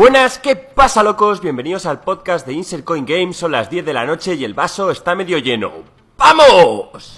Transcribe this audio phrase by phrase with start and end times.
[0.00, 1.42] Buenas, ¿qué pasa locos?
[1.42, 3.36] Bienvenidos al podcast de Insert Coin Games.
[3.36, 5.72] Son las 10 de la noche y el vaso está medio lleno.
[6.16, 7.16] ¡Vamos!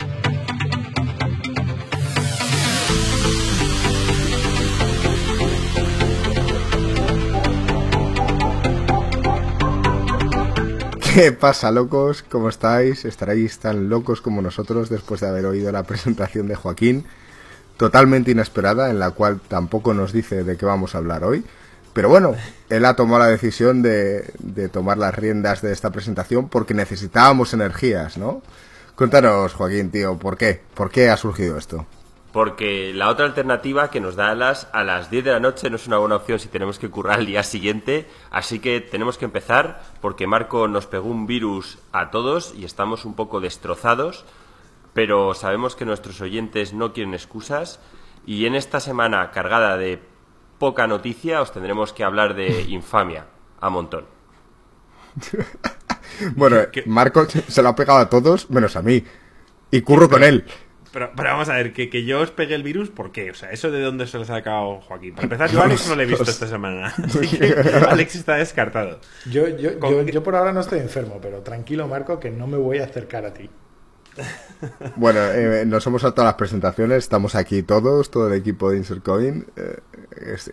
[11.15, 12.25] ¿Qué pasa, locos?
[12.25, 13.05] ¿Cómo estáis?
[13.05, 17.05] ¿Estaréis tan locos como nosotros después de haber oído la presentación de Joaquín?
[17.77, 21.45] Totalmente inesperada, en la cual tampoco nos dice de qué vamos a hablar hoy.
[21.93, 22.35] Pero bueno,
[22.71, 27.53] él ha tomado la decisión de, de tomar las riendas de esta presentación porque necesitábamos
[27.53, 28.43] energías, ¿no?
[28.95, 30.61] Cuéntanos, Joaquín, tío, ¿por qué?
[30.75, 31.87] ¿Por qué ha surgido esto?
[32.33, 35.69] Porque la otra alternativa que nos da a las, a las 10 de la noche
[35.69, 38.07] no es una buena opción si tenemos que currar el día siguiente.
[38.31, 43.05] Así que tenemos que empezar porque Marco nos pegó un virus a todos y estamos
[43.05, 44.25] un poco destrozados.
[44.95, 47.81] Pero sabemos que nuestros oyentes no quieren excusas.
[48.25, 50.01] Y en esta semana cargada de
[50.63, 53.27] poca noticia os tendremos que hablar de infamia
[53.59, 54.07] a montón.
[56.37, 59.03] bueno, Marco se lo ha pegado a todos menos a mí.
[59.73, 60.45] Y curro con él.
[60.93, 63.33] Pero, pero, vamos a ver, que, que, yo os pegue el virus, ¿por qué?
[63.33, 65.17] O sea, ¿eso de dónde se lo ha sacado Joaquín?
[65.17, 66.95] Para empezar, yo a Alex no lo he visto esta semana.
[67.05, 67.55] Así que
[67.89, 69.01] Alex está descartado.
[69.29, 72.57] Yo, yo, yo, yo, por ahora no estoy enfermo, pero tranquilo, Marco, que no me
[72.57, 73.51] voy a acercar a ti.
[74.97, 79.47] Bueno, eh, nos hemos saltado las presentaciones, estamos aquí todos, todo el equipo de Insercoin.
[79.57, 79.92] Eh, es,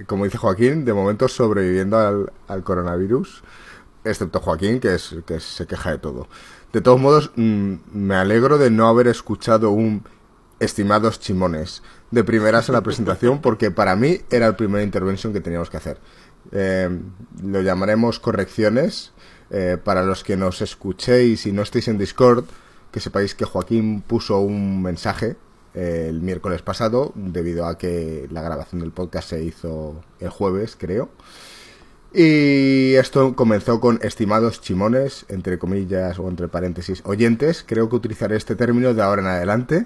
[0.07, 3.43] como dice Joaquín, de momento sobreviviendo al, coronavirus,
[4.03, 6.27] excepto Joaquín, que, es, que se queja de todo.
[6.73, 10.03] De todos modos, mmm, me alegro de no haber escuchado un
[10.59, 15.39] estimados chimones de primeras en la presentación porque para mí era la primera intervención que
[15.39, 15.99] teníamos que hacer.
[16.51, 16.89] Eh,
[17.41, 19.13] lo llamaremos correcciones.
[19.51, 22.45] Eh, para los que nos escuchéis y no estéis en Discord,
[22.91, 25.37] que sepáis que Joaquín puso un mensaje
[25.79, 31.09] el miércoles pasado debido a que la grabación del podcast se hizo el jueves, creo.
[32.13, 37.63] Y esto comenzó con estimados chimones, entre comillas o entre paréntesis, oyentes.
[37.65, 39.85] Creo que utilizaré este término de ahora en adelante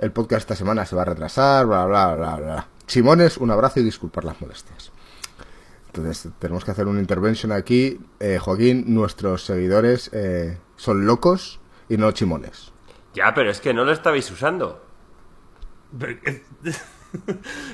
[0.00, 2.68] el podcast esta semana se va a retrasar, bla, bla, bla, bla.
[2.86, 4.90] Chimones, un abrazo y disculpar las molestias.
[5.86, 8.00] Entonces, tenemos que hacer una intervention aquí.
[8.18, 11.60] Eh, Joaquín, nuestros seguidores eh, son locos
[11.90, 12.72] y no chimones.
[13.12, 14.82] Ya, pero es que no lo estabais usando.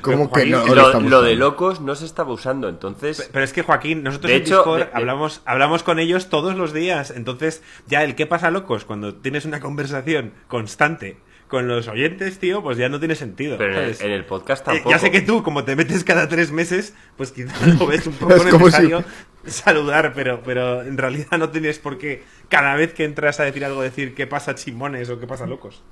[0.00, 0.66] ¿Cómo que no?
[0.66, 3.28] Lo, lo, de locos no se estaba usando, entonces.
[3.32, 4.90] Pero es que Joaquín, nosotros de en hecho, Discord de, de...
[4.94, 7.10] hablamos, hablamos con ellos todos los días.
[7.10, 11.18] Entonces, ya el qué pasa locos cuando tienes una conversación constante
[11.48, 13.56] con los oyentes, tío, pues ya no tiene sentido.
[13.56, 14.88] Pero en el, en el, podcast tampoco.
[14.88, 18.06] Eh, ya sé que tú, como te metes cada tres meses, pues quizás lo ves
[18.06, 19.04] un poco necesario
[19.44, 19.50] si...
[19.50, 23.64] saludar, pero, pero en realidad no tienes por qué cada vez que entras a decir
[23.64, 25.82] algo decir qué pasa chimones o qué pasa locos.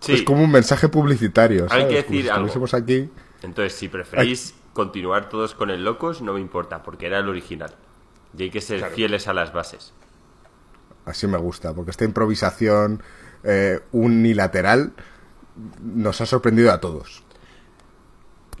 [0.00, 0.12] Sí.
[0.14, 1.68] Es como un mensaje publicitario.
[1.68, 1.84] ¿sabes?
[1.84, 2.66] Hay que decir como algo.
[2.66, 3.10] Si aquí...
[3.42, 4.60] Entonces, si preferís hay...
[4.72, 7.74] continuar todos con el locos, no me importa, porque era el original.
[8.36, 8.94] Y hay que ser claro.
[8.94, 9.92] fieles a las bases.
[11.04, 13.02] Así me gusta, porque esta improvisación
[13.42, 14.92] eh, unilateral
[15.82, 17.24] nos ha sorprendido a todos.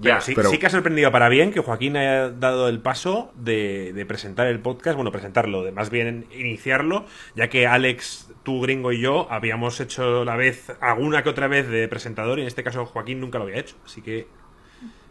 [0.00, 0.50] Ya, sí, pero...
[0.50, 4.46] sí, que ha sorprendido para bien que Joaquín haya dado el paso de, de, presentar
[4.46, 9.30] el podcast, bueno, presentarlo, de más bien iniciarlo, ya que Alex, tú, gringo y yo
[9.30, 13.20] habíamos hecho la vez, alguna que otra vez de presentador, y en este caso Joaquín
[13.20, 14.26] nunca lo había hecho, así que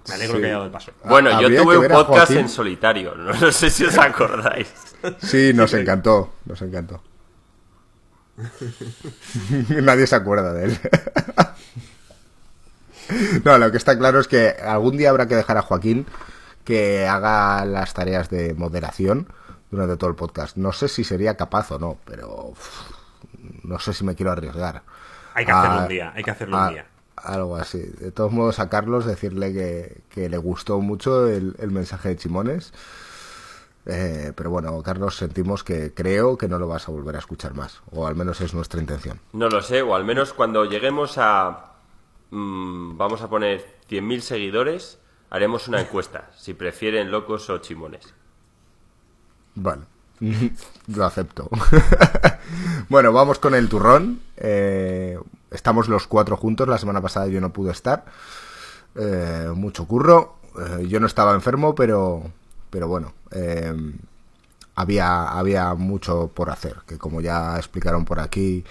[0.08, 0.42] me alegro sí.
[0.42, 0.92] que haya dado el paso.
[1.06, 4.74] Bueno, yo tuve un podcast en solitario, no sé si os acordáis.
[5.20, 7.04] Sí, nos encantó, nos encantó.
[9.70, 10.80] Nadie se acuerda de él.
[13.46, 16.06] no, lo que está claro es que algún día habrá que dejar a Joaquín
[16.64, 19.28] que haga las tareas de moderación
[19.72, 20.58] durante todo el podcast.
[20.58, 22.92] No sé si sería capaz o no, pero uff,
[23.64, 24.84] no sé si me quiero arriesgar.
[25.34, 26.86] Hay que hacerlo a, un día, hay que hacerlo a, un día.
[27.16, 27.80] Algo así.
[27.80, 32.18] De todos modos, a Carlos decirle que, que le gustó mucho el, el mensaje de
[32.18, 32.74] Chimones.
[33.86, 37.56] Eh, pero bueno, Carlos, sentimos que creo que no lo vas a volver a escuchar
[37.56, 39.20] más, o al menos es nuestra intención.
[39.34, 41.69] No lo sé, o al menos cuando lleguemos a,
[42.32, 45.00] mmm, vamos a poner 100.000 seguidores,
[45.30, 48.14] haremos una encuesta, si prefieren locos o chimones.
[49.56, 49.84] Vale,
[50.88, 51.50] lo acepto.
[52.90, 54.22] bueno, vamos con el turrón.
[54.38, 55.20] Eh,
[55.52, 58.06] estamos los cuatro juntos, la semana pasada yo no pude estar.
[58.96, 60.36] Eh, mucho curro.
[60.58, 62.32] Eh, yo no estaba enfermo, pero
[62.70, 63.14] pero bueno,
[64.76, 68.64] había, había mucho por hacer, que como ya explicaron por aquí,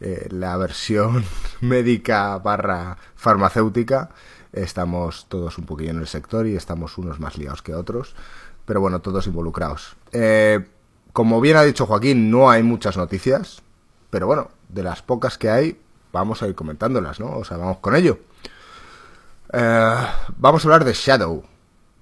[0.00, 1.24] eh, la versión
[1.60, 4.10] médica barra farmacéutica,
[4.52, 8.14] estamos todos un poquillo en el sector y estamos unos más liados que otros,
[8.64, 9.96] pero bueno, todos involucrados.
[10.12, 10.66] Eh,
[11.12, 13.62] como bien ha dicho Joaquín, no hay muchas noticias,
[14.10, 15.80] pero bueno, de las pocas que hay,
[16.12, 17.36] vamos a ir comentándolas, ¿no?
[17.36, 18.18] O sea, vamos con ello.
[19.52, 21.44] vamos a hablar de Shadow,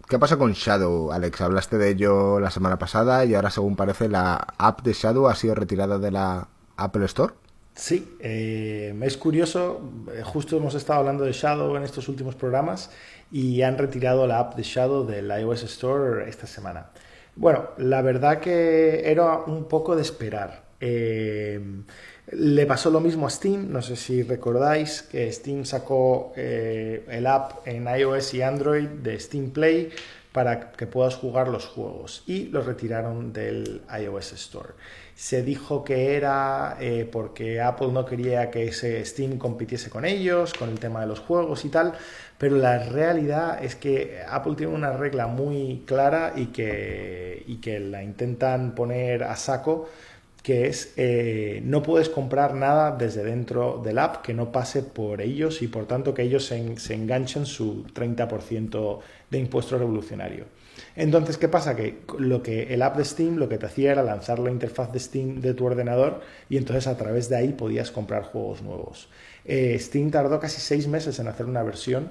[0.08, 1.40] ¿Qué pasa con Shadow, Alex?
[1.40, 5.34] Hablaste de ello la semana pasada y ahora, según parece, la app de Shadow ha
[5.34, 7.32] sido retirada de la Apple Store.
[7.74, 9.80] Sí, eh, es curioso,
[10.14, 12.90] eh, justo hemos estado hablando de Shadow en estos últimos programas
[13.32, 16.90] y han retirado la app de Shadow del iOS Store esta semana.
[17.34, 20.62] Bueno, la verdad que era un poco de esperar.
[20.78, 21.60] Eh,
[22.30, 27.66] le pasó lo mismo a Steam, no sé si recordáis que Steam sacó el app
[27.66, 29.90] en iOS y Android de Steam Play
[30.32, 34.74] para que puedas jugar los juegos y lo retiraron del iOS Store
[35.14, 40.52] se dijo que era eh, porque Apple no quería que ese Steam compitiese con ellos,
[40.54, 41.94] con el tema de los juegos y tal,
[42.38, 47.78] pero la realidad es que Apple tiene una regla muy clara y que, y que
[47.78, 49.88] la intentan poner a saco,
[50.42, 55.22] que es eh, no puedes comprar nada desde dentro del app que no pase por
[55.22, 59.00] ellos y por tanto que ellos se, se enganchen su 30%
[59.30, 60.44] de impuesto revolucionario.
[60.96, 61.74] Entonces, ¿qué pasa?
[61.74, 64.92] Que lo que el app de Steam lo que te hacía era lanzar la interfaz
[64.92, 69.08] de Steam de tu ordenador y entonces a través de ahí podías comprar juegos nuevos.
[69.44, 72.10] Eh, Steam tardó casi seis meses en hacer una versión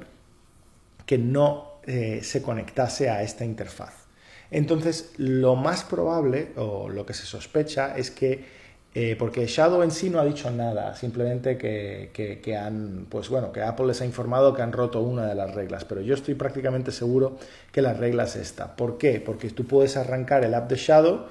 [1.06, 4.04] que no eh, se conectase a esta interfaz.
[4.52, 8.46] Entonces, lo más probable, o lo que se sospecha, es que
[8.96, 13.62] eh, porque Shadow en sí no ha dicho nada, simplemente que, han, pues bueno, que
[13.62, 16.92] Apple les ha informado que han roto una de las reglas, pero yo estoy prácticamente
[16.92, 17.38] seguro
[17.72, 18.76] que la regla es esta.
[18.76, 19.20] ¿Por qué?
[19.20, 21.26] Porque tú puedes arrancar el app de Shadow,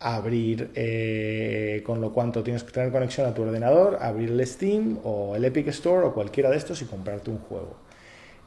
[0.00, 4.98] abrir, eh, con lo cuanto tienes que tener conexión a tu ordenador, abrir el Steam
[5.04, 7.76] o el Epic Store o cualquiera de estos y comprarte un juego.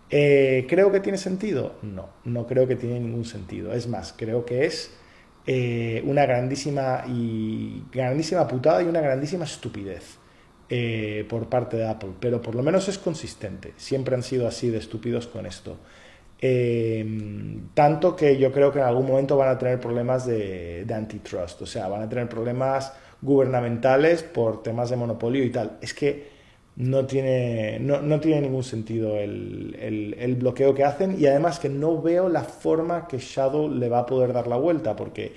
[0.09, 1.75] Eh, ¿Creo que tiene sentido?
[1.81, 3.73] No, no creo que tiene ningún sentido.
[3.73, 4.91] Es más, creo que es
[5.47, 10.17] eh, una grandísima y grandísima putada y una grandísima estupidez
[10.67, 13.73] eh, por parte de Apple, pero por lo menos es consistente.
[13.77, 15.77] Siempre han sido así de estúpidos con esto.
[16.41, 17.05] Eh,
[17.73, 21.65] tanto que yo creo que en algún momento van a tener problemas de, antitrust, o
[21.65, 25.77] sea, van a tener problemas gubernamentales por temas de monopolio y tal.
[25.81, 26.34] Es que
[26.77, 29.75] no tiene, no, tiene ningún sentido el,
[30.19, 33.99] el, bloqueo que hacen y además que no veo la forma que Shadow le va
[33.99, 35.33] a poder dar la vuelta porque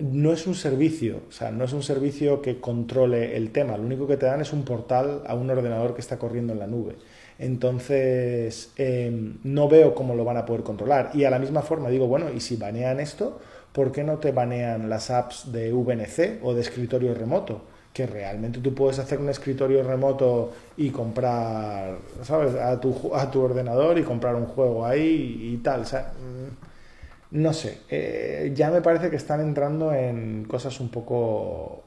[0.00, 3.84] no es un servicio, o sea, no es un servicio que controle el tema, lo
[3.84, 6.66] único que te dan es un portal a un ordenador que está corriendo en la
[6.66, 6.96] nube.
[7.38, 11.10] Entonces, em, no veo cómo lo van a poder controlar.
[11.14, 13.40] Y a la misma forma digo, bueno, y si banean esto,
[13.72, 17.62] ¿por qué no te banean las apps de VNC o de escritorio remoto?
[17.94, 22.56] Que realmente tú puedes hacer un escritorio remoto y comprar, ¿sabes?
[22.56, 25.82] A tu, a tu ordenador y comprar un juego ahí y, tal.
[25.82, 30.88] O sea, mm, no sé, eh, ya me parece que están entrando en cosas un
[30.88, 31.84] poco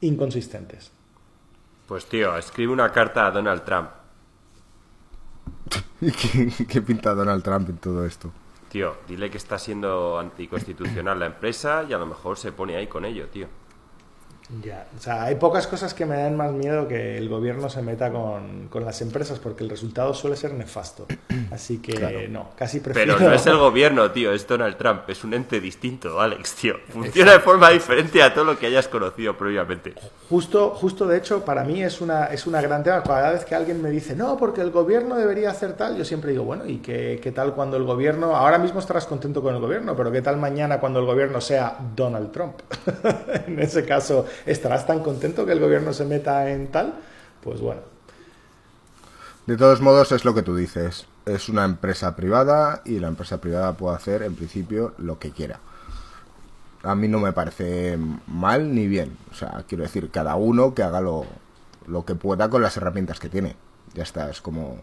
[0.00, 0.92] inconsistentes.
[1.86, 3.90] Pues tío, escribe una carta a Donald Trump.
[6.00, 8.32] ¿Qué, ¿Qué pinta Donald Trump en todo esto?
[8.70, 12.86] Tío, dile que está siendo anticonstitucional la empresa y a lo mejor se pone ahí
[12.86, 13.46] con ello, tío.
[14.62, 17.82] Ya, o sea, hay pocas cosas que me dan más miedo que el gobierno se
[17.82, 21.06] meta con, con las empresas porque el resultado suele ser nefasto.
[21.52, 23.16] Así que no, casi prefiero...
[23.16, 26.76] Pero no es el gobierno, tío, es Donald Trump, es un ente distinto, Alex, tío.
[26.88, 29.94] Funciona de forma diferente a todo lo que hayas conocido previamente.
[30.30, 33.02] Justo, justo de hecho, para mí es una, es una gran tema.
[33.02, 36.30] Cada vez que alguien me dice, no, porque el gobierno debería hacer tal, yo siempre
[36.30, 38.34] digo, bueno, ¿y qué, qué tal cuando el gobierno...
[38.34, 41.76] Ahora mismo estarás contento con el gobierno, pero ¿qué tal mañana cuando el gobierno sea
[41.94, 42.54] Donald Trump?
[43.46, 46.94] en ese caso ¿estarás tan contento que el gobierno se meta en tal?
[47.42, 47.80] Pues bueno.
[49.46, 51.06] De todos modos, es lo que tú dices.
[51.24, 55.60] Es una empresa privada y la empresa privada puede hacer, en principio, lo que quiera.
[56.82, 59.16] A mí no me parece mal ni bien.
[59.30, 61.24] O sea, quiero decir, cada uno que haga lo,
[61.86, 63.56] lo que pueda con las herramientas que tiene.
[63.94, 64.78] Ya está, es como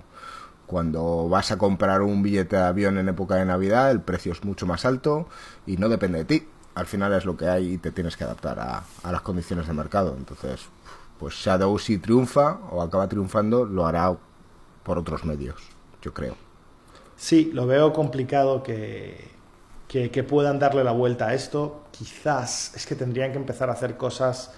[0.66, 4.44] cuando vas a comprar un billete de avión en época de Navidad, el precio es
[4.44, 5.28] mucho más alto
[5.68, 8.26] y no depende de ti al final es lo que hay y te tienes que
[8.26, 10.14] adaptar a, las condiciones de mercado.
[10.18, 10.68] Entonces,
[11.18, 14.16] pues Shadow si triunfa o acaba triunfando, lo hará
[14.84, 15.56] por otros medios,
[16.02, 16.36] yo creo.
[17.16, 19.30] Sí, lo veo complicado que,
[19.88, 21.86] que, puedan darle la vuelta a esto.
[21.92, 24.52] Quizás es que tendrían que empezar a hacer cosas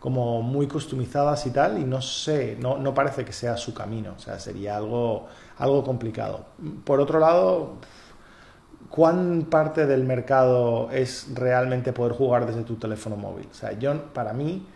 [0.00, 4.14] como muy customizadas y tal, y no sé, no, no parece que sea su camino,
[4.16, 5.26] o sea, sería algo,
[5.58, 6.46] algo complicado.
[6.84, 7.78] Por otro lado,
[8.90, 13.46] ¿cuán parte del mercado es realmente poder jugar desde tu teléfono móvil?
[13.50, 14.66] O sea, yo, para mí,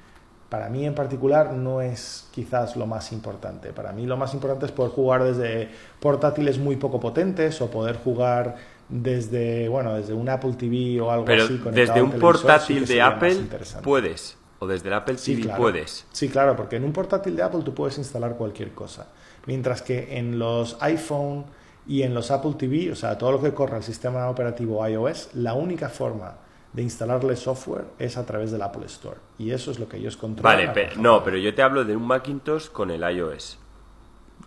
[0.49, 3.73] para mí en particular no es quizás lo más importante.
[3.73, 7.97] Para mí lo más importante es poder jugar desde portátiles muy poco potentes o poder
[7.97, 8.57] jugar
[8.89, 11.61] desde, bueno, desde un Apple TV o algo Pero así.
[11.73, 13.37] Desde un portátil de Apple
[13.83, 14.37] puedes.
[14.59, 16.07] O desde el Apple TV puedes.
[16.13, 19.09] Sí, claro, porque en un portátil de Apple tú puedes instalar cualquier cosa.
[19.47, 21.47] Mientras que en los iPhone
[21.87, 25.31] Y en los Apple TV, o sea, todo lo que corre el sistema operativo iOS,
[25.35, 26.37] la única forma
[26.73, 29.19] de instalarle software es a través del Apple Store.
[29.39, 30.69] Y eso es lo que ellos controlan.
[30.69, 33.59] Vale, no, pero yo te hablo de un Macintosh con el iOS.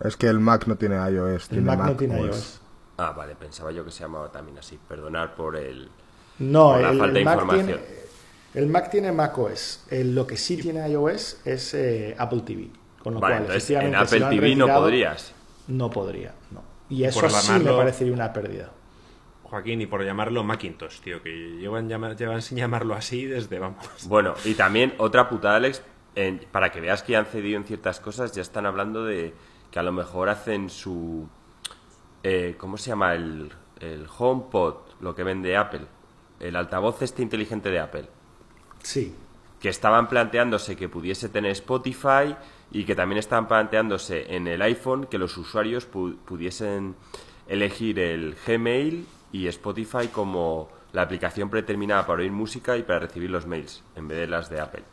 [0.04, 1.52] Es que el Mac no tiene iOS.
[1.52, 2.62] El Mac, no tiene iOS.
[2.98, 4.80] Ah, vale, pensaba yo que se llamaba también así.
[4.88, 5.90] Perdonar por el.
[6.40, 7.80] No, la falta de información.
[8.54, 9.86] el Mac tiene macOS.
[9.90, 12.70] El, lo que sí tiene iOS es eh, Apple TV.
[13.02, 15.34] Con lo vale, entonces en Apple TV no podrías.
[15.68, 16.75] No podría, no.
[16.90, 18.72] Y eso sí me parecería una pérdida.
[19.44, 23.86] Joaquín, y por llamarlo Macintosh, tío, que llevan, llevan sin llamarlo así desde, vamos.
[24.08, 25.84] Bueno, y también otra putada, Alex,
[26.52, 29.34] para que veas que han cedido en ciertas cosas, ya están hablando de
[29.72, 31.28] que a lo mejor hacen su...
[32.24, 33.14] Eh, ¿Cómo se llama?
[33.14, 35.86] El, el HomePod, lo que vende Apple.
[36.40, 38.10] El altavoz este inteligente de Apple.
[38.82, 39.16] Sí.
[39.60, 42.36] Que estaban planteándose que pudiese tener Spotify
[42.76, 46.96] y que también estaban planteándose en el iPhone que los usuarios pudiesen
[47.48, 53.30] elegir el Gmail y Spotify como la aplicación predeterminada para oír música y para recibir
[53.30, 54.84] los mails, en vez de las de Apple.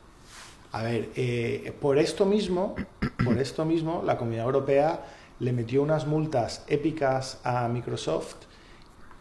[0.71, 2.77] A ver, eh, por esto mismo,
[3.25, 5.05] por esto mismo, la Comunidad Europea
[5.41, 8.37] le metió unas multas épicas a Microsoft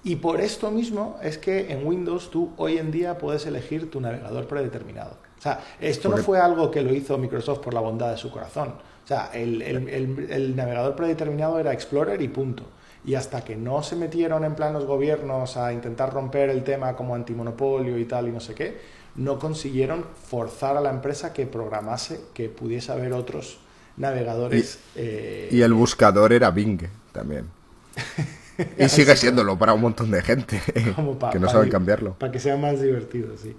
[0.04, 4.00] y por esto mismo es que en Windows tú hoy en día puedes elegir tu
[4.00, 5.31] navegador predeterminado.
[5.42, 8.30] O sea, esto no fue algo que lo hizo Microsoft por la bondad de su
[8.30, 8.70] corazón.
[9.04, 12.64] O sea, el navegador predeterminado era Explorer y punto
[13.04, 16.96] y hasta que no se metieron en plan los gobiernos a intentar romper el tema
[16.96, 18.80] como antimonopolio y tal y no sé qué,
[19.16, 23.60] no consiguieron forzar a la empresa que programase que pudiese haber otros
[23.98, 24.80] navegadores.
[24.96, 26.82] Y, eh, el buscador era Bing
[27.12, 27.48] también.
[28.78, 30.62] y sigue siéndolo para un montón de gente
[31.32, 32.14] que no saben cambiarlo.
[32.14, 33.56] Para que sea más divertido, sí.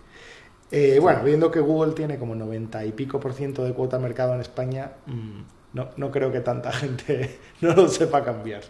[0.74, 4.04] Eh, bueno, viendo que Google tiene como 90 y pico por ciento de cuota de
[4.04, 5.42] mercado en España, mm,
[5.74, 8.62] no, no creo que tanta gente no lo sepa cambiar.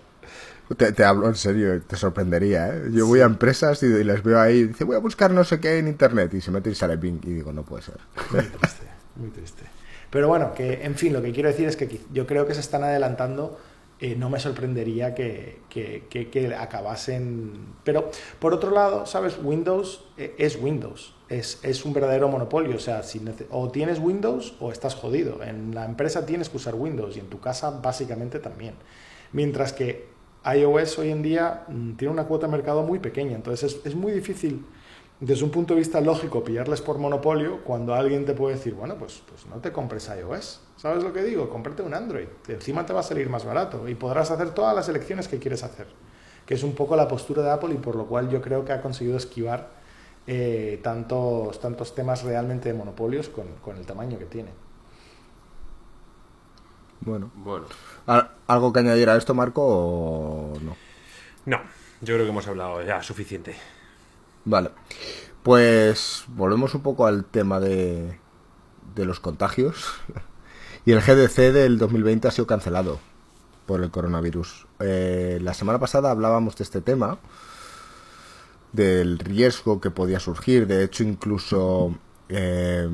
[0.77, 2.83] Te, hablo en serio, te sorprendería, ¿eh?
[2.93, 5.79] Yo voy a empresas y, les veo ahí, dice, voy a buscar no sé qué
[5.79, 7.99] en internet, y se mete y sale Bing, y digo, no puede ser.
[8.31, 9.63] Muy triste, muy triste.
[10.11, 12.61] Pero bueno, que en fin, lo que quiero decir es que yo creo que se
[12.61, 13.59] están adelantando,
[14.01, 17.53] eh, no me sorprendería que, que, que, acabasen...
[17.85, 19.39] Pero, por otro lado, ¿sabes?
[19.43, 23.21] Windows eh, es Windows, es, es, un verdadero monopolio, o sea, si
[23.51, 25.43] o tienes Windows o estás jodido.
[25.43, 28.75] En la empresa tienes que usar Windows y en tu casa básicamente también.
[29.33, 30.09] Mientras que
[30.45, 34.13] iOS hoy en día mm, tiene una cuota de mercado muy pequeña, entonces es, muy
[34.13, 34.67] difícil
[35.21, 38.97] desde un punto de vista lógico pillarles por monopolio cuando alguien te puede decir, bueno,
[38.97, 40.61] pues, pues no te compres iOS.
[40.77, 41.49] ¿Sabes lo que digo?
[41.49, 44.89] Cómprate un Android, encima te va a salir más barato y podrás hacer todas las
[44.89, 45.87] elecciones que quieres hacer,
[46.45, 48.73] que es un poco la postura de Apple y por lo cual yo creo que
[48.73, 49.82] ha conseguido esquivar
[50.27, 54.51] eh, tantos, tantos temas realmente de monopolios con, con el tamaño que tiene.
[57.01, 57.31] Bueno.
[57.35, 57.67] bueno.
[58.47, 60.77] ¿Algo que añadir a esto, Marco, o no?
[61.47, 61.61] No,
[62.01, 63.57] yo creo que hemos hablado ya suficiente.
[64.45, 64.71] Vale.
[65.43, 68.19] Pues volvemos un poco al tema de,
[68.95, 69.95] de los contagios.
[70.85, 73.01] y el GDC del 2020 ha sido cancelado
[73.67, 74.67] por el coronavirus.
[74.81, 77.19] Eh, la semana pasada hablábamos de este tema,
[78.73, 80.67] del riesgo que podía surgir.
[80.67, 81.95] De hecho, incluso
[82.29, 82.89] eh,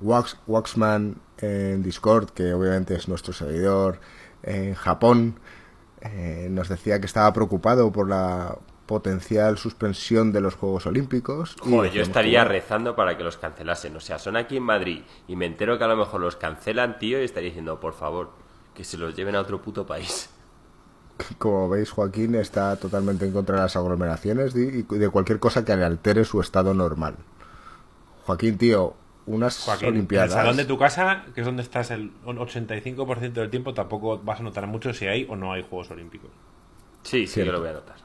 [0.00, 4.00] Wax, Waxman en Discord, que obviamente es nuestro seguidor
[4.42, 5.38] en Japón,
[6.00, 8.56] eh, nos decía que estaba preocupado por la
[8.86, 11.54] potencial suspensión de los Juegos Olímpicos.
[11.64, 13.94] yo estaría rezando para que los cancelasen.
[13.94, 16.98] O sea, son aquí en Madrid y me entero que a lo mejor los cancelan,
[16.98, 18.30] tío, y estaría diciendo, por favor,
[18.74, 20.28] que se los lleven a otro puto país.
[21.38, 25.76] Como veis, Joaquín está totalmente en contra de las aglomeraciones y de cualquier cosa que
[25.76, 27.16] le altere su estado normal.
[28.24, 28.94] Joaquín, tío,
[29.26, 30.32] unas Olimpiadas.
[30.32, 34.18] En el salón de tu casa, que es donde estás el 85% del tiempo, tampoco
[34.18, 36.30] vas a notar mucho si hay o no hay Juegos Olímpicos.
[37.02, 37.96] Sí, sí, yo lo voy a notar.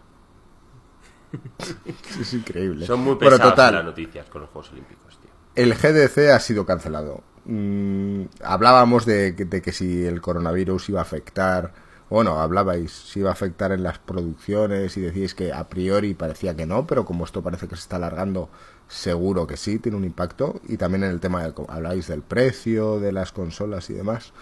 [2.19, 2.86] es increíble.
[2.86, 5.31] Son muy pesadas las noticias con los Juegos Olímpicos, tío.
[5.55, 7.24] El GDC ha sido cancelado.
[7.45, 11.74] Mm, hablábamos de, de, que si el coronavirus iba a afectar,
[12.09, 16.55] bueno, hablabais si iba a afectar en las producciones y decíais que a priori parecía
[16.55, 18.50] que no, pero como esto parece que se está alargando,
[18.88, 20.62] seguro que sí, tiene un impacto.
[20.67, 24.33] Y también en el tema, de, habláis del precio de las consolas y demás.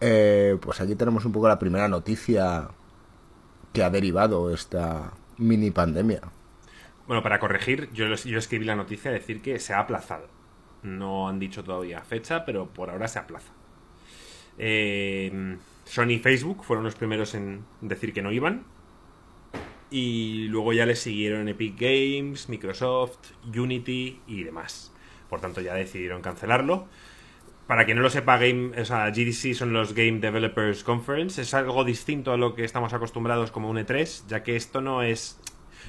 [0.00, 2.68] Eh, pues aquí tenemos un poco la primera noticia
[3.72, 6.22] que ha derivado esta mini pandemia.
[7.06, 10.26] Bueno, para corregir, yo, yo escribí la noticia de decir que se ha aplazado.
[10.82, 13.52] No han dicho todavía fecha, pero por ahora se aplaza.
[14.58, 15.56] Eh,
[15.88, 18.64] Sony y Facebook fueron los primeros en decir que no iban.
[19.90, 24.92] Y luego ya le siguieron Epic Games, Microsoft, Unity y demás.
[25.30, 26.88] Por tanto, ya decidieron cancelarlo.
[27.66, 31.40] para quien no lo sepa, Game, o sea, GDC son los Game Developers Conference.
[31.40, 35.02] Es algo distinto a lo que estamos acostumbrados como un E3, ya que esto no
[35.02, 35.38] es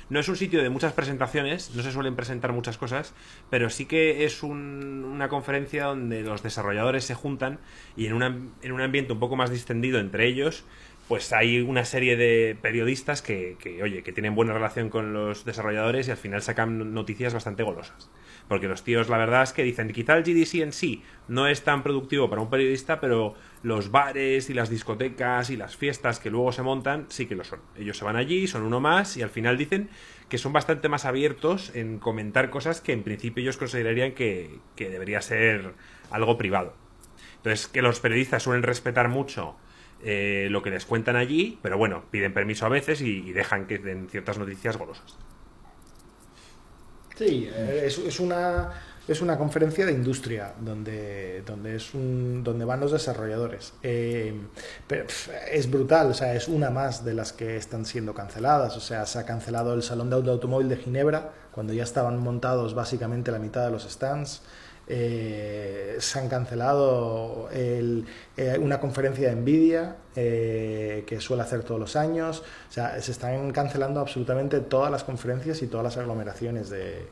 [0.09, 3.13] no es un sitio de muchas presentaciones, no se suelen presentar muchas cosas,
[3.49, 7.59] pero sí que es una conferencia donde los desarrolladores se juntan
[7.95, 10.65] y en, en un ambiente un poco más distendido entre ellos,
[11.09, 15.43] pues hay una serie de periodistas que, que, oye, que tienen buena relación con los
[15.43, 18.11] desarrolladores y al final sacan noticias bastante golosas.
[18.47, 21.63] Porque los tíos, la verdad es que dicen, quizá el GDC en sí no es
[21.63, 26.29] tan productivo para un periodista, pero los bares y las discotecas y las fiestas que
[26.29, 27.59] luego se montan sí que lo son.
[27.77, 29.89] Ellos se van allí, son uno más y al final dicen
[30.29, 34.89] que son bastante más abiertos en comentar cosas que en principio ellos considerarían que, que
[34.89, 35.73] debería ser
[36.11, 36.73] algo privado.
[37.37, 39.55] Entonces, que los periodistas suelen respetar mucho
[40.01, 43.79] eh, lo que les cuentan allí, pero bueno, piden permiso a veces y, dejan que
[43.79, 45.17] den ciertas noticias golosas.
[47.15, 48.71] Sí, eh, es, una
[49.09, 53.73] es una conferencia de industria donde, donde, van los desarrolladores.
[53.81, 54.39] Eh,
[55.51, 58.77] es brutal, o sea, es una más de las que están siendo canceladas.
[58.77, 62.75] O sea, se ha cancelado el Salón de Automóvil de Ginebra cuando ya estaban montados
[62.75, 64.43] básicamente la mitad de los stands.
[64.91, 68.03] Eh, se han cancelado eh,
[68.59, 72.43] una conferencia de Nvidia que suele hacer todos los años.
[72.69, 77.07] O sea, se están cancelando absolutamente todas las conferencias y todas las aglomeraciones de,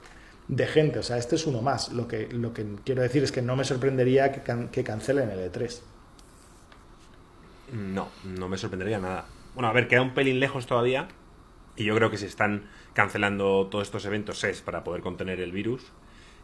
[0.68, 1.00] gente.
[1.00, 1.92] O sea, este es uno más.
[1.92, 5.52] Lo que, lo que quiero decir es que no me sorprendería que, que cancelen el
[5.52, 5.82] E3.
[7.74, 9.26] No, no me sorprendería nada.
[9.54, 11.08] Bueno, a ver, queda un pelín lejos todavía.
[11.76, 15.52] Y yo creo que se están cancelando todos estos eventos es para poder contener el
[15.52, 15.92] virus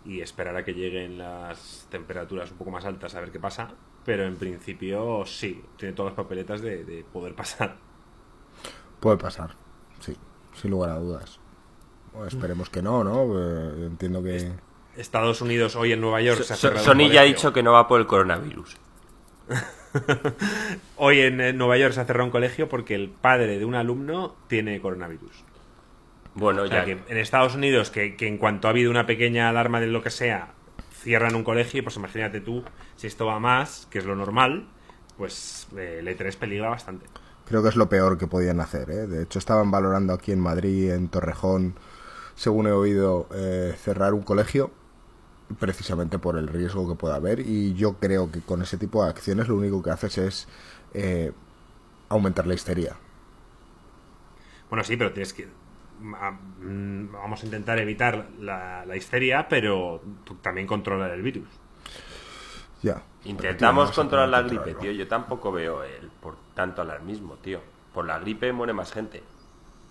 [0.06, 3.74] y esperar a que lleguen las temperaturas un poco más altas a ver qué pasa.
[4.06, 7.78] Pero en principio sí, tiene todas las papeletas de, poder pasar.
[9.00, 9.56] Puede pasar,
[10.00, 10.16] sí,
[10.54, 11.40] sin lugar a dudas.
[12.28, 13.40] Esperemos que no, ¿no?
[13.40, 14.52] Eh, entiendo que...
[14.96, 17.72] Estados Unidos hoy en Nueva York se ha cerrado Sony ya ha dicho que no
[17.72, 18.78] va por el coronavirus.
[20.98, 24.36] hoy en Nueva York se ha cerrado un colegio porque el padre de un alumno
[24.48, 25.44] tiene coronavirus.
[26.36, 26.86] Bueno, ya.
[26.86, 30.10] que en Estados Unidos, que, en cuanto ha habido una pequeña alarma de lo que
[30.10, 30.54] sea,
[31.02, 32.64] cierran un colegio, pues imagínate tú,
[32.96, 34.68] si esto va más, que es lo normal,
[35.18, 37.06] pues eh, el E3 peligra bastante.
[37.46, 38.90] Creo que es lo peor que podían hacer.
[38.90, 39.08] ¿eh?
[39.08, 41.76] De hecho, estaban valorando aquí en Madrid, en Torrejón,
[42.36, 44.72] según he oído, eh, cerrar un colegio
[45.60, 49.10] precisamente por el riesgo que pueda haber y yo creo que con ese tipo de
[49.10, 50.48] acciones lo único que haces es
[50.94, 51.32] eh,
[52.10, 52.96] aumentar la histeria.
[54.70, 55.48] Bueno, sí, pero tienes que
[56.04, 60.02] Mm, vamos a intentar evitar la, histeria, pero
[60.42, 61.48] también controlar el virus.
[62.82, 63.02] Ya.
[63.24, 64.92] Intentamos controlar la gripe, tío.
[64.92, 67.62] Yo tampoco veo el por tanto alarmismo, tío.
[67.94, 69.24] Por la gripe muere más gente.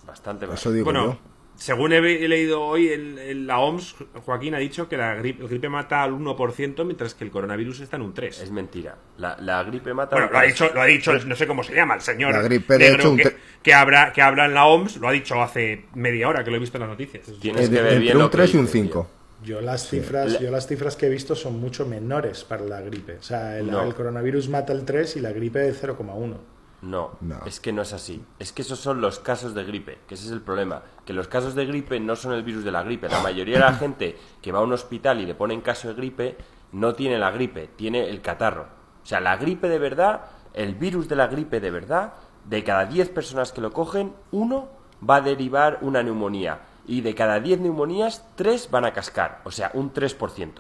[0.07, 0.61] Bastante más.
[0.61, 1.17] Eso digo yo
[1.63, 3.95] según he, leído hoy en, la OMS,
[4.25, 7.95] Joaquín ha dicho que la gripe, gripe, mata al 1%, mientras que el coronavirus está
[7.95, 8.43] en un 3%.
[8.43, 8.97] Es mentira.
[9.17, 11.95] La, gripe mata Bueno, lo ha, dicho, lo ha dicho, no sé cómo se llama,
[11.95, 13.15] el señor la gripe de hecho,
[13.63, 16.57] que, habla, que habla en la OMS, lo ha dicho hace media hora que lo
[16.57, 17.27] he visto en las noticias.
[17.41, 19.11] Tienes que ver bien un 3 y un 5.
[19.45, 23.19] Yo las cifras, yo las cifras que he visto son mucho menores para la gripe.
[23.19, 26.37] O sea, el, el coronavirus mata el 3 y la gripe el 0,1.
[26.83, 27.13] No,
[27.47, 28.25] es que no es así.
[28.41, 30.83] Es que esos son los casos de gripe, que ese es el problema.
[31.07, 33.09] Que los casos de gripe no son el virus de la gripe.
[33.09, 35.95] La mayoría de la gente que va a un hospital y le ponen caso de
[35.95, 36.37] gripe
[36.73, 38.67] no tiene la gripe, tiene el catarro.
[39.03, 40.23] O sea, la gripe de verdad,
[40.55, 42.15] el virus de la gripe de verdad,
[42.47, 44.69] de cada 10 personas que lo cogen, uno
[45.09, 46.63] va a derivar una neumonía.
[46.85, 49.41] Y de cada 10 neumonías, 3 van a cascar.
[49.45, 50.51] O sea, un 3%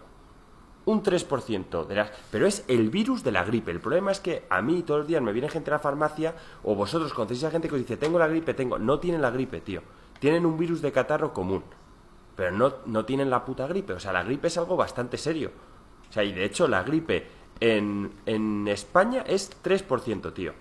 [0.85, 2.11] un 3% de las...
[2.31, 3.71] Pero es el virus de la gripe.
[3.71, 6.35] El problema es que a mí todos los días me viene gente a la farmacia
[6.65, 8.79] o vosotros conocéis a gente que os dice, tengo la gripe, tengo...
[8.79, 9.83] No tienen la gripe, tío.
[10.19, 11.63] Tienen un virus de catarro común.
[12.37, 13.93] Pero no, no tienen la puta gripe.
[13.93, 15.53] O sea, la gripe es algo bastante serio.
[16.09, 17.27] O sea, y de hecho la gripe
[17.61, 20.53] en, en España es 3%, tío.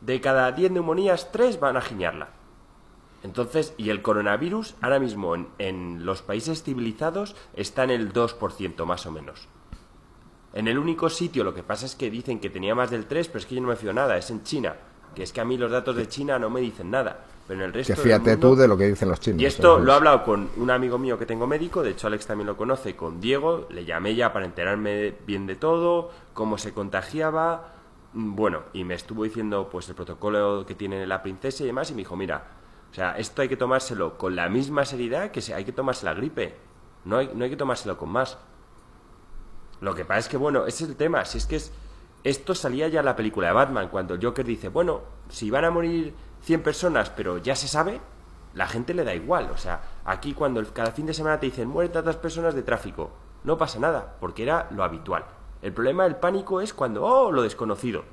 [0.00, 2.39] De cada 10 neumonías, 3 van a giñarla.
[3.22, 9.06] Entonces, y el coronavirus ahora mismo en, los países civilizados está en el 2% más
[9.06, 9.48] o menos.
[10.52, 13.28] En el único sitio lo que pasa es que dicen que tenía más del 3,
[13.28, 14.74] pero es que yo no me fío nada, es en China.
[15.14, 17.24] Que es que a mí los datos de China no me dicen nada.
[17.46, 19.42] Pero en el resto que fíjate tú de lo que dicen los chinos.
[19.42, 22.26] Y esto lo he hablado con un amigo mío que tengo médico, de hecho Alex
[22.26, 26.72] también lo conoce, con Diego, le llamé ya para enterarme bien de todo, cómo se
[26.72, 27.74] contagiaba,
[28.12, 31.90] mm, bueno, y me estuvo diciendo pues el protocolo que tiene la princesa y demás,
[31.90, 32.59] y me dijo, mira,
[32.90, 36.14] o sea, esto hay que tomárselo con la misma seriedad que hay que tomarse la
[36.14, 36.56] gripe.
[37.04, 38.38] No hay, no hay que tomárselo con más.
[39.80, 41.24] Lo que pasa es que, bueno, ese es el tema.
[41.24, 41.72] Si es que es,
[42.24, 45.64] esto salía ya en la película de Batman, cuando el Joker dice, bueno, si van
[45.64, 48.00] a morir 100 personas, pero ya se sabe,
[48.54, 49.50] la gente le da igual.
[49.52, 53.10] O sea, aquí cuando cada fin de semana te dicen, mueren tantas personas de tráfico,
[53.44, 55.24] no pasa nada, porque era lo habitual.
[55.62, 58.04] El problema del pánico es cuando, oh, lo desconocido.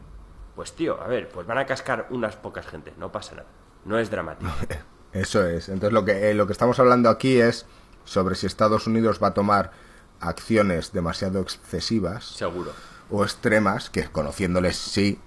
[0.55, 3.47] Pues tío, a ver, pues van a cascar unas pocas gente, no pasa nada.
[3.88, 4.52] No es dramático.
[5.13, 5.69] Eso es.
[5.69, 7.65] Entonces lo que, eh, lo que estamos hablando aquí es
[8.06, 9.71] sobre si Estados Unidos va a tomar
[10.19, 12.26] acciones demasiado excesivas.
[12.26, 12.71] Seguro.
[13.10, 15.19] O extremas, que conociéndoles sí,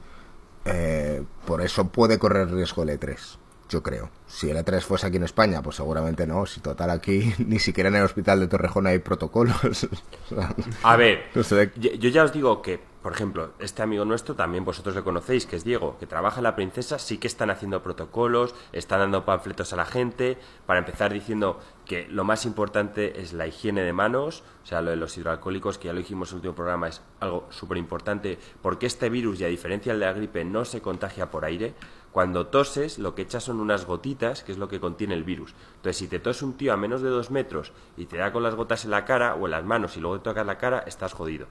[0.67, 3.40] eh, por eso puede correr riesgo el E3
[3.71, 4.11] yo creo.
[4.27, 6.45] Si el E3 fuese aquí en España, pues seguramente no.
[6.45, 9.89] Si total aquí ni siquiera en el hospital de Torrejón hay protocolos.
[10.83, 11.31] a ver,
[11.79, 15.57] yo ya os digo que, por ejemplo, este amigo nuestro, también vosotros lo conocéis, que
[15.57, 19.73] es Diego, que trabaja en La Princesa, sí que están haciendo protocolos, están dando panfletos
[19.73, 24.45] a la gente, para empezar diciendo que lo más importante es la higiene de manos,
[24.63, 27.01] o sea, lo de los hidroalcohólicos, que ya lo dijimos en el último programa, es
[27.21, 30.83] algo súper importante, porque este virus, y a diferencia del de la gripe, no se
[30.83, 31.75] contagia por aire,
[32.13, 35.55] cuando toses, lo que echas son unas gotitas, que es lo que contiene el virus.
[35.77, 38.43] Entonces, si te tose un tío a menos de dos metros y te da con
[38.43, 40.81] las gotas en la cara o en las manos y luego te tocas la cara,
[40.87, 41.47] estás jodido.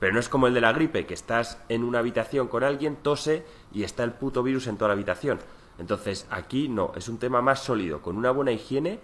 [0.00, 2.96] Pero no es como el de la gripe, que estás en una habitación con alguien,
[2.96, 5.38] tose y está el puto virus en toda la habitación.
[5.78, 8.02] Entonces, aquí no, es un tema más sólido.
[8.02, 8.98] Con una buena higiene,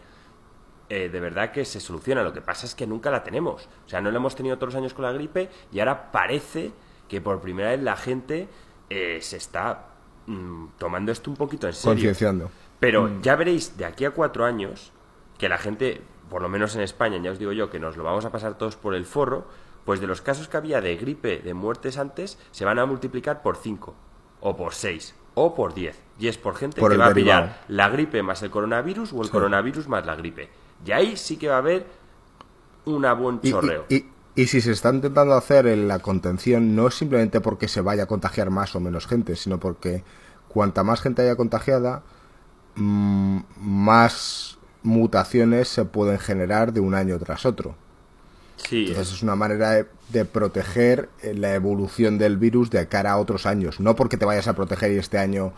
[0.88, 2.24] eh, de verdad que se soluciona.
[2.24, 3.68] Lo que pasa es que nunca la tenemos.
[3.86, 6.72] O sea, no la hemos tenido todos los años con la gripe y ahora parece
[7.08, 8.48] que por primera vez la gente
[8.90, 9.86] eh, se está
[10.28, 11.94] Mm, tomando esto un poquito en serio.
[11.94, 12.50] Concienciando.
[12.78, 13.22] Pero mm.
[13.22, 14.92] ya veréis de aquí a cuatro años
[15.38, 18.04] que la gente, por lo menos en España, ya os digo yo, que nos lo
[18.04, 19.46] vamos a pasar todos por el forro,
[19.86, 23.40] pues de los casos que había de gripe, de muertes antes, se van a multiplicar
[23.40, 23.94] por cinco,
[24.40, 25.98] o por seis, o por diez.
[26.18, 29.30] Y es por gente que va a pillar la gripe más el coronavirus o el
[29.30, 30.50] coronavirus más la gripe.
[30.84, 31.86] Y ahí sí que va a haber
[32.84, 33.86] una buen chorreo.
[33.88, 34.04] Y
[34.46, 38.06] si se está intentando hacer en la contención, no es simplemente porque se vaya a
[38.06, 40.04] contagiar más o menos gente, sino porque
[40.48, 42.02] cuanta más gente haya contagiada,
[42.76, 47.74] mm, más mutaciones se pueden generar de un año tras otro.
[48.56, 48.86] Sí.
[48.88, 53.46] Entonces es una manera de, proteger eh, la evolución del virus de cara a otros
[53.46, 53.80] años.
[53.80, 55.52] No porque te vayas a proteger y este año,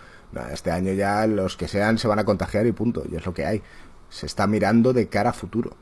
[0.52, 3.02] este año ya los que sean se van a contagiar y punto.
[3.10, 3.62] Y es lo que hay.
[4.10, 5.76] Se está mirando de cara a futuro.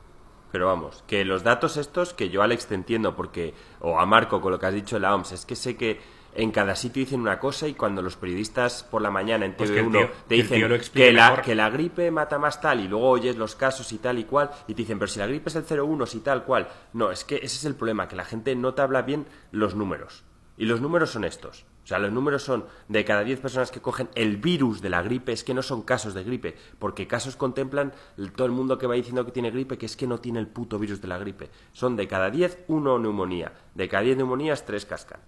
[0.51, 4.41] Pero vamos, que los datos estos, que yo Alex te entiendo, porque, o a Marco
[4.41, 5.99] con lo que has dicho de la OMS, es que sé que
[6.35, 9.71] en cada sitio dicen una cosa y cuando los periodistas por la mañana en pues
[9.71, 13.55] TV1 te dicen que, la, que la gripe mata más tal y luego oyes los
[13.55, 16.05] casos y tal y cual y te dicen, pero si la gripe es el 01,
[16.05, 16.67] si tal cual.
[16.93, 19.75] No, es que ese es el problema, que la gente no te habla bien los
[19.75, 20.23] números.
[20.57, 21.65] Y los números son estos.
[21.89, 25.01] O sea, los números son de cada 10 personas que cogen el virus de la
[25.01, 27.93] gripe, es que no son casos de gripe, porque casos contemplan
[28.35, 30.45] todo el mundo que va diciendo que tiene gripe, que es que no tiene el
[30.45, 31.49] puto virus de la gripe.
[31.73, 33.53] Son de cada 10, uno neumonía.
[33.73, 35.19] De cada 10 neumonías, 3 cascan.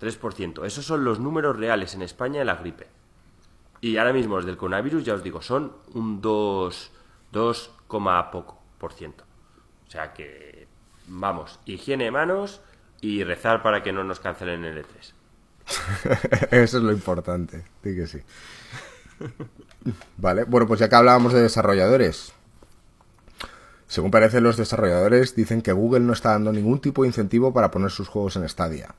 [0.00, 0.66] 3%.
[0.66, 2.88] Esos son los números reales en España de la gripe.
[3.80, 6.90] Y ahora mismo los del coronavirus, ya os digo, son un 2,
[7.30, 9.22] 2, poco por ciento.
[9.86, 10.66] O sea que,
[11.06, 12.62] vamos, higiene de manos
[13.00, 15.13] y rezar para que no nos cancelen el E3.
[16.50, 18.18] Eso es lo importante, sí que sí.
[20.16, 22.32] Vale, bueno, pues ya que hablábamos de desarrolladores,
[23.86, 27.70] según parece los desarrolladores dicen que Google no está dando ningún tipo de incentivo para
[27.70, 28.94] poner sus juegos en Stadia.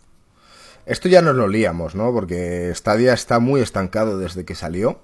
[0.86, 2.14] Esto ya nos lo líamos, ¿no?
[2.14, 5.02] Porque Stadia está muy estancado desde que salió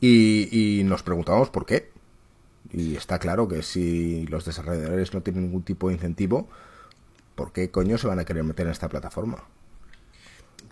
[0.00, 1.90] y, nos preguntamos por qué.
[2.70, 6.48] Y está claro que si los desarrolladores no tienen ningún tipo de incentivo,
[7.34, 9.44] ¿por qué coño se van a querer meter en esta plataforma?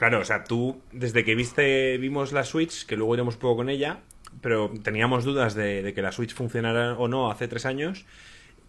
[0.02, 3.68] Claro, o sea, tú, desde que viste, vimos la Switch, que luego iremos poco con
[3.68, 4.00] ella,
[4.40, 8.04] pero teníamos dudas de, que la Switch funcionara o no hace tres años,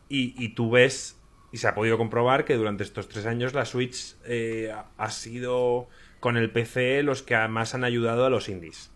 [0.08, 1.20] y, tú ves,
[1.52, 5.90] y se ha podido comprobar que durante estos tres años la Switch eh, ha sido
[6.20, 8.92] con el PC los que más han ayudado a los indies.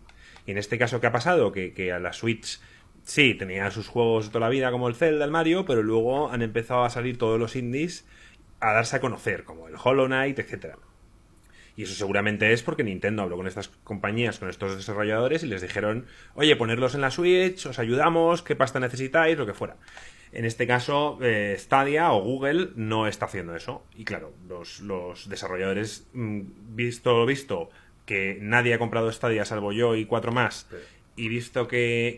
[0.46, 1.50] Y en este caso, ¿qué ha pasado?
[1.50, 2.60] Que, que a la Switch
[3.02, 6.42] sí, tenía sus juegos toda la vida como el Zelda, el Mario, pero luego han
[6.42, 8.06] empezado a salir todos los indies
[8.60, 10.78] a darse a conocer, como el Hollow Knight, etcétera.
[11.78, 15.62] Y eso seguramente es porque Nintendo habló con estas compañías, con estos desarrolladores y les
[15.62, 19.76] dijeron, oye, ponerlos en la Switch, os ayudamos, qué pasta necesitáis, lo que fuera.
[20.32, 23.84] En este caso, eh, Stadia o Google no está haciendo eso.
[23.94, 26.40] Y claro, los, desarrolladores, mm,
[26.74, 27.70] visto visto,
[28.06, 30.68] que nadie ha comprado Stadia salvo yo y cuatro más,
[31.18, 32.16] y visto que,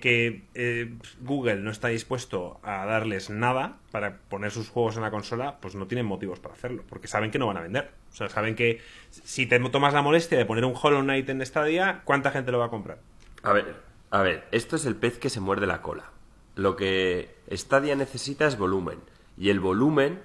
[0.55, 5.59] eh, Google no está dispuesto a darles nada para poner sus juegos en la consola,
[5.61, 7.91] pues no tienen motivos para hacerlo, porque saben que no van a vender.
[8.13, 11.45] O sea, saben que si te tomas la molestia de poner un Hollow Knight en
[11.47, 12.99] Stadia, ¿cuánta gente lo va a comprar?
[13.43, 13.75] A ver,
[14.11, 16.11] a ver, esto es el pez que se muerde la cola.
[16.55, 18.99] Lo que Stadia necesita es volumen,
[19.39, 20.21] y el volumen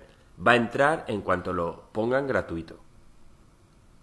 [0.46, 2.85] va a entrar en cuanto lo pongan gratuito.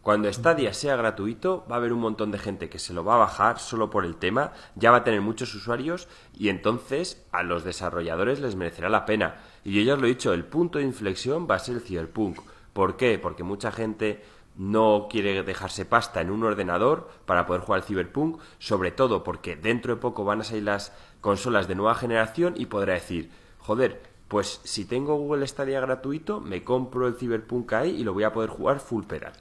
[0.02, 3.14] Cuando Stadia sea gratuito, va a haber un montón de gente que se lo va
[3.14, 7.44] a bajar solo por el tema, ya va a tener muchos usuarios y entonces a
[7.44, 9.36] los desarrolladores les merecerá la pena.
[9.62, 11.82] Y yo ya os lo he dicho, el punto de inflexión va a ser el
[11.82, 12.40] Cyberpunk.
[12.72, 13.16] ¿Por qué?
[13.20, 14.24] Porque mucha gente
[14.56, 19.54] no quiere dejarse pasta en un ordenador para poder jugar al Cyberpunk, sobre todo porque
[19.54, 24.02] dentro de poco van a salir las consolas de nueva generación y podrá decir, joder,
[24.26, 28.32] pues si tengo Google Stadia gratuito, me compro el Cyberpunk ahí y lo voy a
[28.32, 29.34] poder jugar full pedal.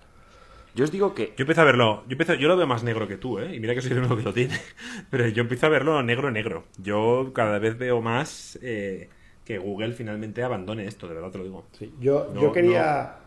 [0.75, 1.33] Yo os digo que.
[1.37, 2.03] Yo empiezo a verlo.
[2.07, 3.55] Yo, empiezo, yo lo veo más negro que tú, ¿eh?
[3.55, 4.57] Y mira que soy el único que lo tiene.
[5.09, 6.65] Pero yo empiezo a verlo negro-negro.
[6.77, 9.09] Yo cada vez veo más eh,
[9.43, 11.65] que Google finalmente abandone esto, de verdad te lo digo.
[11.77, 13.17] Sí, yo, yo quería.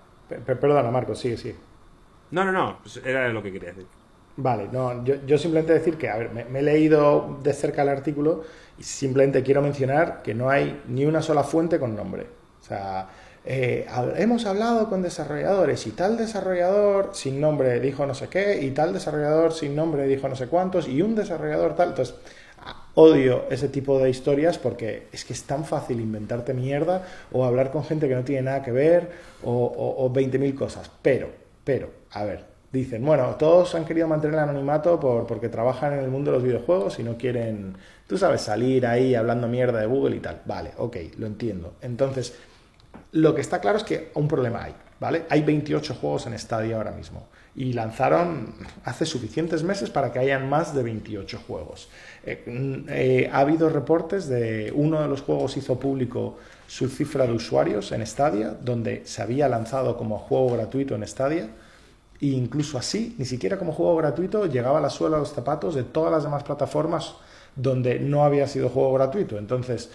[0.47, 1.57] Perdona, Marco, sigue, sigue.
[2.31, 2.79] No, no, no.
[2.83, 3.87] Pues era lo que quería decir.
[4.37, 7.89] Vale, no, yo, yo simplemente decir que, a ver, me, he leído de cerca el
[7.89, 8.43] artículo
[8.77, 12.27] y simplemente quiero mencionar que no hay ni una sola fuente con nombre.
[12.61, 13.09] O sea,
[13.47, 18.71] eh, hemos hablado con desarrolladores y tal desarrollador sin nombre dijo no sé qué y
[18.71, 21.91] tal desarrollador sin nombre dijo no sé cuántos y un desarrollador tal.
[21.91, 22.15] Entonces,
[22.95, 27.03] odio ese tipo de historias porque es que es tan fácil inventarte mierda
[27.33, 29.11] o hablar con gente que no tiene nada que ver
[29.43, 30.91] o, o, 20.000 cosas.
[31.03, 31.29] Pero,
[31.65, 36.01] pero, a ver, dicen, bueno, todos han querido mantener el anonimato por, porque trabajan en
[36.01, 37.77] el mundo de los videojuegos y no quieren,
[38.07, 40.41] tú sabes, salir ahí hablando mierda de Google y tal.
[40.47, 41.75] Vale, ok, lo entiendo.
[41.83, 42.35] Entonces,
[43.15, 45.25] lo que está claro es que un problema hay, ¿vale?
[45.31, 48.53] Hay 28 juegos en Stadia ahora mismo y lanzaron
[48.85, 51.89] hace suficientes meses para que hayan más de 28 juegos.
[52.25, 57.25] Eh, mm, eh, ha habido reportes de uno de los juegos hizo público su cifra
[57.29, 61.51] de usuarios en Stadia, donde se había lanzado como juego gratuito en Stadia.
[62.21, 65.77] E incluso así, ni siquiera como juego gratuito, llegaba a la suela de los zapatos
[65.77, 67.15] de todas las demás plataformas
[67.55, 69.39] donde no había sido juego gratuito.
[69.39, 69.91] Entonces,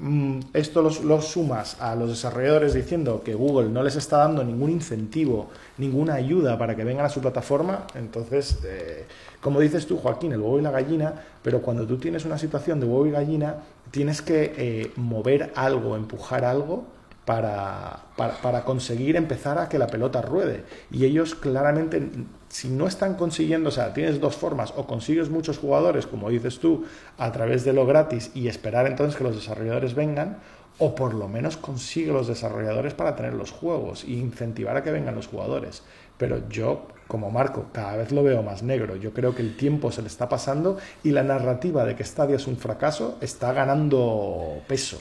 [0.00, 4.70] Mm, esto lo, sumas a los desarrolladores diciendo que Google no les está dando ningún
[4.70, 9.06] incentivo, ninguna ayuda para que vengan a su plataforma, entonces, eh,
[9.40, 12.78] como dices tú, Joaquín, el huevo y la gallina, pero cuando tú tienes una situación
[12.78, 13.56] de huevo y gallina,
[13.90, 16.84] tienes que eh, mover algo, empujar algo
[17.28, 20.64] para, para, conseguir empezar a que la pelota ruede.
[20.90, 22.08] Y ellos claramente,
[22.48, 26.58] si no están consiguiendo, o sea, tienes dos formas, o consigues muchos jugadores, como dices
[26.58, 26.86] tú,
[27.18, 30.38] a través de lo gratis y esperar entonces que los desarrolladores vengan,
[30.78, 34.90] o por lo menos consigue los desarrolladores para tener los juegos e incentivar a que
[34.90, 35.82] vengan los jugadores.
[36.16, 38.96] Pero yo, como Marco, cada vez lo veo más negro.
[38.96, 42.36] Yo creo que el tiempo se le está pasando y la narrativa de que Stadia
[42.36, 44.98] es un fracaso está ganando peso.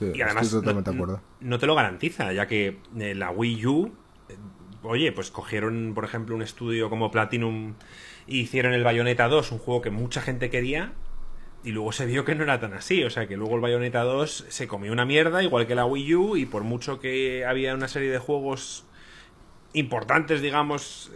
[0.00, 0.52] Y además
[1.40, 3.92] no, te lo garantiza, ya que eh, la Wii U,
[4.28, 4.36] eh,
[4.82, 7.74] oye, pues cogieron, por ejemplo, un estudio como Platinum
[8.26, 10.92] y hicieron el Bayonetta 2, un juego que mucha gente quería,
[11.62, 14.02] y luego se vio que no era tan así, o sea que luego el Bayonetta
[14.02, 17.74] 2 se comió una mierda, igual que la Wii U, y por mucho que había
[17.74, 18.86] una serie de juegos
[19.72, 21.10] importantes, digamos,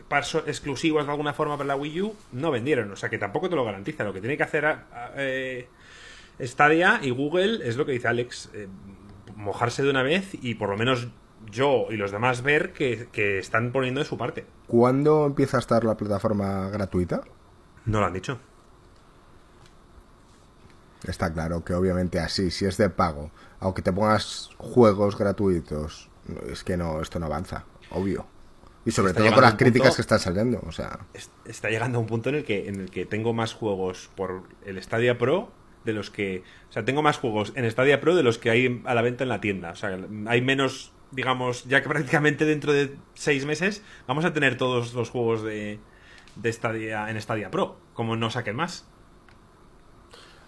[0.46, 3.56] exclusivos de alguna forma para la Wii U, no vendieron, o sea que tampoco te
[3.56, 4.78] lo garantiza, lo que tiene que hacer...
[5.16, 5.68] Eh,
[6.40, 8.68] Stadia y Google es lo que dice Alex, eh,
[9.36, 11.08] mojarse de una vez y por lo menos
[11.50, 14.46] yo y los demás ver que, están poniendo de su parte.
[14.66, 17.22] ¿Cuándo empieza a estar la plataforma gratuita?
[17.86, 18.38] No lo han dicho.
[21.06, 26.10] Está claro que obviamente así, si es de pago, aunque te pongas juegos gratuitos,
[26.50, 28.26] es que no, esto no avanza, obvio.
[28.84, 30.98] Y sobre todo con las críticas que están saliendo, o sea.
[31.44, 34.42] Está llegando a un punto en el que, en el que tengo más juegos por
[34.64, 35.52] el Stadia Pro
[35.88, 36.42] de los que...
[36.68, 39.24] O sea, tengo más juegos en Stadia Pro de los que hay a la venta
[39.24, 39.70] en la tienda.
[39.70, 44.56] O sea, hay menos, digamos, ya que prácticamente dentro de seis meses vamos a tener
[44.56, 45.80] todos los juegos de,
[46.36, 48.88] de en Stadia Pro, como no saquen más.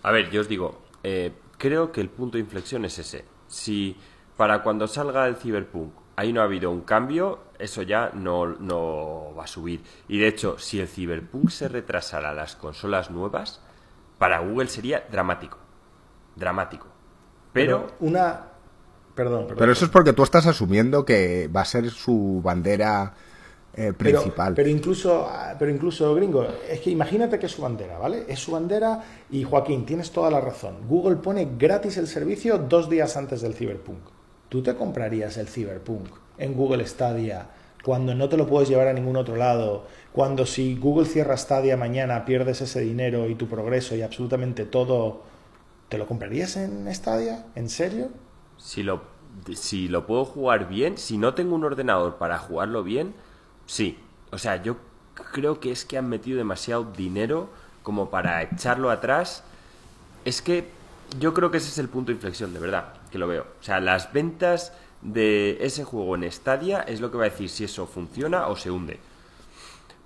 [0.03, 3.25] A ver, yo os digo, eh, creo que el punto de inflexión es ese.
[3.49, 3.97] Si
[4.37, 9.35] para cuando salga el Cyberpunk ahí no ha habido un cambio, eso ya no, no
[9.37, 9.83] va a subir.
[10.07, 13.63] Y de hecho, si el Cyberpunk se retrasara a las consolas nuevas,
[14.21, 15.57] para Google sería dramático.
[16.37, 16.87] Dramático.
[17.55, 18.49] Pero, una...
[19.15, 23.15] Perdón, Pero eso es porque tú estás asumiendo que va a ser su bandera
[23.73, 24.53] eh, principal.
[24.55, 25.27] Pero, incluso,
[25.59, 28.27] pero incluso, gringo, es que imagínate que es su bandera, ¿vale?
[28.29, 30.87] Es su bandera y Joaquín, tienes toda la razón.
[30.87, 34.01] Google pone gratis el servicio dos días antes del Cyberpunk.
[34.51, 37.47] ¿Tú te comprarías el Cyberpunk en Google Stadia
[37.83, 41.77] cuando no te lo puedes llevar a ningún otro lado cuando si Google cierra Stadia
[41.77, 45.23] mañana pierdes ese dinero y tu progreso y absolutamente todo,
[45.89, 47.47] ¿te lo comprarías en Stadia?
[47.55, 48.09] ¿En serio?
[48.59, 49.03] Si lo,
[49.55, 53.15] si lo puedo jugar bien, si no tengo un ordenador para jugarlo bien,
[53.67, 53.99] sí.
[54.33, 54.77] O sea, yo
[55.33, 57.49] creo que es que han metido demasiado dinero
[57.83, 59.45] como para echarlo atrás.
[60.25, 60.69] Es que
[61.19, 63.47] yo creo que ese es el punto de inflexión, de verdad, que lo veo.
[63.61, 67.49] O sea, las ventas de ese juego en Stadia es lo que va a decir
[67.49, 68.99] si eso funciona o se hunde.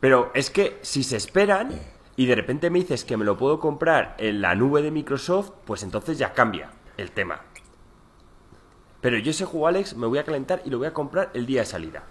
[0.05, 1.81] Pero es que si se esperan
[2.15, 5.53] y de repente me dices que me lo puedo comprar en la nube de Microsoft,
[5.65, 7.41] pues entonces ya cambia el tema.
[9.01, 11.47] Pero yo ese juego, Alex, me voy a calentar y lo voy a comprar el
[11.47, 12.05] día de salida.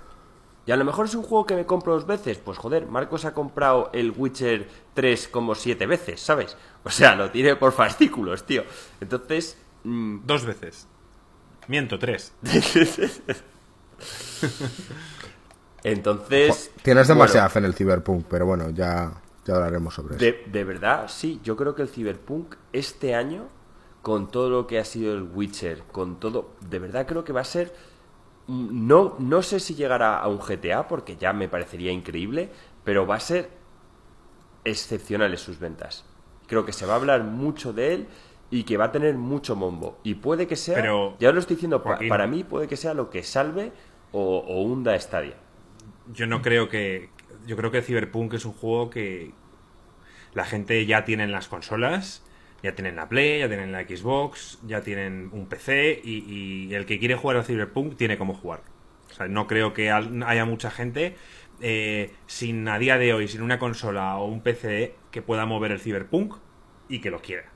[0.65, 2.39] Y a lo mejor es un juego que me compro dos veces.
[2.39, 6.57] Pues joder, Marcos ha comprado el Witcher 3 como siete veces, ¿sabes?
[6.83, 8.63] O sea, lo tiene por fascículos, tío.
[9.01, 9.55] Entonces...
[9.83, 10.87] Mm, dos veces.
[11.67, 12.33] Miento, tres.
[15.83, 16.71] Entonces...
[16.81, 19.13] Tienes demasiada fe en el Cyberpunk, pero bueno, ya,
[19.45, 20.37] ya hablaremos sobre eso.
[20.49, 23.47] De verdad, sí, yo creo que el Cyberpunk este año,
[24.01, 27.41] con todo lo que ha sido el Witcher, con todo, de verdad creo que va
[27.41, 27.73] a ser
[28.47, 32.49] no, no sé si llegará a un GTA, porque ya me parecería increíble,
[32.83, 33.49] pero va a ser
[34.65, 36.05] excepcional en sus ventas.
[36.47, 38.07] Creo que se va a hablar mucho de él
[38.51, 39.97] y que va a tener mucho mombo.
[40.03, 40.83] Y puede que sea,
[41.19, 43.71] ya lo estoy diciendo, para mí puede que sea lo que salve
[44.11, 45.35] o, o hunda Stadia.
[46.11, 47.09] Yo no creo que.
[47.45, 49.31] Yo creo que Cyberpunk es un juego que
[50.33, 52.23] la gente ya tiene en las consolas
[52.63, 56.97] ya tienen la Play, ya tienen la Xbox, ya tienen un PC y, el que
[56.97, 58.61] quiere jugar al Cyberpunk tiene cómo jugar.
[59.11, 61.17] O sea, no creo que haya mucha gente
[61.61, 65.73] eh, sin a día de hoy, sin una consola o un PC que pueda mover
[65.73, 66.35] el Cyberpunk
[66.87, 67.51] y que lo quiera.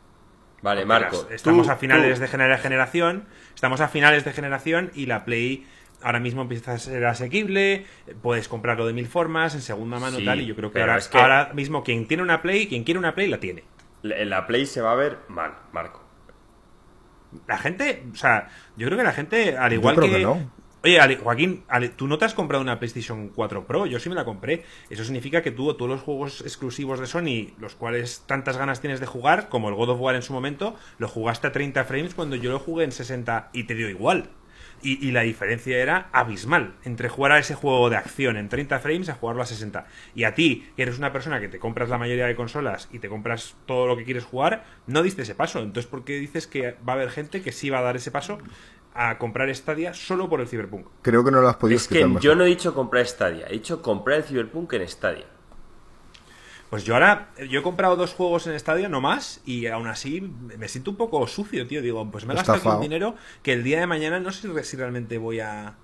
[0.62, 1.28] Vale, Marco.
[1.32, 5.66] estamos a finales de generación, estamos a finales de generación y la Play
[6.02, 7.86] ahora mismo empieza a ser asequible,
[8.22, 11.18] puedes comprarlo de mil formas, en segunda mano tal, y yo creo que ahora, que
[11.18, 13.64] ahora mismo quien tiene una Play, quien quiere una Play la tiene
[14.04, 16.04] en la Play se va a ver mal, Marco.
[17.48, 20.26] La gente, o sea, yo creo que la gente, al igual que,
[20.84, 21.64] Oye, Joaquín,
[21.96, 24.64] tú no te has comprado una PlayStation 4 Pro, yo sí me la compré.
[24.90, 29.00] Eso significa que tú, todos los juegos exclusivos de Sony, los cuales tantas ganas tienes
[29.00, 32.14] de jugar, como el God of War en su momento, lo jugaste a 30 frames
[32.14, 34.30] cuando yo lo jugué en 60 y te dio igual.
[34.90, 39.10] Y, la diferencia era abismal entre jugar a ese juego de acción en 30 frames
[39.10, 39.86] a jugarlo a 60.
[40.16, 43.00] Y a ti, que eres una persona que te compras la mayoría de consolas y
[43.00, 45.60] te compras todo lo que quieres jugar, no diste ese paso.
[45.60, 48.12] Entonces, ¿por qué dices que va a haber gente que sí va a dar ese
[48.12, 48.38] paso
[48.94, 50.88] a comprar Stadia solo por el Cyberpunk?
[51.02, 53.54] Creo que no lo has podido Es que yo no he dicho comprar Stadia, he
[53.54, 55.26] dicho comprar el Cyberpunk en Stadia.
[56.70, 60.22] Pues yo ahora, yo he comprado dos juegos en estadio, no más, y aún así
[60.22, 61.82] me siento un poco sucio, tío.
[61.82, 64.76] Digo, pues me he gastado un dinero que el día de mañana no sé si
[64.76, 65.76] realmente voy a,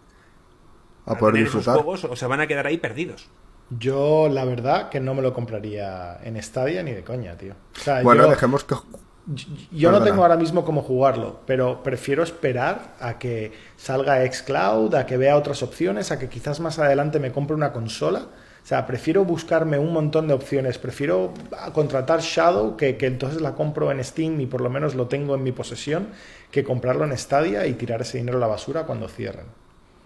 [1.06, 3.30] a, poder Esos juegos o se van a quedar ahí perdidos.
[3.70, 7.56] Yo, la verdad, que no me lo compraría en Stadia ni de coña, tío.
[8.04, 8.76] bueno, dejemos que.
[9.72, 15.06] Yo no tengo ahora mismo cómo jugarlo, pero prefiero esperar a que salga Xcloud, a
[15.06, 18.28] que vea otras opciones, a que quizás más adelante me compre una consola
[18.64, 21.34] o sea, prefiero buscarme un montón de opciones, prefiero
[21.74, 25.44] contratar Shadow, que, entonces la compro en Steam y por lo menos lo tengo en
[25.44, 26.08] mi posesión,
[26.50, 29.48] que comprarlo en Stadia y tirar ese dinero a la basura cuando cierren.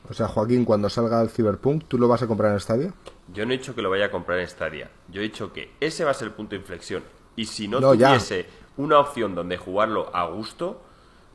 [0.10, 2.94] O sea, Joaquín, cuando salga el Cyberpunk, ¿tú lo vas a comprar en Stadia?
[3.32, 4.90] Yo no he dicho que lo vaya a comprar en Stadia.
[5.10, 7.04] Yo he dicho que ese va a ser el punto de inflexión.
[7.36, 10.82] Y si no, tuviese una opción donde jugarlo a gusto...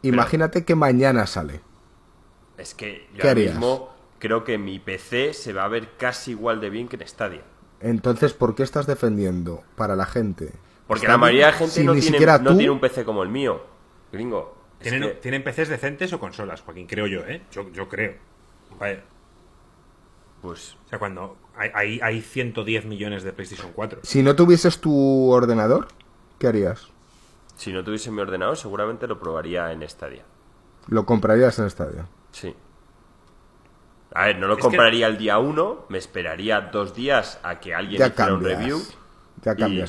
[0.03, 1.61] Imagínate que mañana sale.
[2.59, 3.92] Es que yo ahora mismo
[4.23, 7.43] creo que mi PC se va a ver casi igual de bien que en Stadia.
[7.81, 10.53] Entonces, ¿por qué estás defendiendo para la gente?
[10.87, 13.65] Porque la mayoría de gente no, tiene, no tiene un PC como el mío,
[14.13, 14.55] gringo.
[14.79, 16.87] ¿Tienen, ¿Tienen PCs decentes o consolas, Joaquín?
[16.87, 17.43] Creo yo, ¿eh?
[17.51, 18.15] Yo, yo creo.
[18.79, 19.03] Vaya.
[20.41, 20.77] Pues.
[20.87, 24.01] O sea, cuando hay, hay 110 millones de PlayStation 4.
[24.05, 25.89] Si no tuvieses tu ordenador,
[26.39, 26.87] ¿qué harías?
[27.57, 30.23] Si no tuviese mi ordenador, seguramente lo probaría en Stadia.
[30.87, 32.07] ¿Lo comprarías en Stadia?
[32.31, 32.55] Sí.
[34.15, 38.03] A ver, no lo compraría el día uno, me esperaría dos días a que alguien
[38.03, 38.81] hiciera un review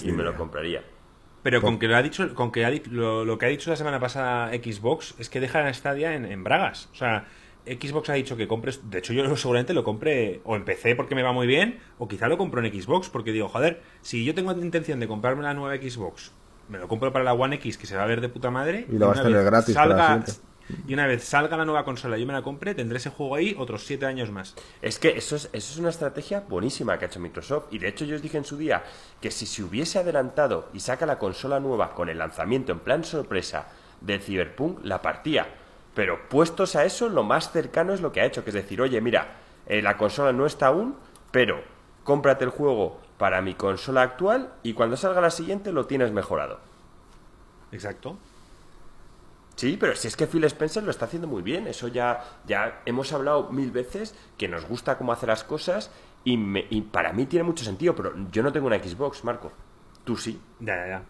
[0.04, 0.84] y, me lo compraría.
[1.44, 4.50] Pero con que lo ha dicho, con que lo, que ha dicho la semana pasada
[4.50, 6.90] Xbox es que dejan a Stadia en, en, Bragas.
[6.94, 7.26] O sea,
[7.66, 8.90] Xbox ha dicho que compres.
[8.90, 12.08] De hecho, yo seguramente lo compré o en PC porque me va muy bien, o
[12.08, 15.54] quizá lo compro en Xbox porque digo, joder, si yo tengo intención de comprarme la
[15.54, 16.32] nueva Xbox,
[16.70, 18.88] me lo compro para la One X que se va a ver de puta madre.
[18.90, 19.74] Y lo vas a tener gratis.
[19.74, 20.24] Salga,
[20.88, 23.36] y una vez salga la nueva consola y yo me la compre, tendré ese juego
[23.36, 24.56] ahí otros 7 años más.
[24.82, 27.66] Es que eso es, eso es una estrategia buenísima que ha hecho Microsoft.
[27.72, 28.84] Y de hecho yo os dije en su día
[29.22, 33.04] que si se hubiese adelantado y saca la consola nueva con el lanzamiento en plan
[33.04, 33.68] sorpresa
[34.02, 35.48] del Cyberpunk, la partía.
[35.94, 38.82] Pero puestos a eso, lo más cercano es lo que ha hecho, que es decir,
[38.82, 39.36] oye, mira,
[39.68, 40.96] eh, la consola no está aún,
[41.32, 41.62] pero
[42.04, 46.60] cómprate el juego para mi consola actual y cuando salga la siguiente lo tienes mejorado.
[47.72, 48.18] Exacto.
[49.56, 51.68] Sí, pero si es que Phil Spencer lo está haciendo muy bien.
[51.68, 55.92] Eso ya, ya hemos hablado mil veces que nos gusta cómo hace las cosas
[56.26, 59.52] y, para mí tiene mucho sentido, pero yo no tengo una Xbox, Marco.
[60.04, 60.40] Tú sí.
[60.60, 61.04] Ya, ya, ya.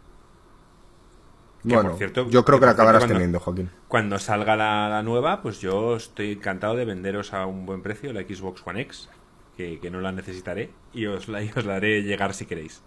[1.76, 3.70] bueno, cierto, yo creo que, la acabarás teniendo, Joaquín.
[3.88, 8.22] Cuando salga la, nueva, pues yo estoy encantado de venderos a un buen precio la
[8.22, 9.10] Xbox One X,
[9.56, 12.82] que, no la necesitaré, y os la, y os la haré llegar si queréis.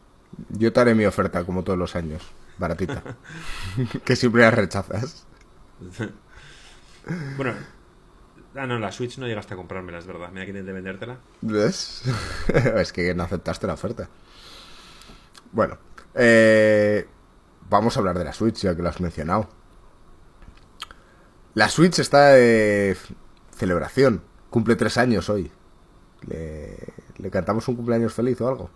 [0.51, 2.23] Yo te haré mi oferta, como todos los años,
[2.59, 3.03] baratita,
[4.05, 5.26] que siempre la rechazas.
[7.37, 7.55] bueno,
[8.57, 10.31] Ah, no, la Switch no llegaste a comprármela, es verdad.
[10.33, 11.19] Mira que intenté vendértela.
[11.43, 12.03] ¿Ves?
[12.77, 14.09] es que no aceptaste la oferta.
[15.53, 15.77] Bueno,
[16.15, 17.07] eh,
[17.69, 19.49] vamos a hablar de la Switch, ya que lo has mencionado.
[21.53, 22.97] La Switch está de
[23.55, 24.23] celebración.
[24.49, 25.51] Cumple tres años hoy.
[26.27, 26.79] ¿Le,
[27.19, 28.71] ¿Le cantamos un cumpleaños feliz o algo?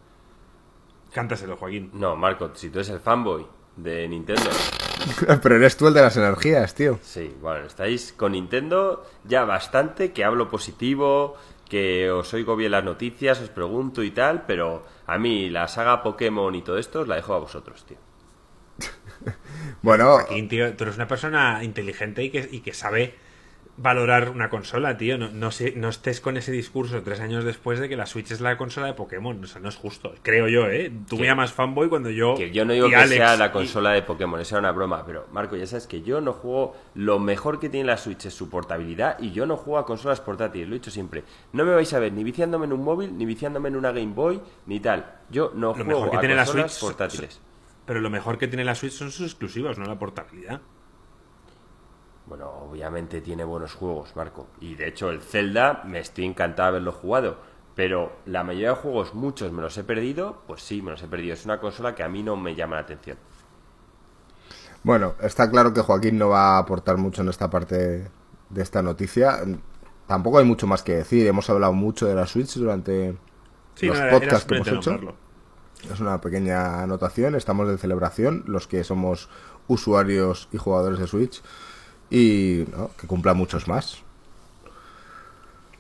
[1.13, 1.91] Cántaselo, Joaquín.
[1.95, 3.47] No, Marco, si tú eres el fanboy
[3.83, 4.51] de Nintendo.
[5.43, 6.99] Pero eres tú el de las energías, tío.
[7.03, 11.37] Sí, bueno, estáis con Nintendo ya bastante, que hablo positivo,
[11.68, 16.03] que os oigo bien las noticias, os pregunto y tal, pero a mí la saga
[16.03, 17.99] Pokémon y todo esto os la dejo a vosotros, tío.
[19.83, 20.16] bueno...
[20.16, 23.14] Joaquín, tío, tú eres una persona inteligente y que, y que sabe
[23.83, 25.16] valorar una consola, tío.
[25.16, 28.41] No, no, no estés con ese discurso tres años después de que la Switch es
[28.41, 29.43] la consola de Pokémon.
[29.43, 30.14] O sea, no es justo.
[30.22, 30.93] Creo yo, ¿eh?
[31.09, 32.35] Tú me llamas fanboy cuando yo.
[32.35, 35.05] Que yo no digo que sea la consola de Pokémon, esa era una broma.
[35.07, 36.76] Pero, Marco, ya sabes que yo no juego.
[36.95, 40.20] Lo mejor que tiene la Switch es su portabilidad y yo no juego a consolas
[40.20, 40.68] portátiles.
[40.68, 41.24] Lo he dicho siempre.
[41.53, 44.12] No me vais a ver ni viciándome en un móvil, ni viciándome en una Game
[44.12, 45.20] Boy, ni tal.
[45.31, 47.41] Yo no juego a consolas portátiles.
[47.87, 50.61] Pero lo mejor que tiene la Switch son sus exclusivos, no la portabilidad.
[52.31, 54.47] Bueno, obviamente tiene buenos juegos, Marco.
[54.61, 57.39] Y de hecho, el Zelda me estoy encantado de haberlo jugado.
[57.74, 60.41] Pero la mayoría de juegos, muchos me los he perdido.
[60.47, 61.35] Pues sí, me los he perdido.
[61.35, 63.18] Es una consola que a mí no me llama la atención.
[64.85, 68.09] Bueno, está claro que Joaquín no va a aportar mucho en esta parte
[68.49, 69.41] de esta noticia.
[70.07, 71.26] Tampoco hay mucho más que decir.
[71.26, 73.18] Hemos hablado mucho de la Switch durante
[73.83, 75.01] los podcasts que hemos hecho.
[75.93, 77.35] Es una pequeña anotación.
[77.35, 79.28] Estamos de celebración, los que somos
[79.66, 81.43] usuarios y jugadores de Switch
[82.11, 84.03] y que cumpla muchos más.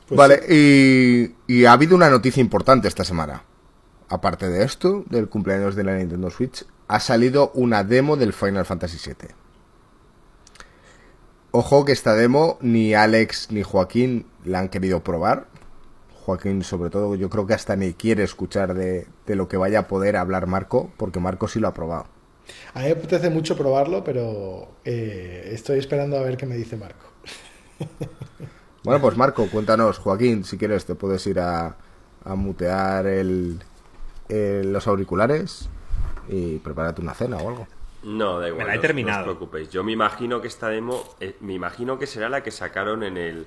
[0.06, 3.44] Pues vale, y, ha habido una noticia importante esta semana.
[4.08, 8.64] Aparte de esto, del cumpleaños de la Nintendo Switch, ha salido una demo del Final
[8.64, 9.28] Fantasy VII.
[11.52, 15.46] Ojo que esta demo ni Alex ni Joaquín la han querido probar.
[16.24, 19.80] Joaquín, sobre todo, yo creo que hasta ni quiere escuchar de, de lo que vaya
[19.80, 22.06] a poder hablar Marco, porque Marco sí lo ha probado.
[22.74, 26.76] A mí me apetece mucho probarlo, pero eh, estoy esperando a ver qué me dice
[26.76, 27.06] Marco.
[28.82, 31.76] Bueno, pues Marco, cuéntanos, Joaquín, si quieres te puedes ir a,
[32.24, 33.60] mutear el,
[34.28, 35.68] los auriculares
[36.28, 37.68] y prepararte una cena o algo.
[38.02, 38.66] No, da igual.
[38.66, 39.26] Me la he terminado.
[39.26, 39.70] No os preocupéis.
[39.70, 43.18] Yo me imagino que esta demo, eh, me imagino que será la que sacaron en
[43.18, 43.46] el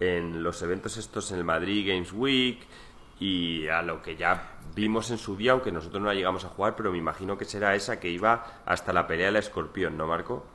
[0.00, 2.58] en los eventos estos en el Madrid Games Week
[3.18, 6.48] y a lo que ya vimos en su día, aunque nosotros no la llegamos a
[6.48, 10.06] jugar, pero me imagino que será esa que iba hasta la pelea del escorpión, ¿no,
[10.06, 10.46] Marco?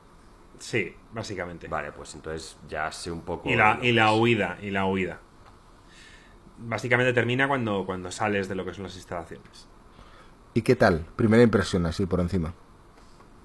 [0.58, 1.66] Sí, básicamente.
[1.66, 3.50] Vale, pues entonces ya sé un poco.
[3.50, 5.18] Y la, y la huida, y la huida.
[6.56, 9.68] Básicamente termina cuando, cuando sales de lo que son las instalaciones.
[10.54, 11.04] ¿Y qué tal?
[11.16, 12.54] Primera impresión así por encima.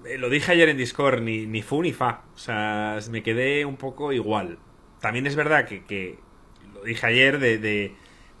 [0.04, 2.22] Eh, lo dije ayer en Discord, ni, ni fu ni fa.
[2.36, 4.58] O sea, me quedé un poco igual.
[5.00, 6.20] También es verdad que, que
[6.72, 7.96] lo dije ayer de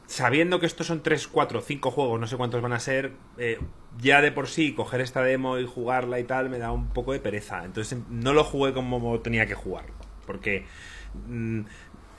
[0.08, 3.58] sabiendo que estos son 3, 4, 5 juegos, no sé cuántos van a ser, eh,
[4.00, 7.12] ya de por sí coger esta demo y jugarla y tal me da un poco
[7.12, 7.64] de pereza.
[7.64, 9.92] Entonces no lo jugué como tenía que jugarlo.
[10.26, 10.64] Porque
[11.28, 11.60] mm,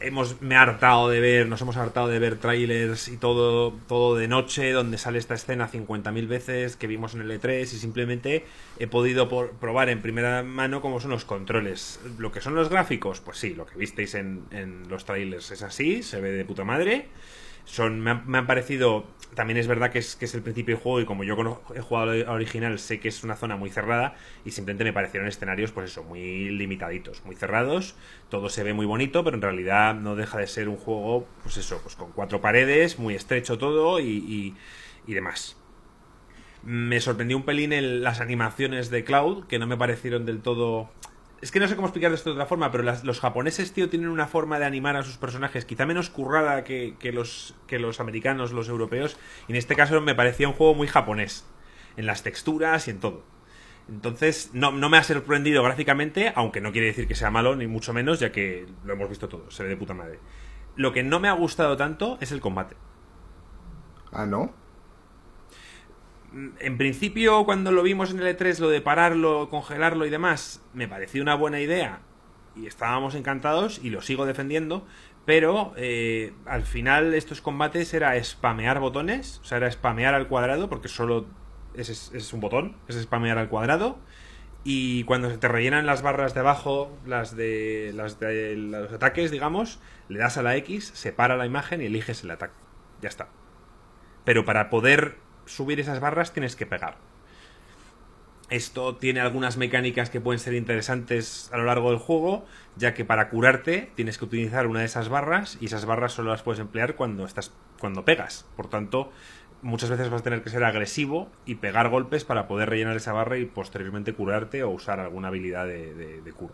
[0.01, 4.15] hemos, me he hartado de ver, nos hemos hartado de ver trailers y todo, todo
[4.15, 8.45] de noche, donde sale esta escena 50.000 veces que vimos en el E3 y simplemente
[8.77, 9.27] he podido
[9.59, 11.99] probar en primera mano cómo son los controles.
[12.19, 15.63] Lo que son los gráficos, pues sí, lo que visteis en, en los trailers es
[15.63, 17.07] así, se ve de puta madre
[17.70, 19.05] son me han, parecido
[19.36, 21.36] también es verdad que es, que es el principio del juego y como yo
[21.76, 25.72] he jugado original sé que es una zona muy cerrada y simplemente me parecieron escenarios
[25.72, 27.95] pues eso muy limitaditos muy cerrados
[28.30, 31.57] todo se ve muy bonito pero en realidad no deja de ser un juego pues
[31.57, 34.55] eso pues con cuatro paredes muy estrecho todo y,
[35.09, 35.57] y demás.
[36.61, 40.89] Me sorprendió un pelín en las animaciones de Cloud que no me parecieron del todo
[41.41, 44.09] es que no sé cómo explicar esto de otra forma, pero los japoneses, tío, tienen
[44.09, 48.51] una forma de animar a sus personajes quizá menos currada que, los, que los americanos,
[48.51, 49.17] los europeos.
[49.47, 51.47] Y en este caso me parecía un juego muy japonés.
[51.97, 53.23] En las texturas y en todo.
[53.87, 57.67] Entonces, no, no me ha sorprendido gráficamente, aunque no quiere decir que sea malo, ni
[57.67, 60.19] mucho menos, ya que lo hemos visto todo, se ve de puta madre.
[60.75, 62.75] Lo que no me ha gustado tanto es el combate.
[64.11, 64.53] Ah, ¿no?
[66.59, 70.88] En principio, cuando lo vimos en el E3, lo de pararlo, congelarlo y demás, me
[70.88, 72.01] pareció una buena idea
[72.55, 74.86] y estábamos encantados y lo sigo defendiendo,
[75.25, 80.69] pero eh, al final estos combates era spamear botones, o sea, era spamear al cuadrado,
[80.69, 81.27] porque solo
[81.75, 83.97] es, un botón, es spamear al cuadrado.
[84.65, 89.32] Y cuando se te rellenan las barras de abajo, las de, las de los ataques,
[89.32, 92.55] digamos, le das a la X, se para la imagen y eliges el ataque.
[93.01, 93.30] Ya está.
[94.25, 95.17] Pero para poder
[95.50, 96.97] subir esas barras tienes que pegar.
[98.50, 102.45] Esto tiene algunas mecánicas que pueden ser interesantes a lo largo del juego,
[102.78, 106.32] ya que para curarte tienes que utilizar una de esas barras y esas barras solo
[106.32, 108.47] las puedes emplear cuando estás cuando pegas.
[108.56, 109.12] Por tanto,
[109.62, 113.14] muchas veces vas a tener que ser agresivo y pegar golpes para poder rellenar esa
[113.14, 116.54] barra y posteriormente curarte o usar alguna habilidad de, cura.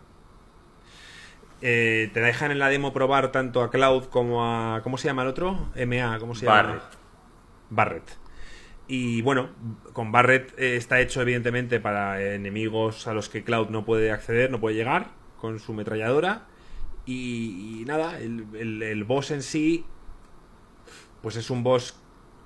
[1.62, 4.82] Eh, te dejan en la demo probar tanto a Cloud como a.
[4.82, 5.70] ¿Cómo se llama el otro?
[5.86, 6.62] MA, ¿cómo se llama?
[6.62, 6.82] Barret.
[7.70, 8.25] Barret.
[8.88, 9.50] Y bueno,
[9.92, 14.50] con Barret eh, está hecho evidentemente para enemigos a los que Cloud no puede acceder,
[14.50, 15.10] no puede llegar
[15.40, 16.46] con su metralladora.
[17.04, 19.84] Y, nada, el, boss en sí,
[21.22, 22.00] pues es un boss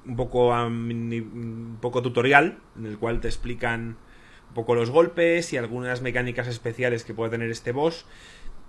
[0.07, 3.97] un poco, un poco tutorial, en el cual te explican
[4.49, 8.05] un poco los golpes y algunas mecánicas especiales que puede tener este boss.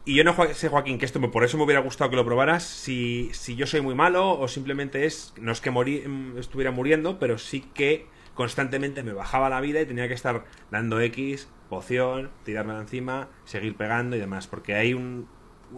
[0.03, 2.63] Y yo no sé, Joaquín, que esto por eso me hubiera gustado que lo probaras.
[2.63, 5.33] Si, si yo soy muy malo o simplemente es.
[5.39, 9.85] No es que mm, estuviera muriendo, pero sí que constantemente me bajaba la vida y
[9.85, 14.47] tenía que estar dando X, poción, tirarme encima, seguir pegando y demás.
[14.47, 15.27] Porque hay un.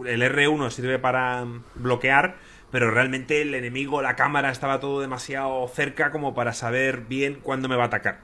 [0.06, 2.36] El R1 sirve para mm, bloquear,
[2.70, 7.68] pero realmente el enemigo, la cámara, estaba todo demasiado cerca como para saber bien cuándo
[7.68, 8.22] me va a atacar.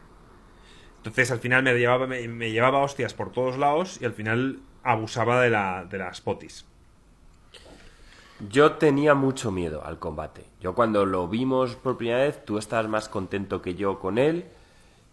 [0.96, 5.41] Entonces al final me llevaba, me llevaba hostias por todos lados y al final abusaba
[5.43, 6.64] de, la, de las potis.
[8.49, 10.47] Yo tenía mucho miedo al combate.
[10.61, 14.47] Yo cuando lo vimos por primera vez, tú estás más contento que yo con él.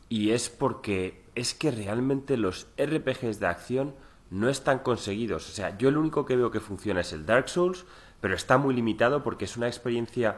[0.10, 3.96] Y es porque es que realmente los RPGs de acción
[4.30, 5.50] no están conseguidos.
[5.50, 7.86] O sea, yo el único que veo que funciona es el Dark Souls,
[8.22, 10.38] pero está muy limitado porque es una experiencia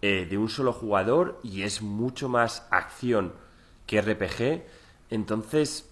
[0.00, 3.32] eh, de un solo jugador y es mucho más acción
[3.86, 4.62] que RPG.
[5.10, 5.90] Entonces,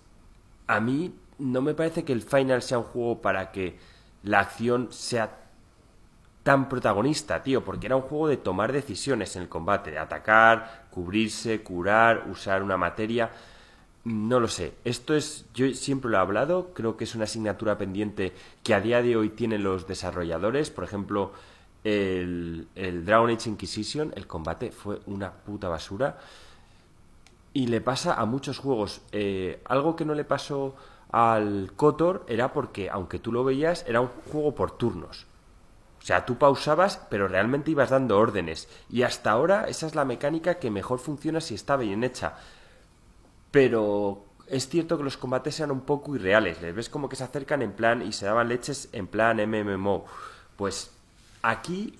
[0.66, 3.78] a mí no me parece que el Final sea un juego para que
[4.22, 5.38] la acción sea
[6.42, 10.86] tan protagonista, tío, porque era un juego de tomar decisiones en el combate, de atacar,
[10.90, 13.30] cubrirse, curar, usar una materia.
[14.04, 14.74] No lo sé.
[14.84, 18.32] Esto es, yo siempre lo he hablado, creo que es una asignatura pendiente
[18.62, 20.70] que a día de hoy tienen los desarrolladores.
[20.70, 21.32] Por ejemplo,
[21.84, 26.18] el, el Dragon Age Inquisition, el combate fue una puta basura.
[27.52, 29.02] Y le pasa a muchos juegos.
[29.12, 30.76] Eh, algo que no le pasó
[31.12, 35.26] al Kotor era porque, aunque tú lo veías, era un juego por turnos.
[36.00, 38.68] O sea, tú pausabas, pero realmente ibas dando órdenes.
[38.88, 42.34] Y hasta ahora esa es la mecánica que mejor funciona si está bien hecha.
[43.50, 46.62] Pero es cierto que los combates sean un poco irreales.
[46.62, 50.06] Les ves como que se acercan en plan y se daban leches en plan MMO.
[50.56, 50.90] Pues
[51.42, 51.98] aquí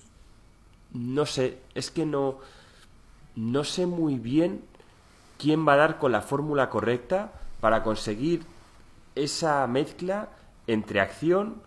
[0.93, 2.39] no sé, es que no
[3.35, 4.61] no sé muy bien
[5.37, 7.31] quién va a dar con la fórmula correcta
[7.61, 8.43] para conseguir
[9.15, 10.29] esa mezcla
[10.67, 11.61] entre acción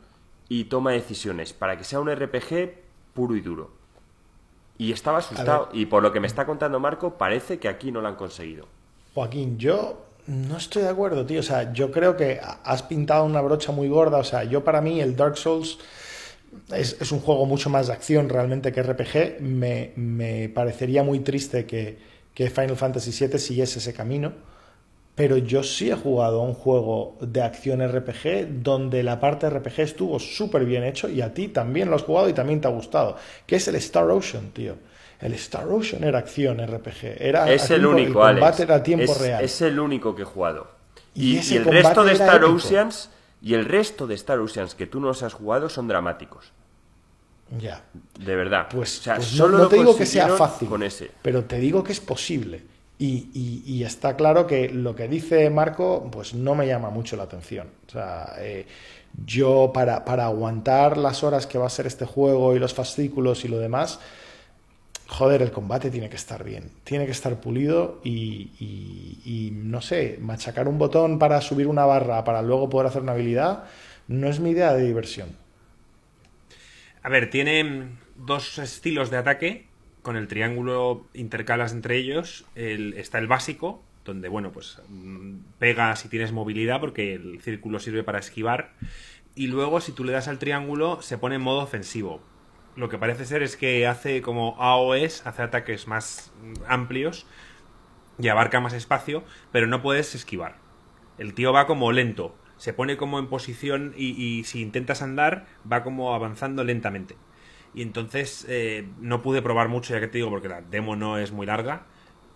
[0.48, 2.74] y toma de decisiones para que sea un RPG
[3.14, 3.72] puro y duro.
[4.76, 8.00] Y estaba asustado y por lo que me está contando Marco parece que aquí no
[8.00, 8.66] lo han conseguido.
[9.14, 11.40] Joaquín, yo no estoy de acuerdo, tío.
[11.40, 14.18] O sea, yo creo que has pintado una brocha muy gorda.
[14.18, 15.78] O sea, yo para mí el Dark Souls
[16.72, 19.40] es, un juego mucho más de acción realmente que RPG.
[19.40, 21.98] Me, me parecería muy triste que,
[22.34, 24.32] que Final Fantasy VII siguiese ese camino
[25.14, 29.80] pero yo sí he jugado a un juego de acción RPG donde la parte RPG
[29.80, 32.70] estuvo súper bien hecho y a ti también lo has jugado y también te ha
[32.70, 34.76] gustado, que es el Star Ocean, tío.
[35.20, 39.12] El Star Ocean era acción RPG, era es el único, el combate era a tiempo
[39.12, 39.44] es, real.
[39.44, 40.68] Es el único que he jugado.
[41.14, 43.10] Y, el resto de Star Oceans
[43.40, 46.52] y el resto de Star Oceans que tú no has jugado son dramáticos.
[47.58, 47.84] Ya.
[48.18, 48.66] De verdad.
[48.68, 51.12] Pues, pues solo no, te digo que sea fácil, con ese.
[51.22, 52.73] pero te digo que es posible.
[52.98, 57.68] Y, está claro que lo que dice Marco, pues no me llama mucho la atención.
[57.88, 58.66] O sea, eh,
[59.26, 63.44] yo para, para, aguantar las horas que va a ser este juego y los fascículos
[63.44, 64.00] y lo demás,
[65.08, 68.50] joder, el combate tiene que estar bien, tiene que estar pulido y,
[69.24, 73.12] y, no sé, machacar un botón para subir una barra para luego poder hacer una
[73.12, 73.64] habilidad,
[74.08, 75.28] no es mi idea de diversión.
[77.02, 79.73] A ver, tiene dos estilos de ataque
[80.04, 86.08] con el triángulo intercalas entre ellos, está el básico, donde, bueno, pues mm, pega si
[86.08, 88.74] tienes movilidad, porque el círculo sirve para esquivar.
[89.34, 92.20] Y luego, si tú le das al triángulo, se pone en modo ofensivo.
[92.76, 96.30] Lo que parece ser es que hace como AOS, hace ataques más
[96.68, 97.26] amplios
[98.18, 100.58] y abarca más espacio, pero no puedes esquivar.
[101.16, 105.82] El tío va como lento, se pone como en posición y si intentas andar, va
[105.82, 107.16] como avanzando lentamente.
[107.74, 111.18] Y entonces eh, no pude probar mucho, ya que te digo, porque la demo no
[111.18, 111.86] es muy larga.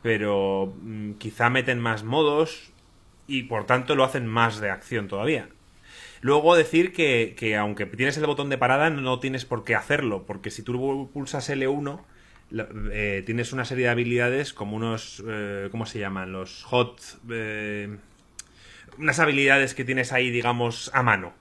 [0.02, 2.72] Pero mm, quizá meten más modos
[3.26, 5.48] y por tanto lo hacen más de acción todavía.
[6.20, 10.24] Luego decir que, que aunque tienes el botón de parada, no tienes por qué hacerlo,
[10.26, 12.00] porque si tú pulsas L1,
[12.92, 15.22] eh, tienes una serie de habilidades como unos.
[15.28, 16.32] Eh, ¿Cómo se llaman?
[16.32, 17.00] Los hot.
[18.98, 21.34] unas habilidades que tienes ahí, digamos, a mano.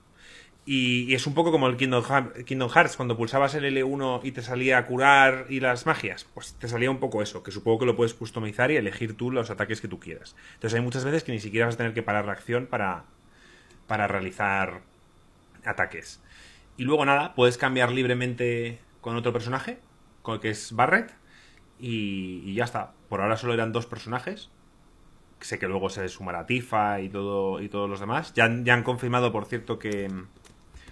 [0.70, 4.84] Y, es un poco como el Kingdom, Hearts, cuando pulsabas el L1 y te salía
[4.84, 6.26] curar y las magias.
[6.34, 9.30] Pues te salía un poco eso, que supongo que lo puedes customizar y elegir tú
[9.30, 10.36] los ataques que tú quieras.
[10.56, 13.04] Entonces hay muchas veces que ni siquiera vas a tener que parar la acción para,
[13.86, 14.82] para realizar
[15.64, 16.20] ataques.
[16.76, 19.78] Y luego nada, puedes cambiar libremente con otro personaje,
[20.20, 21.14] con que es Barret,
[21.78, 22.92] y, ya está.
[23.08, 24.50] Por ahora solo eran dos personajes.
[25.40, 28.34] Sé que luego se sumará Tifa y todo y todos los demás.
[28.34, 30.10] Ya, ya han confirmado, por cierto, que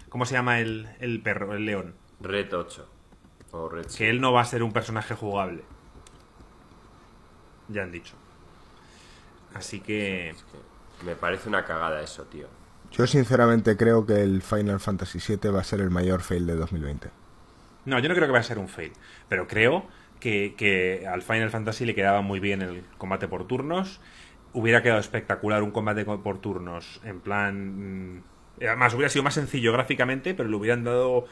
[0.09, 1.95] ¿Cómo se llama el, perro, el león?
[2.21, 2.89] Red 8.
[3.53, 5.63] O Red que él no va a ser un personaje jugable.
[7.69, 8.15] Ya han dicho.
[9.55, 10.35] Así que...
[11.05, 12.47] Me parece una cagada eso, tío.
[12.93, 16.55] Yo sinceramente creo que el Final Fantasy VII va a ser el mayor fail de
[16.55, 17.11] 2020.
[17.85, 18.93] No, yo no creo que vaya a ser un fail.
[19.29, 19.87] Pero creo
[20.21, 24.01] que, que al Final Fantasy le quedaba muy bien el combate por turnos.
[24.53, 28.23] Hubiera quedado espectacular un combate por turnos en plan mm,
[28.61, 31.27] Además, hubiera sido más sencillo gráficamente, pero le hubieran dado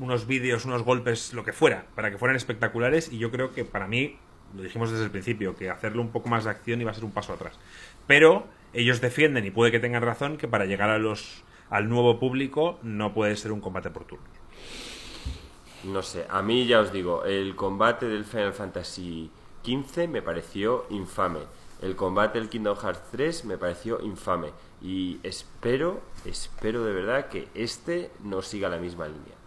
[0.00, 3.12] unos vídeos, unos golpes, lo que fuera, para que fueran espectaculares.
[3.12, 4.18] Y yo creo que para mí,
[4.54, 7.04] lo dijimos desde el principio, que hacerle un poco más de acción iba a ser
[7.04, 7.58] un paso atrás.
[8.06, 12.18] Pero ellos defienden, y puede que tengan razón, que para llegar a los, al nuevo
[12.18, 14.28] público no puede ser un combate por turnos.
[15.84, 19.30] No sé, a mí ya os digo, el combate del Final Fantasy
[19.64, 21.40] XV me pareció infame.
[21.80, 24.50] El combate del Kingdom Hearts 3 me pareció infame.
[24.82, 29.42] Y espero, espero de verdad que este no siga la misma línea.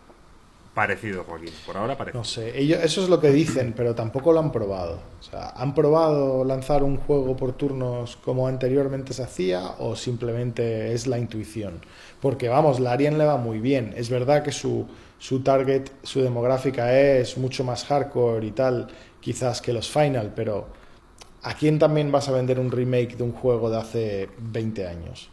[0.74, 1.54] Parecido, Joaquín.
[1.66, 2.18] Por ahora parece.
[2.18, 5.00] No sé, ellos, eso es lo que dicen, pero tampoco lo han probado.
[5.20, 10.92] O sea, ¿han probado lanzar un juego por turnos como anteriormente se hacía o simplemente
[10.92, 11.80] es la intuición?
[12.22, 13.94] Porque vamos, la Arian le va muy bien.
[13.96, 14.86] Es verdad que su,
[15.18, 18.88] su target, su demográfica es mucho más hardcore y tal,
[19.22, 20.68] quizás que los Final, pero
[21.46, 25.30] ¿A quién también vas a vender un remake de un juego de hace 20 años?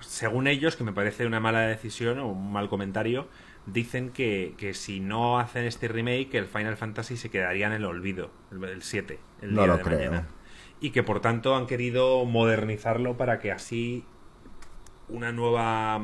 [0.00, 3.28] Según ellos, que me parece una mala decisión o un mal comentario,
[3.66, 8.30] dicen que, si no hacen este remake, el Final Fantasy se quedaría en el olvido,
[8.50, 10.26] el, 7, el día de mañana.
[10.80, 14.06] Y que por tanto han querido modernizarlo para que así
[15.10, 16.00] una nueva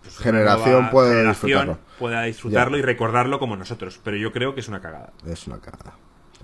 [0.00, 1.78] pues generación pueda disfrutarlo.
[1.98, 4.00] Pueda disfrutarlo y recordarlo como nosotros.
[4.02, 5.12] Pero yo creo que es una cagada.
[5.26, 5.94] Es una cagada.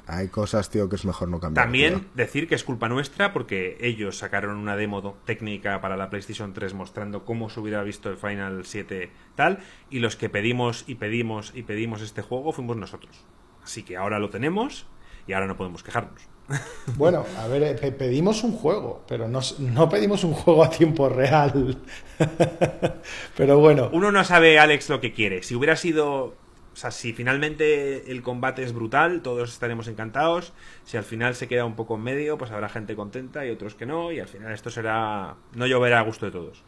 [0.07, 1.65] Hay cosas, tío, que es mejor no cambiar.
[1.65, 6.53] También decir que es culpa nuestra porque ellos sacaron una demo técnica para la PlayStation
[6.53, 9.59] 3 mostrando cómo se hubiera visto el Final 7 tal,
[9.91, 13.25] y los que pedimos y pedimos y pedimos este juego fuimos nosotros.
[13.63, 14.87] Así que ahora lo tenemos
[15.27, 16.29] y ahora no podemos quejarnos.
[16.97, 21.09] Bueno, a ver, eh, pedimos un juego, pero no, no pedimos un juego a tiempo
[21.09, 21.79] real.
[23.37, 23.91] pero bueno.
[23.93, 25.43] Uno no sabe, Alex, lo que quiere.
[25.43, 26.35] Si hubiera sido
[26.79, 30.53] o sea, si finalmente el combate es brutal, todos estaremos encantados.
[30.85, 33.75] Si al final se queda un poco en medio, pues habrá gente contenta y otros
[33.75, 34.13] que no.
[34.13, 35.35] Y al final esto será.
[35.57, 36.63] No lloverá a gusto de todos.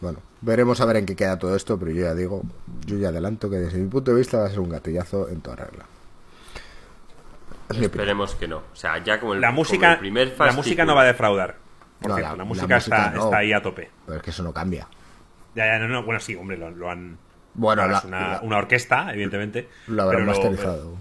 [0.00, 2.42] Bueno, veremos a ver en qué queda todo esto, pero yo ya digo,
[2.86, 5.40] yo ya adelanto que desde mi punto de vista va a ser un gatillazo en
[5.40, 5.86] toda regla.
[7.70, 8.58] Esperemos que no.
[8.58, 11.56] O sea, ya como el, la música, primer La música no va a defraudar.
[12.00, 13.90] Por cierto, la, música, está, ahí a tope.
[14.06, 14.86] Pero es que eso no cambia.
[15.56, 16.04] Ya, ya, no, no.
[16.04, 17.18] Bueno, sí, hombre, lo han
[17.54, 19.68] bueno, es una, orquesta, evidentemente.
[19.86, 20.96] Lo habrán masterizado.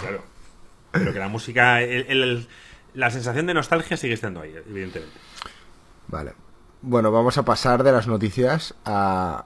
[0.00, 0.22] claro.
[0.92, 1.78] Pero que la música,
[2.94, 5.16] la sensación de nostalgia sigue estando ahí, evidentemente.
[6.08, 6.32] Vale.
[6.82, 9.44] Bueno, vamos a pasar de las noticias a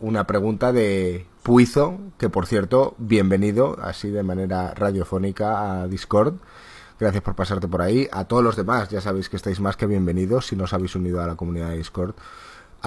[0.00, 6.34] una pregunta de Puizo, que por cierto, bienvenido, así de manera radiofónica a Discord.
[6.98, 8.08] Gracias por pasarte por ahí.
[8.12, 10.94] A todos los demás, ya sabéis que estáis más que bienvenidos si no os habéis
[10.94, 12.14] unido a la comunidad de Discord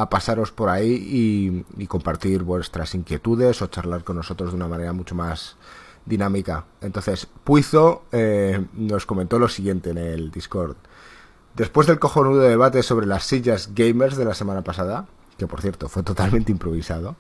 [0.01, 4.93] a pasaros por ahí y, compartir vuestras inquietudes o charlar con nosotros de una manera
[4.93, 5.57] mucho más
[6.05, 6.65] dinámica.
[6.81, 10.77] Entonces, Puizo eh, nos comentó lo siguiente en el Discord.
[11.55, 15.89] Después del cojonudo debate sobre las sillas gamers de la semana pasada, que por cierto
[15.89, 17.15] fue totalmente improvisado,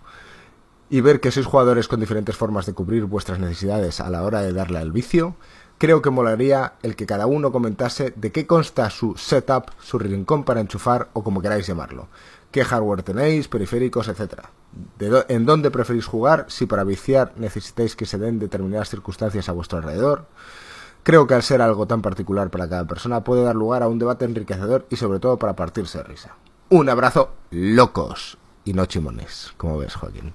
[0.89, 4.41] y ver que sois jugadores con diferentes formas de cubrir vuestras necesidades a la hora
[4.41, 5.35] de darle al vicio,
[5.77, 10.43] creo que molaría el que cada uno comentase de qué consta su setup, su rincón
[10.43, 12.07] para enchufar o como queráis llamarlo
[12.51, 14.51] qué hardware tenéis, periféricos, etcétera.
[15.27, 16.45] ¿En dónde preferís jugar?
[16.47, 20.25] Si para viciar necesitáis que se den determinadas circunstancias a vuestro alrededor.
[21.03, 23.99] Creo que al ser algo tan particular para cada persona puede dar lugar a un
[23.99, 26.35] debate enriquecedor y sobre todo para partirse de risa.
[26.69, 30.33] Un abrazo, locos y no chimones, como ves, Joaquín.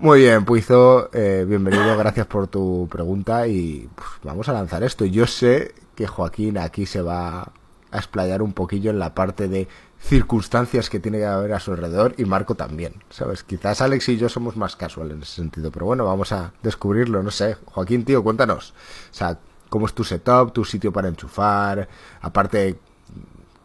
[0.00, 5.04] Muy bien, Puizo, eh, bienvenido, gracias por tu pregunta y pues, vamos a lanzar esto.
[5.04, 7.52] Yo sé que Joaquín aquí se va
[7.90, 9.68] a explayar un poquillo en la parte de
[10.00, 13.42] circunstancias que tiene que haber a su alrededor y Marco también, ¿sabes?
[13.42, 17.22] Quizás Alex y yo somos más casual en ese sentido, pero bueno, vamos a descubrirlo,
[17.22, 17.56] no sé.
[17.66, 18.74] Joaquín, tío, cuéntanos.
[19.10, 19.38] O sea,
[19.68, 21.88] cómo es tu setup, tu sitio para enchufar,
[22.20, 22.78] aparte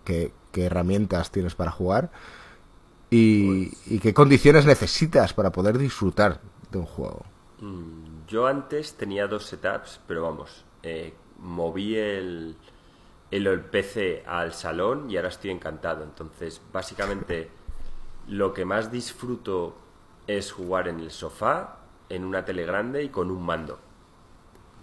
[0.03, 2.11] qué, herramientas tienes para jugar
[3.09, 7.25] y, qué condiciones necesitas para poder disfrutar de un juego.
[7.59, 12.55] Mm, yo antes tenía dos setups, pero vamos, eh, moví el,
[13.33, 16.03] el PC al salón y ahora estoy encantado.
[16.03, 17.49] Entonces, básicamente,
[18.27, 19.75] lo que más disfruto
[20.27, 21.79] es jugar en el sofá,
[22.09, 23.79] en una tele grande y con un mando.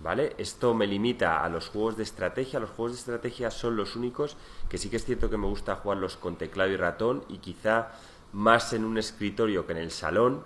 [0.02, 0.34] ¿Vale?
[0.38, 2.58] Esto me limita a los juegos de estrategia.
[2.58, 4.36] Los juegos de estrategia son los únicos
[4.68, 7.88] que sí que es cierto que me gusta jugarlos con teclado y ratón y quizá
[8.32, 10.42] más en un escritorio que en el salón.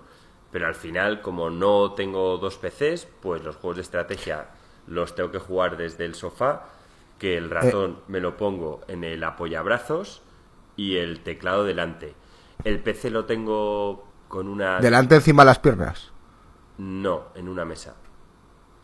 [0.51, 4.49] Pero al final, como no tengo dos PCs, pues los juegos de estrategia
[4.87, 6.69] los tengo que jugar desde el sofá,
[7.19, 8.03] que el ratón eh.
[8.09, 10.23] me lo pongo en el apoyabrazos
[10.77, 12.15] y el teclado delante.
[12.65, 14.81] El PC lo tengo con una...
[14.81, 16.13] ¿Delante encima de las piernas?
[16.79, 17.95] No, en una mesa.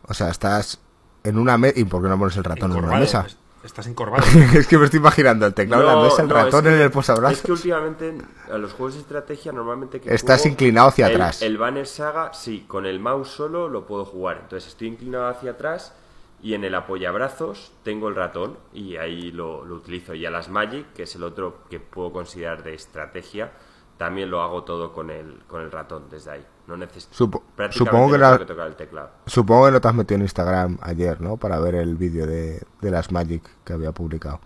[0.07, 0.79] O sea, estás
[1.23, 1.79] en una mesa...
[1.79, 3.25] ¿Y por qué no pones el ratón en una mesa?
[3.63, 4.25] Estás encorvado.
[4.55, 7.37] es que me estoy imaginando el teclado en la mesa, el ratón en el posabrazos.
[7.37, 8.17] Es que últimamente
[8.51, 11.41] a los juegos de estrategia normalmente que Estás inclinado hacia atrás.
[11.43, 14.39] El Banner Saga, sí, con el mouse solo lo puedo jugar.
[14.41, 15.93] Entonces estoy inclinado hacia atrás
[16.41, 20.13] y en el apoyabrazos tengo el ratón y ahí lo, lo utilizo.
[20.15, 23.51] Y a las Magic, que es el otro que puedo considerar de estrategia,
[23.97, 26.45] también lo hago todo con el, con el ratón desde ahí.
[26.65, 27.13] No necesito.
[27.13, 29.11] supongo que, tocar el teclado.
[29.27, 31.37] Supongo que no te has metido en Instagram ayer, ¿no?
[31.37, 34.39] Para ver el vídeo de, las Magic que había publicado.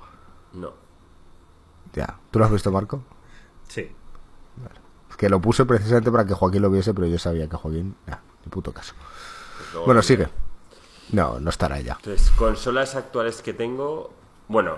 [0.51, 0.73] No.
[1.93, 2.19] Ya.
[2.31, 3.01] ¿Tú lo has visto, Marco?
[3.69, 3.89] Sí.
[5.17, 7.95] que lo puse precisamente para que Joaquín lo viese, pero yo sabía que Joaquín.
[8.07, 8.93] Ya, ni puto caso.
[9.71, 10.27] Pues bueno, sigue.
[11.11, 11.93] No, no estará ya.
[11.93, 14.11] Entonces, consolas actuales que tengo,
[14.47, 14.77] bueno,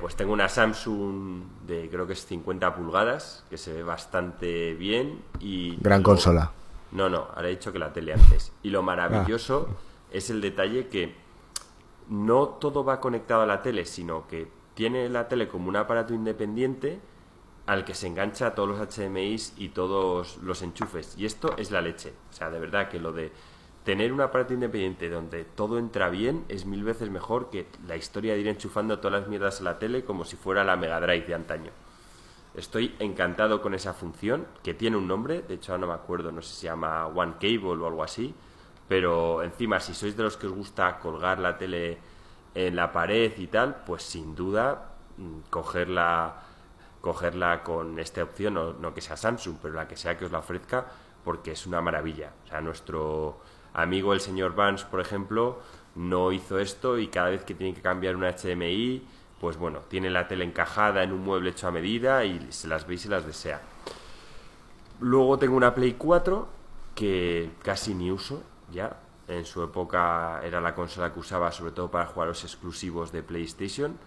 [0.00, 5.22] pues tengo una Samsung de creo que es 50 pulgadas, que se ve bastante bien
[5.40, 5.76] y...
[5.76, 6.52] Gran consola.
[6.92, 8.50] No, no, ahora he dicho que la tele antes.
[8.62, 9.76] Y lo maravilloso ah.
[10.10, 11.14] es el detalle que
[12.08, 16.14] no todo va conectado a la tele, sino que tiene la tele como un aparato
[16.14, 16.98] independiente
[17.66, 21.14] al que se engancha todos los HDMIs y todos los enchufes.
[21.18, 22.14] Y esto es la leche.
[22.30, 23.30] O sea, de verdad que lo de
[23.88, 28.34] tener un aparato independiente donde todo entra bien es mil veces mejor que la historia
[28.34, 31.24] de ir enchufando todas las mierdas a la tele como si fuera la Mega Drive
[31.24, 31.70] de antaño.
[32.54, 36.42] Estoy encantado con esa función, que tiene un nombre, de hecho no me acuerdo, no
[36.42, 38.34] sé si se llama One Cable o algo así,
[38.86, 41.96] pero encima si sois de los que os gusta colgar la tele
[42.54, 46.42] en la pared y tal, pues sin duda mm, cogerla,
[47.00, 50.30] cogerla con esta opción, no, no que sea Samsung, pero la que sea que os
[50.30, 50.84] la ofrezca,
[51.24, 52.32] porque es una maravilla.
[52.44, 53.40] O sea, nuestro
[53.82, 55.60] amigo el señor Vance, por ejemplo,
[55.94, 59.02] no hizo esto y cada vez que tiene que cambiar una HDMI,
[59.40, 62.86] pues bueno, tiene la tele encajada en un mueble hecho a medida y se las
[62.86, 63.60] ve y se las desea.
[65.00, 66.48] Luego tengo una Play 4
[66.94, 69.00] que casi ni uso ya.
[69.28, 73.22] En su época era la consola que usaba sobre todo para jugar los exclusivos de
[73.22, 73.98] PlayStation.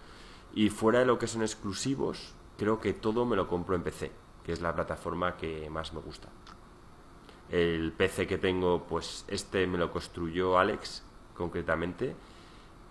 [0.54, 4.10] Y fuera de lo que son exclusivos, creo que todo me lo compro en PC,
[4.44, 6.28] que es la plataforma que más me gusta.
[7.52, 11.04] El PC que tengo, pues este me lo construyó Alex
[11.36, 12.16] concretamente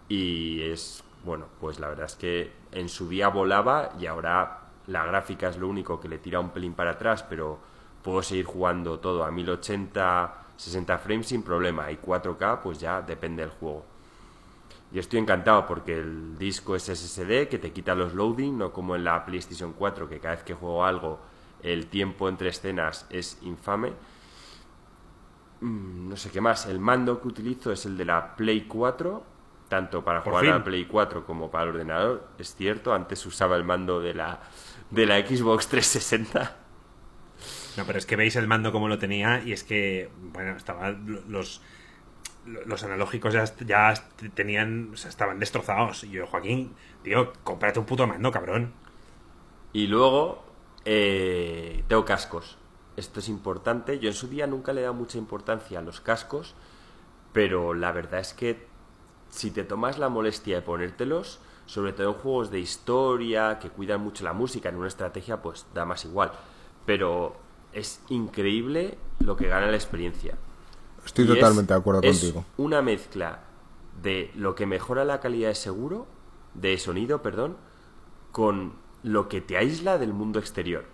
[0.07, 5.03] y es, bueno, pues la verdad es que en su día volaba y ahora la
[5.05, 7.59] gráfica es lo único que le tira un pelín para atrás, pero
[8.03, 13.41] puedo seguir jugando todo a 1080, 60 frames sin problema y 4K pues ya depende
[13.41, 13.83] del juego.
[14.93, 18.95] Y estoy encantado porque el disco es SSD que te quita los loading, no como
[18.95, 21.19] en la PlayStation 4 que cada vez que juego algo
[21.63, 23.93] el tiempo entre escenas es infame
[25.61, 26.65] Mm, no sé qué más.
[26.65, 29.23] El mando que utilizo es el de la Play 4,
[29.69, 32.27] tanto para jugar a la Play 4 como para el ordenador.
[32.37, 34.41] Es cierto, antes usaba el mando de la,
[34.89, 36.57] de la Xbox 360.
[37.77, 41.23] No, pero es que veis el mando como lo tenía y es que, bueno, estaban
[41.29, 41.61] los
[42.43, 43.93] los analógicos ya, ya
[44.33, 46.03] tenían, o sea, estaban destrozados.
[46.03, 48.73] Y yo, Joaquín, tío, cómprate un puto mando, cabrón.
[49.73, 50.43] Y luego
[50.83, 52.57] eh, tengo cascos
[52.97, 53.99] esto es importante.
[53.99, 56.55] Yo en su día nunca le he dado mucha importancia a los cascos,
[57.33, 58.67] pero la verdad es que
[59.29, 64.01] si te tomas la molestia de ponértelos, sobre todo en juegos de historia, que cuidan
[64.01, 66.31] mucho la música, en una estrategia, pues da más igual.
[66.85, 67.35] Pero
[67.73, 70.37] es increíble lo que gana la experiencia.
[71.05, 72.45] Estoy totalmente de acuerdo es contigo.
[72.57, 73.39] Una mezcla
[74.01, 76.07] de lo que mejora la calidad de seguro,
[76.53, 77.57] de sonido, perdón,
[78.31, 78.73] con
[79.03, 80.85] lo que te aísla del mundo exterior.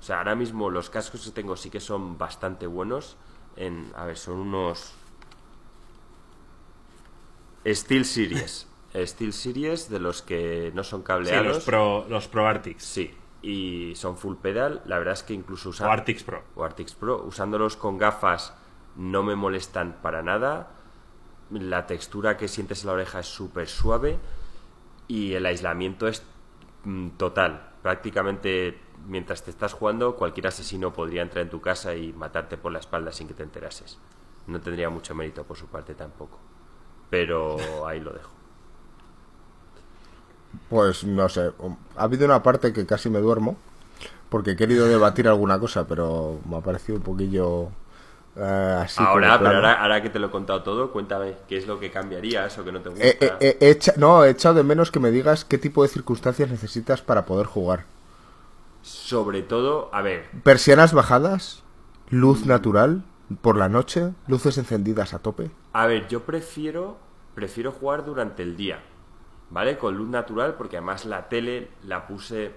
[0.00, 3.16] O sea, ahora mismo los cascos que tengo sí que son bastante buenos.
[3.56, 4.94] En, a ver, son unos
[7.66, 8.66] Steel Series.
[8.94, 11.46] Steel Series de los que no son cableados.
[11.46, 12.82] Sí, los Pro, los Pro Arctics.
[12.82, 14.82] Sí, y son full pedal.
[14.86, 15.90] La verdad es que incluso usando...
[15.90, 16.42] O Arctics Pro.
[16.54, 17.22] O Arctics Pro.
[17.24, 18.54] Usándolos con gafas
[18.96, 20.70] no me molestan para nada.
[21.50, 24.18] la textura que sientes en la oreja es súper suave
[25.08, 26.22] y el aislamiento es
[26.84, 27.72] mm, total.
[27.82, 32.72] Prácticamente mientras te estás jugando, cualquier asesino podría entrar en tu casa y matarte por
[32.72, 33.98] la espalda sin que te enterases.
[34.46, 36.38] No tendría mucho mérito por su parte tampoco.
[37.10, 38.30] Pero ahí lo dejo.
[40.68, 41.52] Pues no sé,
[41.96, 43.56] ha habido una parte que casi me duermo,
[44.28, 47.68] porque he querido debatir alguna cosa, pero me ha parecido un poquillo
[48.36, 49.00] eh, así.
[49.00, 52.56] Ahora, pero ahora, que te lo he contado todo, cuéntame qué es lo que cambiarías
[52.58, 53.96] o que no te gusta.
[53.96, 57.46] no, he echado de menos que me digas qué tipo de circunstancias necesitas para poder
[57.46, 57.84] jugar.
[58.82, 60.30] Sobre todo, a ver.
[60.42, 61.62] Persianas bajadas,
[62.08, 63.04] luz natural
[63.42, 65.50] por la noche, luces encendidas a tope.
[65.72, 68.82] A ver, yo prefiero prefiero jugar durante el día,
[69.50, 69.78] ¿vale?
[69.78, 72.52] Con luz natural porque además la tele la puse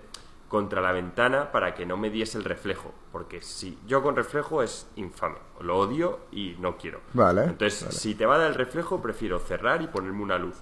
[0.48, 4.62] contra la ventana para que no me diese el reflejo, porque si yo con reflejo
[4.62, 7.02] es infame, lo odio y no quiero.
[7.14, 7.46] Vale.
[7.46, 10.56] Entonces, si te va a dar el reflejo, prefiero cerrar y ponerme una luz.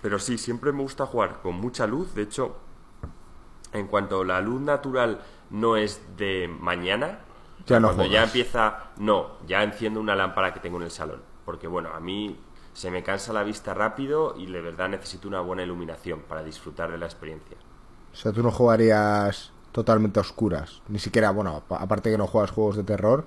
[0.00, 2.56] Pero sí, siempre me gusta jugar con mucha luz, de hecho,
[3.72, 5.20] en cuanto la luz natural
[5.50, 7.20] no es de mañana,
[7.66, 11.20] ya no cuando ya empieza, no, ya enciendo una lámpara que tengo en el salón,
[11.44, 12.38] porque bueno, a mí
[12.72, 16.90] se me cansa la vista rápido y de verdad necesito una buena iluminación para disfrutar
[16.90, 17.56] de la experiencia.
[18.12, 22.50] O sea, tú no jugarías totalmente a oscuras, ni siquiera, bueno, aparte que no juegas
[22.50, 23.24] juegos de terror,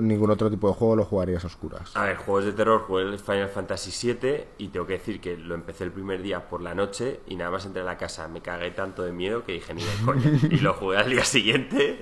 [0.00, 1.96] ningún otro tipo de juego lo jugarías a oscuras.
[1.96, 5.36] A ver, juegos de terror, jugué el Final Fantasy VII y tengo que decir que
[5.36, 8.28] lo empecé el primer día por la noche y nada más entré a la casa
[8.28, 10.30] me cagué tanto de miedo que dije ni de coña.
[10.50, 12.00] y lo jugué al día siguiente.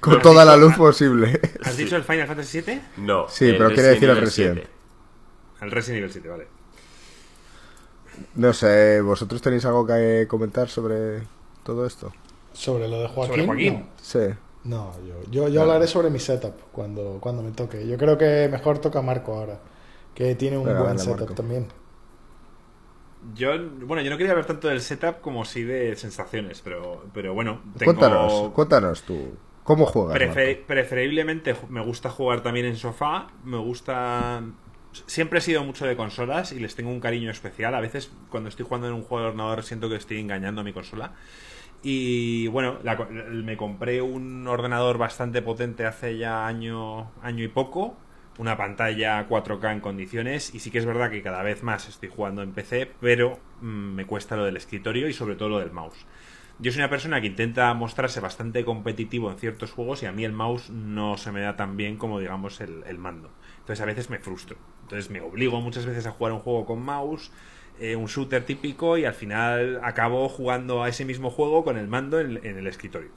[0.00, 1.40] Con toda la luz posible.
[1.64, 2.80] ¿Has dicho el Final Fantasy VII?
[2.98, 3.28] No.
[3.28, 4.64] Sí, pero quiere decir el Resident.
[5.60, 6.46] El Resident Evil 7, vale.
[8.34, 11.22] No sé, ¿vosotros tenéis algo que comentar sobre
[11.62, 12.12] todo esto?
[12.52, 13.46] ¿Sobre lo de Joaquín?
[13.46, 13.86] Joaquín?
[14.00, 14.18] Sí.
[14.64, 14.92] No,
[15.30, 17.86] yo, yo, hablaré sobre mi setup cuando, cuando me toque.
[17.86, 19.60] Yo creo que mejor toca Marco ahora,
[20.14, 21.68] que tiene un buen setup también.
[23.34, 23.50] Yo,
[23.86, 27.60] bueno, yo no quería ver tanto del setup como sí de sensaciones, pero, pero bueno.
[27.84, 29.36] Cuéntanos, cuéntanos tú.
[29.64, 30.18] ¿Cómo juegas?
[30.66, 33.28] preferiblemente me gusta jugar también en sofá.
[33.44, 34.42] Me gusta.
[35.06, 37.74] Siempre he sido mucho de consolas y les tengo un cariño especial.
[37.74, 40.64] A veces, cuando estoy jugando en un juego de ordenador, siento que estoy engañando a
[40.64, 41.14] mi consola.
[41.82, 42.78] Y bueno,
[43.32, 47.96] me compré un ordenador bastante potente hace ya año, año y poco,
[48.38, 52.08] una pantalla 4K en condiciones y sí que es verdad que cada vez más estoy
[52.08, 55.72] jugando en PC, pero mm, me cuesta lo del escritorio y sobre todo lo del
[55.72, 56.06] mouse.
[56.60, 60.24] Yo soy una persona que intenta mostrarse bastante competitivo en ciertos juegos y a mí
[60.24, 63.32] el mouse no se me da tan bien como digamos el, el mando.
[63.58, 64.56] Entonces a veces me frustro.
[64.82, 67.32] Entonces me obligo muchas veces a jugar un juego con mouse
[67.78, 71.88] eh, un shooter típico y al final acabo jugando a ese mismo juego con el
[71.88, 73.10] mando en, el escritorio.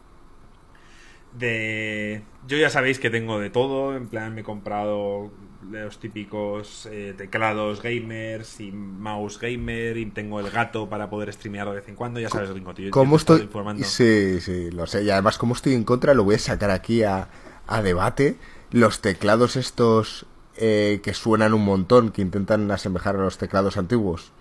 [1.34, 2.24] De...
[2.48, 5.32] Yo ya sabéis que tengo de todo, en plan me he comprado
[5.70, 11.68] los típicos eh, teclados gamers y mouse gamer y tengo el gato para poder streamear
[11.70, 12.92] de vez en cuando, ya sabes, Ringo, tío.
[12.92, 13.42] ¿Cómo estoy?
[13.42, 13.84] Informando.
[13.84, 15.04] Sí, sí, lo sé.
[15.04, 17.30] Y además, como estoy en contra, lo voy a sacar aquí a,
[17.68, 18.38] a debate.
[18.72, 20.26] Los teclados estos
[20.58, 24.32] eh, que suenan un montón, que intentan asemejar a los teclados antiguos.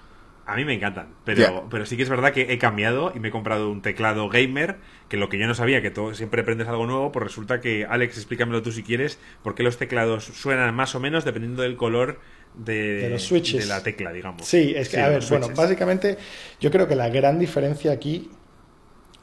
[0.46, 3.28] A mí me encantan, pero, pero sí que es verdad que he cambiado y me
[3.28, 4.76] he comprado un teclado gamer,
[5.08, 7.86] que lo que yo no sabía, que todo, siempre aprendes algo nuevo, pues resulta que,
[7.88, 11.76] Alex, explícamelo tú si quieres, por qué los teclados suenan más o menos dependiendo del
[11.76, 12.20] color
[12.54, 13.62] de, los switches.
[13.62, 14.46] de la tecla, digamos.
[14.46, 16.18] Sí, es que, a ver, bueno, básicamente
[16.60, 18.30] yo creo que la gran diferencia aquí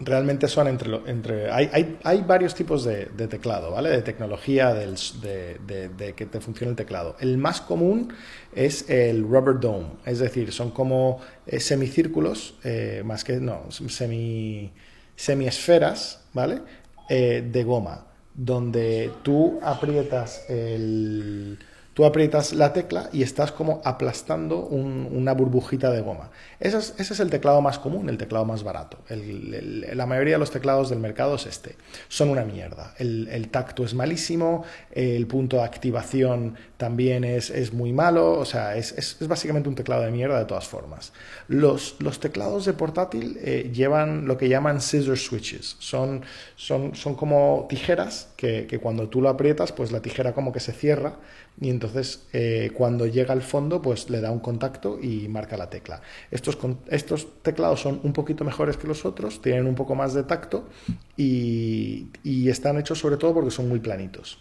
[0.04, 1.00] realmente son entre...
[1.06, 3.90] entre hay, hay, hay varios tipos de, teclado, ¿vale?
[3.90, 7.16] De tecnología del, de, de, que te funcione el teclado.
[7.20, 8.14] El más común
[8.54, 13.40] es el rubber dome, es decir, son como eh, semicírculos, eh, más que...
[13.40, 14.72] no, semi,
[15.16, 16.62] semiesferas, ¿vale?
[17.10, 21.60] Eh, de goma, donde tú aprietas el
[21.94, 26.30] Tú aprietas la tecla y estás como aplastando una burbujita de goma.
[26.58, 29.00] Ese es, el teclado más común, el teclado más barato.
[29.10, 31.76] la mayoría de los teclados del mercado es este.
[32.08, 32.94] Son una mierda.
[32.98, 39.18] El, tacto es malísimo, el punto de activación también es, muy malo, o sea, es,
[39.28, 41.12] básicamente un teclado de mierda de todas formas.
[41.50, 45.76] Los, teclados de portátil eh, llevan lo que llaman scissor switches.
[45.80, 46.24] Son,
[46.56, 50.62] son, son como tijeras que, que cuando tú lo aprietas, pues la tijera como que
[50.62, 51.16] se cierra
[51.60, 55.70] y entonces eh, cuando llega al fondo pues le da un contacto y marca la
[55.70, 56.02] tecla.
[56.32, 60.24] Estos, estos teclados son un poquito mejores que los otros, tienen un poco más de
[60.24, 60.68] tacto
[61.16, 62.08] y,
[62.50, 64.40] están hechos sobre todo porque son muy planitos.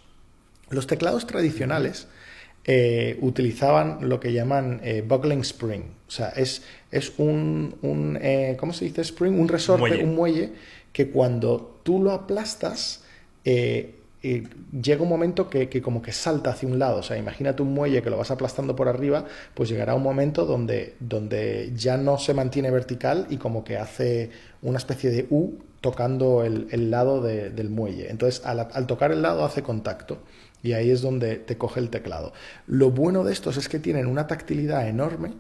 [0.71, 2.09] Los teclados tradicionales
[2.65, 8.19] eh, utilizaban lo que llaman eh, buckling spring, o sea, es, es un, un
[8.59, 9.39] ¿cómo se dice spring?
[9.39, 10.53] Un resorte, un muelle,
[10.93, 13.05] que cuando tú lo aplastas,
[14.23, 16.99] llega un momento que, como que salta hacia un lado.
[16.99, 20.45] O sea, imagínate un muelle que lo vas aplastando por arriba, pues llegará un momento
[20.45, 24.31] donde, donde ya no se mantiene vertical y como que hace
[24.63, 28.11] una especie de U tocando el, lado del muelle.
[28.11, 30.19] Entonces, al, al, tocar el lado hace contacto
[30.63, 32.35] y ahí es donde te coge el teclado.
[32.67, 35.33] Lo bueno de estos es que tienen una tactilidad enorme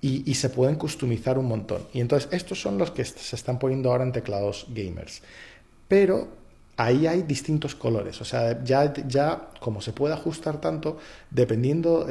[0.00, 1.82] y, y se pueden customizar un montón.
[1.92, 5.22] Y entonces, estos son los que se están poniendo ahora en teclados gamers.
[5.88, 6.39] Pero
[6.80, 8.20] ahí hay distintos colores.
[8.22, 10.96] O sea, ya, ya como se puede ajustar tanto,
[11.30, 12.06] dependiendo,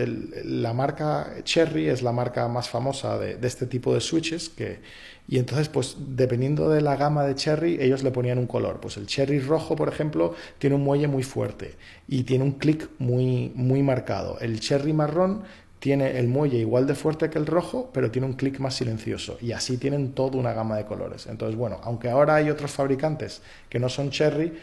[0.46, 4.80] la marca Cherry es la marca más famosa de, este tipo de switches, que,
[5.28, 8.80] y entonces, pues dependiendo de la gama de Cherry, ellos le ponían un color.
[8.80, 11.76] Pues el Cherry rojo, por ejemplo, tiene un muelle muy fuerte
[12.08, 14.38] y tiene un clic muy, muy marcado.
[14.40, 15.44] El Cherry marrón
[15.80, 19.38] tiene el muelle igual de fuerte que el rojo, pero tiene un clic más silencioso.
[19.42, 21.28] Y así tienen toda una gama de colores.
[21.28, 24.58] Entonces, bueno, aunque ahora hay otros fabricantes que no son Cherry,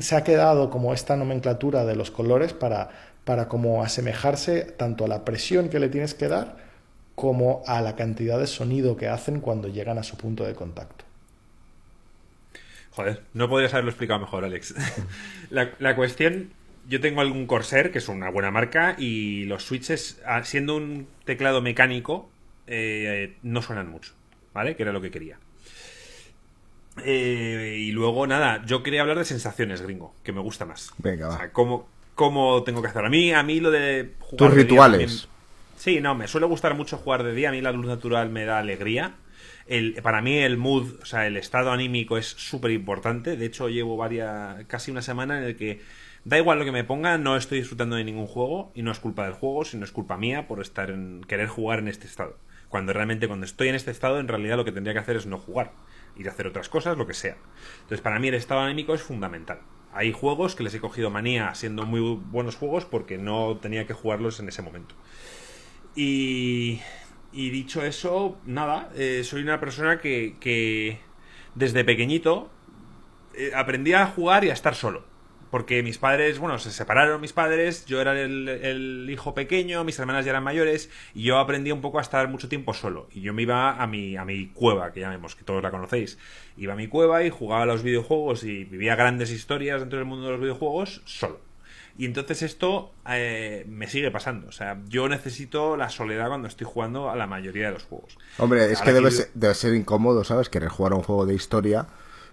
[0.00, 2.90] se ha quedado como esta nomenclatura de los colores para,
[3.24, 6.56] para como asemejarse tanto a la presión que le tienes que dar
[7.14, 11.04] como a la cantidad de sonido que hacen cuando llegan a su punto de contacto.
[12.90, 14.74] Joder, no podrías haberlo explicado mejor, Alex.
[15.50, 16.50] la, la cuestión
[16.88, 21.06] yo tengo algún Corsair, que es una buena marca, y los switches, ah, siendo un
[21.24, 22.30] teclado mecánico,
[22.66, 24.12] eh, no suenan mucho,
[24.52, 24.76] ¿vale?
[24.76, 25.38] Que era lo que quería.
[27.04, 30.92] Eh, y luego, nada, yo quería hablar de sensaciones, gringo, que me gusta más.
[30.98, 31.34] Venga, va.
[31.34, 33.04] O sea, cómo, tengo que hacer.
[33.04, 34.50] A mí, a mí lo de jugar.
[34.50, 35.28] Tus rituales.
[35.76, 37.48] sí, no, me suele gustar mucho jugar de día.
[37.48, 39.14] A mí la luz natural me da alegría.
[39.66, 43.36] El, para mí el mood, o sea, el estado anímico es súper importante.
[43.36, 45.80] De hecho, llevo varias, casi una semana en el que
[46.24, 49.00] Da igual lo que me ponga, no estoy disfrutando de ningún juego y no es
[49.00, 52.36] culpa del juego, sino es culpa mía por estar en querer jugar en este estado.
[52.68, 55.26] Cuando realmente cuando estoy en este estado, en realidad lo que tendría que hacer es
[55.26, 55.72] no jugar,
[56.16, 57.36] ir a hacer otras cosas, lo que sea.
[57.74, 59.62] Entonces, para mí el estado anímico es fundamental.
[59.92, 63.92] Hay juegos que les he cogido manía siendo muy buenos juegos porque no tenía que
[63.92, 64.94] jugarlos en ese momento.
[65.96, 66.80] Y,
[67.32, 71.00] y dicho eso, nada, eh, soy una persona que,
[71.56, 72.48] desde pequeñito
[73.34, 75.11] eh, aprendí a jugar y a estar solo
[75.52, 80.24] porque mis padres, bueno, se separaron mis padres, yo era el, hijo pequeño, mis hermanas
[80.24, 83.06] ya eran mayores, y yo aprendí un poco a estar mucho tiempo solo.
[83.12, 86.16] Y yo me iba a mi, a mi cueva, que llamemos, que todos la conocéis.
[86.56, 90.08] Iba a mi cueva y jugaba a los videojuegos y vivía grandes historias dentro del
[90.08, 91.38] mundo de los videojuegos solo.
[91.98, 94.48] Y entonces esto eh, me sigue pasando.
[94.48, 98.16] O sea, yo necesito la soledad cuando estoy jugando a la mayoría de los juegos.
[98.38, 100.48] Hombre, es que debe, ser, debe ser incómodo, ¿sabes?
[100.48, 101.88] Querer jugar a un juego de historia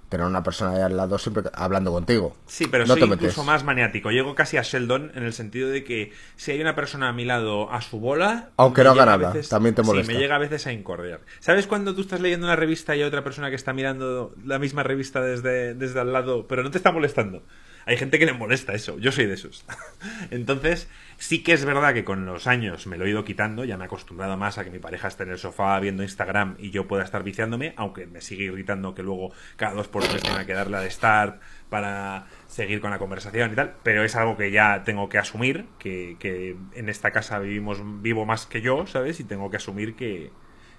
[0.09, 2.35] tener una persona ahí al lado siempre hablando contigo.
[2.47, 4.11] Sí, pero soy incluso más maniático.
[4.11, 7.25] Llego casi a Sheldon en el sentido de que si hay una persona a mi
[7.25, 8.49] lado a su bola...
[8.57, 10.11] Aunque no haga nada, también te molesta.
[10.11, 11.21] Sí, me llega a veces a incordiar.
[11.39, 14.59] ¿Sabes cuando tú estás leyendo una revista y hay otra persona que está mirando la
[14.59, 17.43] misma revista desde, desde al lado, pero no te está molestando?
[17.85, 19.65] Hay gente que le molesta eso, yo soy de esos.
[20.31, 23.77] Entonces, sí que es verdad que con los años me lo he ido quitando, ya
[23.77, 26.71] me he acostumbrado más a que mi pareja esté en el sofá viendo Instagram y
[26.71, 30.45] yo pueda estar viciándome, aunque me sigue irritando que luego cada dos por tres tenga
[30.45, 34.51] que darle a start para seguir con la conversación y tal, pero es algo que
[34.51, 39.19] ya tengo que asumir, que, que en esta casa vivimos, vivo más que yo, ¿sabes?
[39.19, 40.31] Y tengo que asumir que,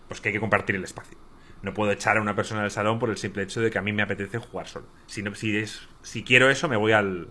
[0.09, 1.17] pues que hay que compartir el espacio.
[1.63, 3.83] No puedo echar a una persona del salón por el simple hecho de que a
[3.83, 4.87] mí me apetece jugar solo.
[5.07, 7.29] Si, si, es, si quiero eso, me voy al,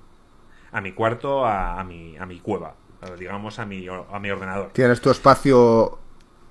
[0.71, 2.75] a mi cuarto, a, mi, a mi cueva,
[3.17, 4.71] digamos a mi, a mi ordenador.
[4.73, 5.97] ¿Tienes tu espacio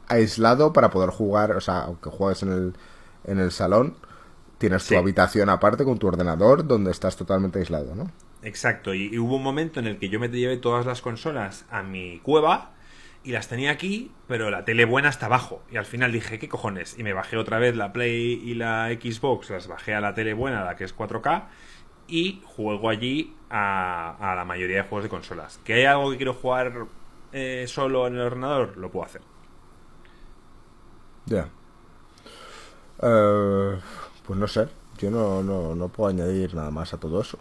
[0.08, 1.52] aislado para poder jugar?
[1.52, 2.74] O sea, aunque juegues en el,
[3.24, 3.96] en el salón,
[4.58, 8.10] tienes tu habitación aparte con tu ordenador donde estás totalmente aislado, ¿no?
[8.42, 11.64] Exacto, y, y, hubo un momento en el que yo me llevé todas las consolas
[11.70, 12.72] a mi cueva
[13.28, 15.60] y las tenía aquí, pero la tele buena está abajo.
[15.70, 16.98] Y al final dije, ¿qué cojones?
[16.98, 20.32] Y me bajé otra vez la Play y la Xbox, las bajé a la tele
[20.32, 21.44] buena, la que es 4K,
[22.06, 25.60] y juego allí a, la mayoría de juegos de consolas.
[25.62, 26.86] ¿Que hay algo que quiero jugar
[27.32, 28.78] eh, solo en el ordenador?
[28.78, 29.20] Lo puedo hacer.
[31.26, 31.50] Ya.
[33.02, 33.78] Eh,
[34.26, 37.38] pues no sé, yo no, no, no puedo añadir nada más a todo eso.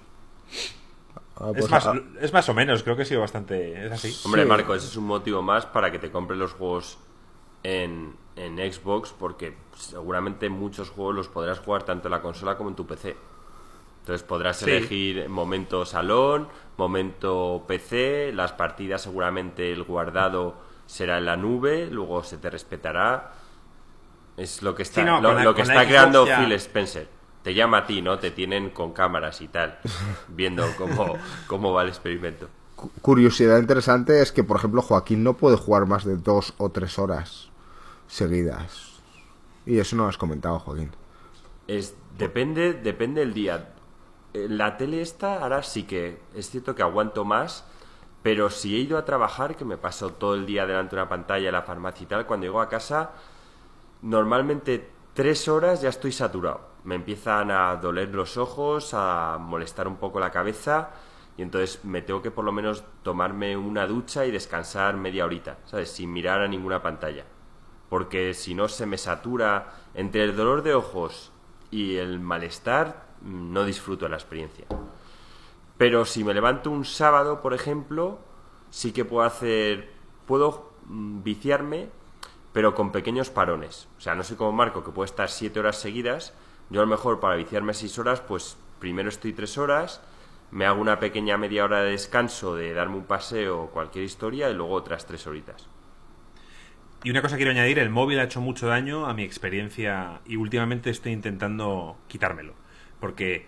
[1.40, 1.66] Ah, pues
[2.20, 3.86] es, más, o menos, creo que ha sido bastante.
[3.86, 4.18] Es así.
[4.26, 6.98] Hombre, Marco, ese es un motivo más para que te compres los juegos
[7.64, 12.76] en, Xbox, porque seguramente muchos juegos los podrás jugar tanto en la consola como en
[12.76, 13.16] tu PC.
[14.00, 21.36] Entonces podrás elegir momento salón, momento PC, las partidas seguramente el guardado será en la
[21.36, 23.34] nube, luego se te respetará.
[24.38, 28.20] Es lo que está, lo, que está creando Phil Spencer te llama a ti, ¿no?
[28.20, 29.80] Te tienen con cámaras y tal,
[30.28, 32.50] viendo cómo, cómo va el experimento.
[33.02, 37.00] Curiosidad interesante es que, por ejemplo, Joaquín no puede jugar más de dos o tres
[37.00, 37.50] horas
[38.08, 39.04] seguidas.
[39.66, 40.92] Y eso no lo has comentado, Joaquín.
[41.68, 43.74] Es, depende, depende del día.
[44.34, 47.66] eh, la tele esta, ahora sí que es cierto que aguanto más,
[48.22, 51.10] pero si he ido a trabajar, que me paso todo el día delante de una
[51.10, 53.12] pantalla la farmacia y tal, cuando llego a casa,
[54.02, 56.62] normalmente tres horas ya estoy saturado.
[56.88, 60.92] Me empiezan a doler los ojos, a molestar un poco la cabeza
[61.38, 65.58] y entonces me tengo que por lo menos tomarme una ducha y descansar media horita,
[65.66, 65.92] ¿sabes?
[65.92, 67.26] Sin mirar a ninguna pantalla.
[67.90, 71.34] Porque si no se me satura entre el dolor de ojos
[71.72, 74.66] y el malestar, no disfruto la experiencia.
[75.78, 78.20] Pero si me levanto un sábado, por ejemplo,
[78.70, 79.92] sí que puedo hacer,
[80.26, 81.90] puedo mm, viciarme,
[82.54, 83.90] pero con pequeños parones.
[83.98, 86.34] O sea, no soy como Marco, que puede estar siete horas seguidas.
[86.70, 90.02] Yo a lo mejor para viciarme seis horas, pues primero estoy tres horas,
[90.52, 94.50] me hago una pequeña media hora de descanso de darme un paseo o cualquier historia
[94.50, 95.68] y luego otras tres horitas.
[97.04, 100.36] Y una cosa quiero añadir, el móvil ha hecho mucho daño a mi experiencia y
[100.36, 102.54] últimamente estoy intentando quitármelo.
[103.00, 103.46] Porque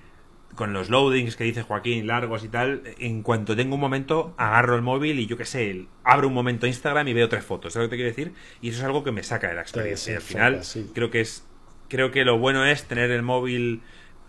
[0.56, 4.76] con los loadings que dice Joaquín, largos y tal, en cuanto tengo un momento, agarro
[4.76, 7.74] el móvil y yo qué sé, abro un momento Instagram y veo tres fotos.
[7.74, 8.34] ¿Sabes lo que te quiero decir?
[8.62, 10.18] Y eso es algo que me saca de la experiencia.
[10.18, 10.62] al final,
[10.94, 11.46] creo que es.
[11.90, 13.82] Creo que lo bueno es tener el móvil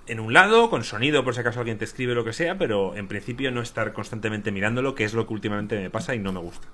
[0.06, 2.96] en un lado, con sonido por si acaso alguien te escribe lo que sea, pero
[2.96, 6.32] en principio no estar constantemente mirándolo, que es lo que últimamente me pasa y no
[6.32, 6.66] me gusta.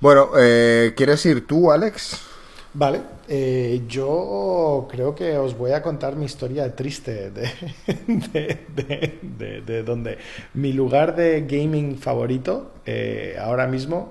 [0.00, 2.32] Bueno, eh, ¿quieres ir tú, Alex?
[2.74, 7.50] Vale, eh, yo creo que os voy a contar mi historia triste de,
[9.66, 10.18] de, donde
[10.54, 14.10] mi lugar de gaming favorito eh, ahora mismo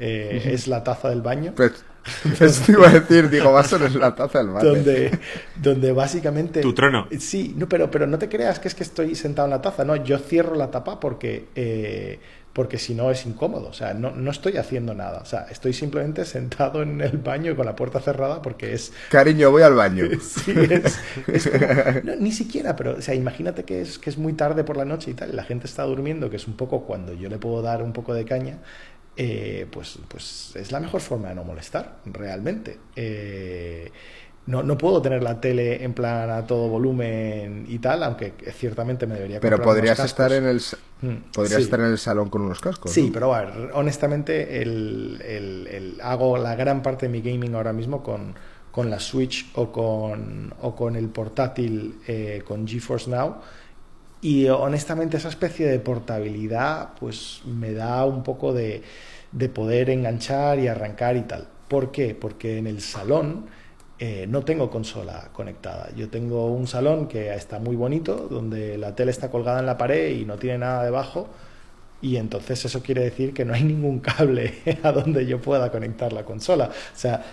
[0.00, 1.52] eh, es la taza del baño.
[1.54, 1.84] Pues,
[2.40, 4.68] eso iba a decir, digo, va a ser la taza del baño.
[4.70, 5.18] Donde,
[5.56, 6.60] donde básicamente...
[6.60, 7.06] Tu trono.
[7.18, 9.84] Sí, no, pero, pero no te creas que es que estoy sentado en la taza,
[9.84, 12.18] no, yo cierro la tapa porque
[12.52, 13.68] porque si no es incómodo.
[13.68, 15.20] O sea, no, no, estoy haciendo nada.
[15.20, 18.92] O sea, estoy simplemente sentado en el baño con la puerta cerrada porque es...
[19.10, 20.06] Cariño, voy al baño.
[20.20, 21.00] sí, es,
[22.18, 25.10] ni siquiera, pero, o sea, imagínate que es, que es muy tarde por la noche
[25.10, 27.62] y tal, y la gente está durmiendo, que es un poco cuando yo le puedo
[27.62, 28.58] dar un poco de caña,
[29.22, 32.78] eh, pues, pues es la mejor forma de no molestar, realmente.
[32.96, 33.92] Eh,
[34.46, 39.06] no, no puedo tener la tele en plan a todo volumen y tal, aunque ciertamente
[39.06, 40.62] me debería Pero podrías estar en el
[41.02, 42.92] mm, podrías estar en el salón con unos cascos.
[42.92, 47.74] Sí, pero a ver, honestamente el, el, hago la gran parte de mi gaming ahora
[47.74, 48.34] mismo con,
[48.70, 53.36] con la Switch o con, o con el portátil eh, con GeForce Now.
[54.22, 58.82] Y honestamente esa especie de portabilidad pues me da un poco de,
[59.32, 61.48] de poder enganchar y arrancar y tal.
[61.68, 62.14] ¿Por qué?
[62.14, 63.46] Porque en el salón
[64.02, 65.90] eh, no tengo consola conectada.
[65.94, 69.76] Yo tengo un salón que está muy bonito, donde la tele está colgada en la
[69.76, 71.28] pared y no tiene nada debajo.
[72.02, 76.14] Y entonces eso quiere decir que no hay ningún cable a donde yo pueda conectar
[76.14, 76.70] la consola.
[76.70, 77.24] O sea,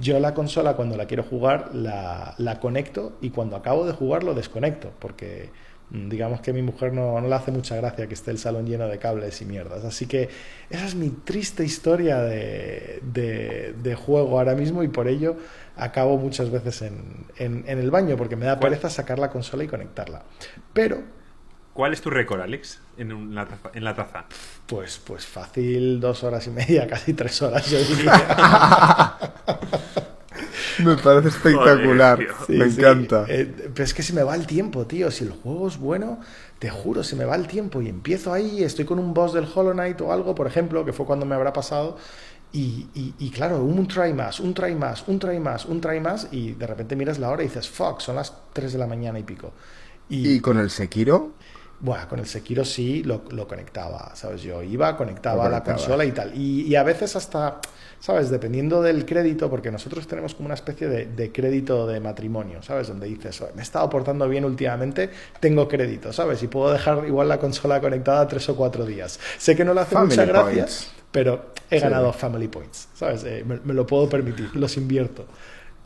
[0.00, 4.24] yo la consola cuando la quiero jugar la, la conecto y cuando acabo de jugar
[4.24, 5.50] lo desconecto, porque
[5.90, 8.66] digamos que a mi mujer no, no, le hace mucha gracia que esté el salón
[8.66, 9.84] lleno de cables y mierdas.
[9.84, 10.28] Así que
[10.70, 15.36] esa es mi triste historia de, de, juego ahora mismo y por ello
[15.76, 19.68] acabo muchas veces en, en, el baño porque me da pereza sacar la consola y
[19.68, 20.22] conectarla.
[20.72, 21.02] Pero...
[21.72, 24.26] ¿Cuál es tu récord, Alex, en, la taza, en la taza?
[24.66, 29.18] Pues, pues fácil, dos horas y media, casi tres horas, yo diría.
[30.78, 32.18] Me parece espectacular.
[32.48, 33.26] me encanta.
[33.28, 35.10] Eh, pero es que se me va el tiempo, tío.
[35.10, 36.20] Si el juego es bueno,
[36.58, 37.82] te juro, se me va el tiempo.
[37.82, 40.92] Y empiezo ahí, estoy con un boss del Hollow Knight o algo, por ejemplo, que
[40.92, 41.96] fue cuando me habrá pasado.
[42.52, 42.86] Y,
[43.18, 46.28] y, claro, un try más, un try más, un try más, un try más.
[46.30, 49.18] Y de repente miras la hora y dices, fuck, son las 3 de la mañana
[49.18, 49.52] y pico.
[50.08, 51.32] ¿Y, con el Sekiro?
[51.80, 54.42] Bueno, con el Sekiro sí lo, lo conectaba, ¿sabes?
[54.42, 56.32] Yo iba, conectaba la consola y tal.
[56.34, 57.60] Y, y a veces hasta
[58.00, 58.30] ¿sabes?
[58.30, 62.88] Dependiendo del crédito, porque nosotros tenemos como una especie de, crédito de matrimonio, ¿sabes?
[62.88, 65.10] Donde dices, me he estado portando bien últimamente,
[65.40, 66.42] tengo crédito, ¿sabes?
[66.42, 69.18] Y puedo dejar igual la consola conectada tres o cuatro días.
[69.38, 70.66] Sé que no le hace mucha gracia,
[71.10, 73.24] pero he ganado Family Points, ¿sabes?
[73.24, 75.26] Eh, me, lo puedo permitir, los invierto.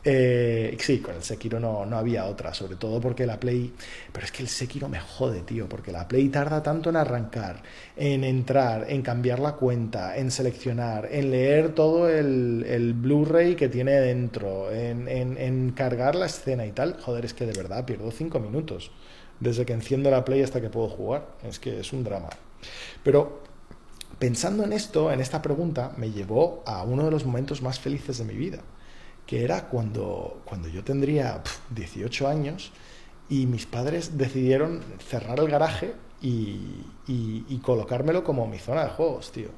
[0.01, 3.73] Eh, sí, con el Sekiro no, no, había otra, sobre todo porque la Play...
[4.11, 7.61] Pero es que el Sekiro me jode, tío, porque la Play tarda tanto en arrancar,
[7.97, 13.91] en entrar, en cambiar la cuenta, en seleccionar, en leer todo el, Blu-ray que tiene
[13.99, 16.97] dentro, en, cargar la escena y tal.
[17.01, 18.91] Joder, es que de verdad pierdo cinco minutos
[19.39, 21.27] desde que enciendo la Play hasta que puedo jugar.
[21.43, 22.29] Es que es un drama.
[23.03, 23.43] Pero
[24.17, 28.17] pensando en esto, en esta pregunta, me llevó a uno de los momentos más felices
[28.17, 28.59] de mi vida
[29.29, 32.71] que era cuando, cuando yo tendría 18 años
[33.29, 39.49] y mis padres decidieron cerrar el garaje y, colocármelo como mi zona de juegos, tío.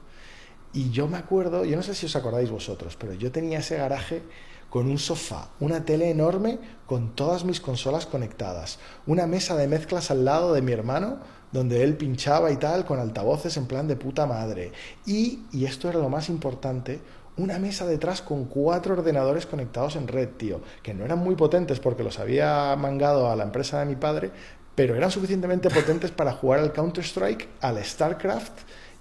[0.73, 3.77] Y yo me acuerdo, yo no sé si os acordáis vosotros, pero yo tenía ese
[3.77, 4.23] garaje
[4.69, 8.77] con un sofá, una tele enorme con todas mis consolas conectadas,
[9.07, 11.19] una mesa de mezclas al lado de mi hermano
[11.51, 14.71] donde él pinchaba y tal con altavoces en plan de puta madre.
[15.05, 17.01] Y, y esto era lo más importante,
[17.37, 21.79] una mesa detrás con cuatro ordenadores conectados en red, tío, que no eran muy potentes
[21.79, 24.31] porque los había mangado a la empresa de mi padre,
[24.75, 28.53] pero eran suficientemente potentes para jugar al Counter-Strike, al StarCraft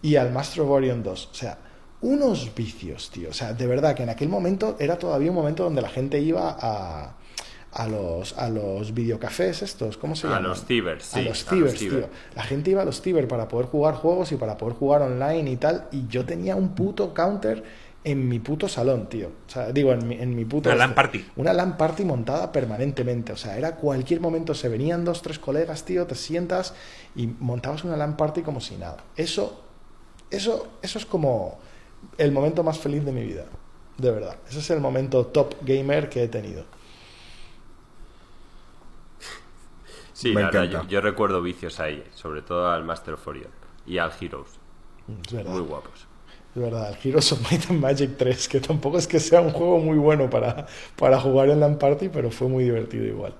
[0.03, 1.29] y al Master of Orion 2.
[1.31, 1.59] O sea,
[2.03, 3.31] unos vicios, tío.
[3.31, 6.19] O sea, de verdad que en aquel momento era todavía un momento donde la gente
[6.19, 7.17] iba a,
[7.73, 10.39] a los, a los videocafés estos, ¿cómo se llama?
[10.39, 11.21] A los cibers, sí.
[11.21, 12.09] A los cibers, tío.
[12.35, 15.51] La gente iba a los ciber para poder jugar juegos y para poder jugar online
[15.51, 15.89] y tal.
[15.93, 17.63] Y yo tenía un puto counter
[18.03, 19.29] en mi puto salón, tío.
[19.47, 20.69] O sea, digo, en mi, en mi puto...
[20.69, 21.27] Una LAN party.
[21.37, 23.33] Una LAN party montada permanentemente.
[23.33, 26.75] O sea, era cualquier momento, se venían dos, tres colegas, tío, te sientas
[27.15, 29.05] y montabas una LAN party como si nada.
[29.17, 29.63] Eso,
[30.31, 31.59] eso, eso es como
[32.17, 33.45] el momento más feliz de mi vida.
[33.99, 34.37] De verdad.
[34.49, 36.65] Ese es el momento top gamer que he tenido.
[40.15, 43.51] Sí, la verdad, yo, recuerdo vicios ahí, sobre todo al Master of Orion
[43.87, 44.59] y al Heroes.
[45.07, 46.10] Muy guapos.
[46.55, 49.51] Es verdad, el Heroes of Might and Magic 3, que tampoco es que sea un
[49.51, 50.67] juego muy bueno para,
[50.97, 53.35] para jugar en LAN Party, pero fue muy divertido igual.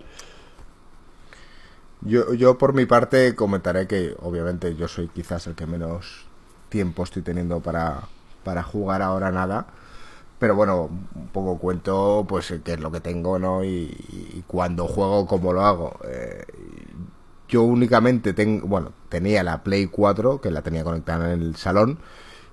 [2.03, 6.25] Yo, yo por mi parte comentaré que obviamente yo soy quizás el que menos
[6.71, 8.09] tiempo estoy teniendo para,
[8.45, 9.67] para jugar ahora nada.
[10.39, 13.63] Pero bueno, un poco cuento pues qué es lo que tengo, ¿no?
[13.63, 15.99] Y, cuando juego, cómo lo hago.
[16.05, 16.45] Eh,
[17.49, 21.99] yo únicamente tengo, bueno, tenía la Play 4, que la tenía conectada en el salón,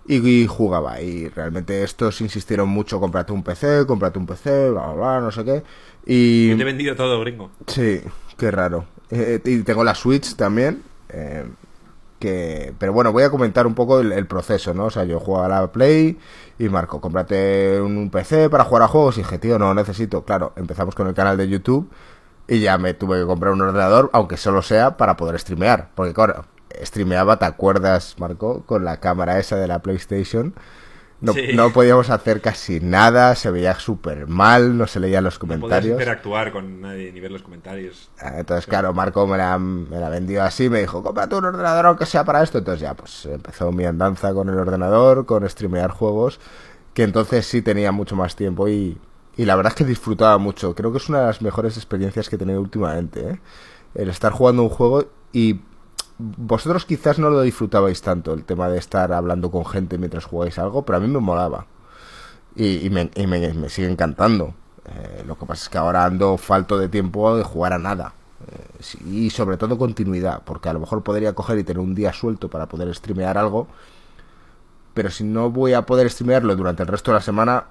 [0.08, 1.02] y, jugaba.
[1.02, 5.32] Y realmente estos insistieron mucho, cómprate un PC, cómprate un PC, bla, bla, bla, no
[5.32, 5.64] sé qué.
[6.06, 6.56] Y...
[6.56, 7.52] te he vendido todo, gringo.
[7.68, 8.02] Sí,
[8.38, 8.86] qué raro.
[9.10, 10.82] Eh, y tengo la Switch también.
[11.10, 11.46] Eh,
[12.20, 15.44] que pero bueno voy a comentar un poco el, proceso no o sea yo juego
[15.44, 16.18] a la play
[16.58, 20.54] y marco cómprate un PC para jugar a juegos y dije tío no necesito claro
[20.56, 21.92] empezamos con el canal de YouTube
[22.48, 26.14] y ya me tuve que comprar un ordenador aunque solo sea para poder streamear porque
[26.14, 26.46] claro
[26.84, 30.54] streameaba te acuerdas Marco con la cámara esa de la PlayStation
[31.20, 35.96] no, no, podíamos hacer casi nada, se veía súper mal, no se leían los comentarios.
[35.96, 38.12] No interactuar con nadie ni ver los comentarios.
[38.20, 41.88] Ah, entonces, claro, Marco me la, me la vendió así, me dijo, cómprate un ordenador
[41.88, 42.60] aunque sea para esto.
[42.60, 46.40] Entonces ya, pues empezó mi andanza con el ordenador, con streamear juegos,
[46.94, 49.00] que entonces sí tenía mucho más tiempo y,
[49.36, 50.76] y la verdad es que disfrutaba mucho.
[50.76, 53.40] Creo que es una de las mejores experiencias que he tenido últimamente, ¿eh?
[53.96, 55.62] El estar jugando un juego y
[56.18, 60.58] vosotros quizás no lo disfrutabais tanto, el tema de estar hablando con gente mientras jugáis
[60.58, 61.68] algo, pero a mí me molaba.
[62.56, 64.56] Y, me, sigue encantando.
[64.86, 68.14] Eh, lo que pasa es que ahora ando falto de tiempo de jugar a nada.
[68.52, 72.14] Eh, y sobre todo continuidad, porque a lo mejor podría coger y tener un día
[72.14, 73.68] suelto para poder streamear algo,
[74.96, 77.66] pero si no voy a poder streamearlo durante el resto de la semana,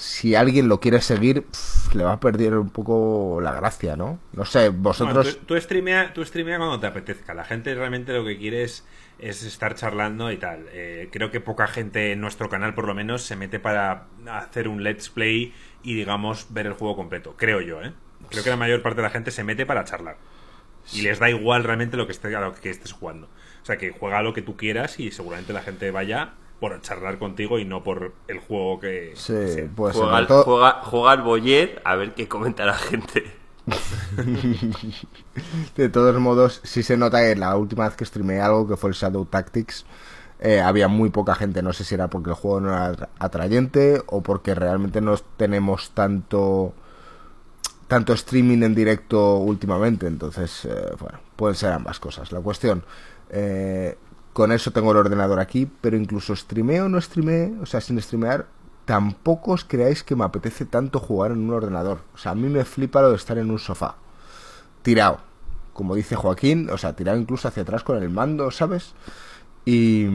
[0.00, 1.44] si alguien lo quiere seguir,
[1.94, 4.18] le va a perder un poco la gracia, ¿no?
[4.32, 5.38] No sé, vosotros...
[5.40, 7.34] tú, tú, streamea, tú streamea cuando te apetezca.
[7.34, 8.84] La gente realmente lo que quiere es,
[9.18, 10.66] estar charlando y tal.
[10.72, 14.68] Eh, creo que poca gente en nuestro canal, por lo menos, se mete para hacer
[14.68, 15.52] un let's play
[15.82, 17.34] y, digamos, ver el juego completo.
[17.36, 17.92] Creo yo, ¿eh?
[18.30, 20.16] Creo que la mayor parte de la gente se mete para charlar.
[20.94, 23.28] Y les da igual realmente lo que, esté, lo que estés jugando.
[23.62, 27.18] O sea, que juega lo que tú quieras y seguramente la gente vaya por charlar
[27.18, 29.14] contigo y no por el juego que...
[29.16, 33.40] Sí, pues juega, al, juega, al Boyer a ver qué comenta la gente.
[35.76, 38.90] de todos modos, sí se nota que la última vez que streameé algo, que fue
[38.90, 39.86] el Shadow Tactics,
[40.40, 41.62] eh, había muy poca gente.
[41.62, 45.90] No sé si era porque el juego no era atrayente o porque realmente no tenemos
[45.90, 46.74] tanto
[47.88, 50.06] tanto streaming en directo últimamente.
[50.06, 52.30] Entonces, eh, bueno, pueden ser ambas cosas.
[52.32, 52.84] La cuestión,
[53.30, 53.98] eh,
[54.32, 58.00] con eso tengo el ordenador aquí, pero incluso streameo o no streameo, o sea, sin
[58.00, 58.46] streamear,
[58.84, 62.00] tampoco os creáis que me apetece tanto jugar en un ordenador.
[62.14, 63.96] O sea, a mí me flipa lo de estar en un sofá,
[64.82, 65.18] tirado,
[65.72, 68.94] como dice Joaquín, o sea, tirado incluso hacia atrás con el mando, ¿sabes?
[69.64, 70.06] Y,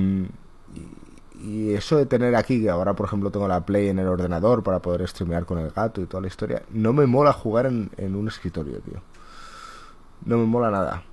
[1.42, 4.64] y, eso de tener aquí, que ahora por ejemplo tengo la Play en el ordenador
[4.64, 7.92] para poder streamear con el gato y toda la historia, no me mola jugar en,
[7.98, 9.02] en un escritorio, tío.
[10.26, 11.04] No me mola nada.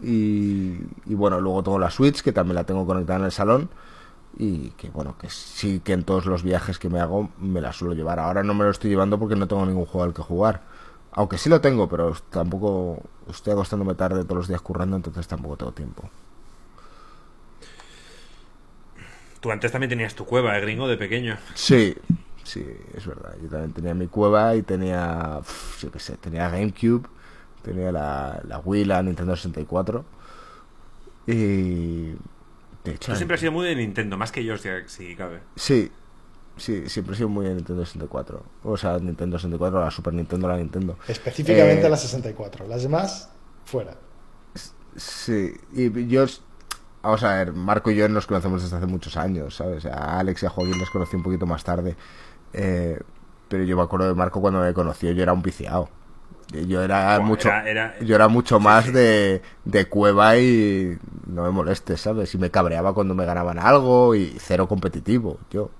[0.00, 3.68] Y, bueno, luego tengo la Switch, que también la tengo conectada en el salón.
[4.36, 7.72] Y que bueno, que sí que en todos los viajes que me hago me la
[7.72, 8.20] suelo llevar.
[8.20, 10.62] Ahora no me lo estoy llevando porque no tengo ningún juego al que jugar.
[11.12, 15.56] Aunque sí lo tengo, pero tampoco estoy acostándome tarde todos los días currando, entonces tampoco
[15.56, 16.08] tengo tiempo.
[19.40, 21.36] Tú antes también tenías tu cueva, ¿eh, gringo, de pequeño?
[21.54, 21.96] Sí,
[22.44, 22.64] sí,
[22.94, 23.34] es verdad.
[23.42, 25.40] Yo también tenía mi cueva y tenía,
[25.80, 27.08] yo qué sé, tenía GameCube
[27.68, 30.04] tenía la, la Wii, la Nintendo 64.
[31.26, 32.12] Y...
[32.84, 35.40] De hecho, Tú siempre has sido muy de Nintendo, más que yo, si, cabe.
[35.56, 35.90] Sí,
[36.56, 38.42] sí, siempre he sido muy de Nintendo 64.
[38.62, 40.96] O sea, Nintendo 64, la Super Nintendo, la Nintendo.
[41.06, 42.66] Específicamente eh, la 64.
[42.66, 43.30] Las demás,
[43.64, 43.94] fuera.
[44.96, 46.26] Sí, y yo
[47.02, 49.86] Vamos a ver, Marco y yo nos conocemos desde hace muchos años, ¿sabes?
[49.86, 51.96] A Alex y a Joaquín los conocí un poquito más tarde.
[52.52, 52.98] Eh,
[53.48, 55.88] pero yo me acuerdo de Marco cuando me conoció, yo era un viciado.
[56.52, 57.50] Yo era mucho
[58.00, 60.96] yo era mucho más De, de cueva y
[61.26, 62.34] no me molestes, ¿sabes?
[62.34, 65.70] Y me cabreaba cuando me ganaban algo y cero competitivo, yo.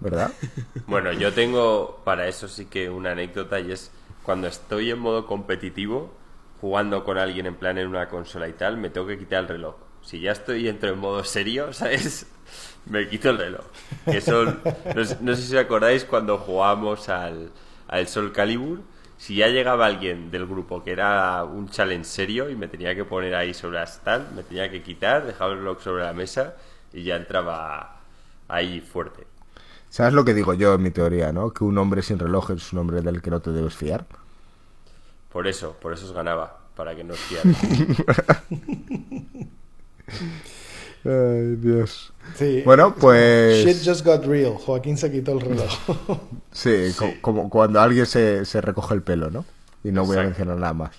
[0.00, 0.32] ¿Verdad?
[0.86, 3.90] Bueno, yo tengo para eso sí que una anécdota y es
[4.22, 6.12] cuando estoy en modo competitivo,
[6.60, 9.48] jugando con alguien en plan en una consola y tal, me tengo que quitar el
[9.48, 12.26] reloj si ya estoy entro en modo serio, ¿sabes?
[12.86, 13.64] Me quito el reloj.
[14.04, 14.60] Que son,
[14.94, 17.50] no, sé si os acordáis cuando jugábamos al,
[17.88, 18.80] al Sol Calibur,
[19.22, 23.04] si ya llegaba alguien del grupo que era un challenge serio y me tenía que
[23.04, 26.56] poner ahí sobre la stand, me tenía que quitar, dejaba el reloj sobre la mesa
[26.92, 28.00] y ya entraba
[28.48, 29.24] ahí fuerte.
[29.88, 31.52] ¿Sabes lo que digo yo en mi teoría, no?
[31.52, 34.06] Que un hombre sin reloj es un hombre del que no te debes fiar.
[35.32, 37.20] Por eso, por eso os ganaba, para que no os
[41.04, 42.11] Ay, Dios.
[42.64, 43.64] Bueno, pues.
[43.64, 44.54] Shit just got real.
[44.54, 45.70] Joaquín se quitó el reloj.
[46.52, 49.44] sí, como cuando alguien se, recoge el pelo, ¿no?
[49.84, 50.96] Y no voy a mencionar nada más.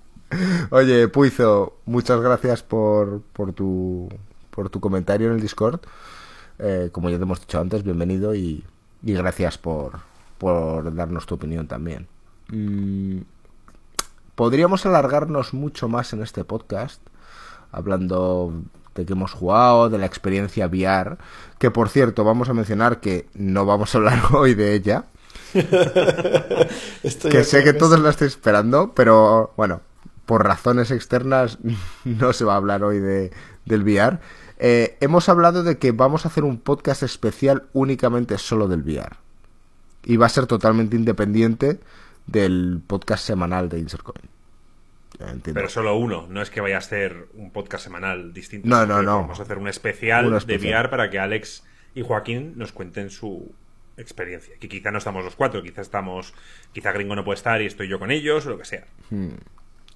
[0.70, 4.08] Oye, Puizo, muchas gracias por, por, tu,
[4.50, 5.80] por tu comentario en el Discord.
[6.58, 8.64] Eh, como ya te hemos dicho antes, bienvenido y,
[9.02, 10.00] gracias por,
[10.38, 12.06] por darnos tu opinión también.
[12.48, 13.22] Mm,
[14.34, 17.00] podríamos alargarnos mucho más en este podcast
[17.72, 18.62] hablando
[18.94, 21.16] de que hemos jugado, de la experiencia VR,
[21.58, 25.04] que por cierto vamos a mencionar que no vamos a hablar hoy de ella.
[25.52, 29.80] que sé que todos la estáis esperando, pero bueno,
[30.26, 31.58] por razones externas
[32.04, 33.32] no se va a hablar hoy de,
[33.64, 34.18] del VR.
[34.58, 39.16] Eh, hemos hablado de que vamos a hacer un podcast especial únicamente solo del VR.
[40.04, 41.80] Y va a ser totalmente independiente
[42.26, 44.28] del podcast semanal de Insercoin.
[45.42, 48.68] Pero solo uno, no es que vaya a ser un podcast semanal distinto.
[48.68, 49.20] No, no, no.
[49.20, 51.64] Vamos a hacer un especial, de VR para que Alex
[51.94, 53.54] y Joaquín nos cuenten su
[53.96, 54.54] experiencia.
[54.58, 56.34] Que quizá no estamos los cuatro, quizá estamos,
[56.72, 58.84] quizá Gringo no puede estar y estoy yo con ellos, o lo que sea.
[59.10, 59.36] Hmm.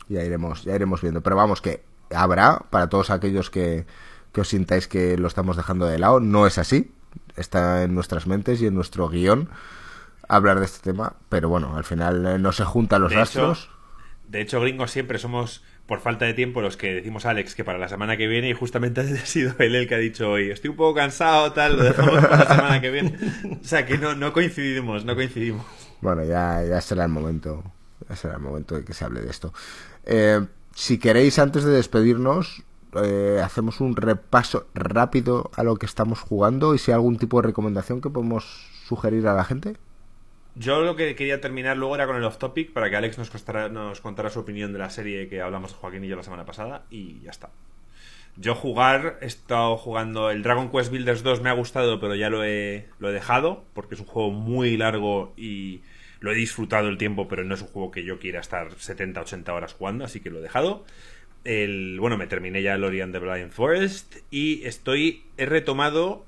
[0.09, 1.21] Ya iremos, ya iremos viendo.
[1.21, 1.83] Pero vamos, que
[2.15, 3.87] habrá para todos aquellos que,
[4.33, 6.21] que os sintáis que lo estamos dejando de lado.
[6.21, 6.93] No es así.
[7.37, 9.49] Está en nuestras mentes y en nuestro guion
[10.29, 11.15] hablar de este tema.
[11.29, 13.71] Pero bueno, al final eh, no se juntan los astros.
[14.29, 17.65] De hecho, gringos siempre somos, por falta de tiempo, los que decimos a Alex que
[17.65, 20.51] para la semana que viene, y justamente ha sido él el que ha dicho hoy,
[20.51, 23.19] estoy un poco cansado, tal, lo dejamos para la semana que viene.
[23.61, 25.65] O sea que no, no coincidimos, no coincidimos.
[26.01, 27.65] Bueno, ya, ya será el momento,
[28.09, 29.53] ya será el momento de que se hable de esto.
[30.05, 30.41] Eh,
[30.75, 32.63] si queréis, antes de despedirnos,
[32.95, 37.41] eh, hacemos un repaso rápido a lo que estamos jugando y si hay algún tipo
[37.41, 39.77] de recomendación que podemos sugerir a la gente.
[40.59, 43.31] Yo lo que quería terminar luego era con el off topic para que Alex nos,
[43.71, 46.85] nos contara su opinión de la serie que hablamos Joaquín y yo la semana pasada
[46.91, 47.51] y ya está.
[48.37, 52.29] Yo jugar, he estado jugando el Dragon Quest Builders 2, me ha gustado, pero ya
[52.29, 55.81] lo he, lo he dejado porque es un juego muy largo y
[56.19, 59.21] lo he disfrutado el tiempo, pero no es un juego que yo quiera estar 70,
[59.21, 60.85] 80 horas jugando, así que lo he dejado.
[61.45, 66.27] El, bueno, me terminé ya el Ori and the Blind Forest y estoy, he retomado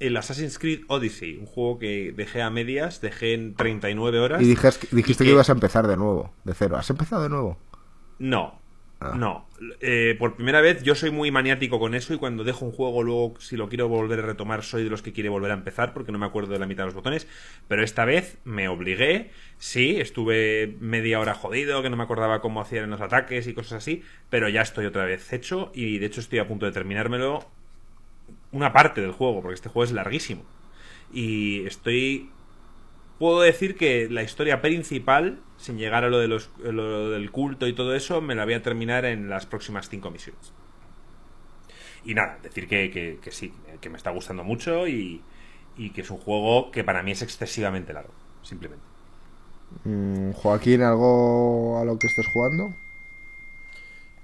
[0.00, 4.42] el Assassin's Creed Odyssey, un juego que dejé a medias, dejé en 39 horas.
[4.42, 6.76] Y dijiste, que, ibas a empezar de nuevo, de cero.
[6.78, 7.58] ¿Has empezado de nuevo?
[8.18, 8.58] No,
[9.00, 9.12] ah.
[9.14, 9.46] no.
[9.80, 13.02] Eh, por primera vez yo soy muy maniático con eso y cuando dejo un juego
[13.02, 15.92] luego si lo quiero volver a retomar soy de los que quiere volver a empezar
[15.92, 17.26] porque no me acuerdo de la mitad de los botones.
[17.68, 22.62] Pero esta vez me obligué, sí, estuve media hora jodido, que no me acordaba cómo
[22.62, 26.20] hacían los ataques y cosas así, pero ya estoy otra vez hecho y de hecho
[26.20, 27.59] estoy a punto de terminármelo
[28.52, 30.42] una parte del juego, porque este juego es larguísimo.
[31.12, 32.30] Y estoy...
[33.18, 37.74] Puedo decir que la historia principal, sin llegar a lo, de los, del culto y
[37.74, 40.52] todo eso, me la voy a terminar en las próximas cinco misiones.
[42.02, 43.52] Y nada, decir que, que, sí,
[43.82, 45.20] que me está gustando mucho y,
[45.76, 48.84] y que es un juego que para mí es excesivamente largo, simplemente.
[49.84, 52.74] Mm, Joaquín, ¿algo a lo que estés jugando?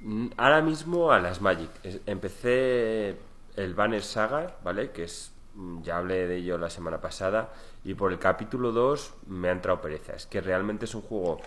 [0.01, 1.71] Mm, ahora mismo a las Magic.
[2.07, 3.17] Empecé
[3.57, 4.93] el Banner Saga, ¿vale?
[4.93, 7.53] Que es, mm, ya hablé de ello la semana pasada,
[7.85, 10.15] y por el capítulo 2 me ha entrado pereza.
[10.15, 11.39] Es que realmente es un juego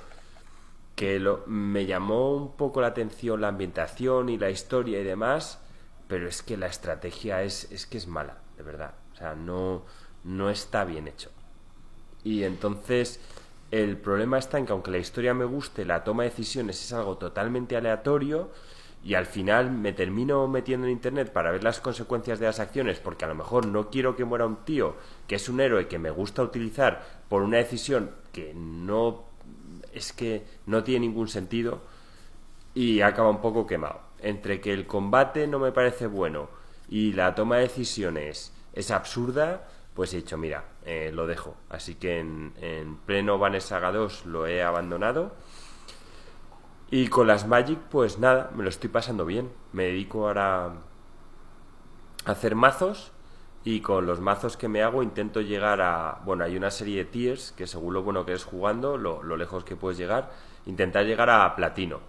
[0.95, 5.60] que lo, me llamó un poco la atención la ambientación y la historia y demás,
[6.07, 8.95] pero es que la estrategia es, es que es mala, de verdad.
[9.14, 9.84] O sea, no,
[10.23, 11.30] no está bien hecho.
[12.23, 13.19] Y entonces
[13.72, 16.91] el problema está en que aunque la historia me guste, la toma de decisiones es
[16.91, 18.49] algo totalmente aleatorio
[19.04, 23.00] y al final me termino metiendo en internet para ver las consecuencias de las acciones
[23.00, 24.96] porque a lo mejor no quiero que muera un tío
[25.28, 29.24] que es un héroe que me gusta utilizar por una decisión que no
[29.94, 31.82] es que no tiene ningún sentido
[32.74, 34.02] y acaba un poco quemado.
[34.20, 36.50] Entre que el combate no me parece bueno
[36.88, 41.56] y la toma de decisiones es absurda, pues he dicho, mira, eh, lo dejo.
[41.70, 45.36] Así que en, en pleno Vanessa 2 lo he abandonado
[46.91, 49.52] y con las Magic, pues nada, me lo estoy pasando bien.
[49.74, 50.66] Me dedico ahora
[52.26, 53.11] a hacer mazos
[53.64, 56.22] y con los mazos que me hago intento llegar a...
[56.26, 59.64] Bueno, hay una serie de tiers que según lo bueno que es jugando, lo, lejos
[59.64, 60.32] que puedes llegar,
[60.66, 61.99] intentar llegar a platino.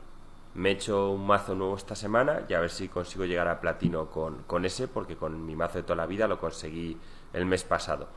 [0.55, 3.61] Me he hecho un mazo nuevo esta semana y a ver si consigo llegar a
[3.61, 6.97] platino con, con ese, porque con mi mazo de toda la vida lo conseguí
[7.35, 8.09] el mes pasado.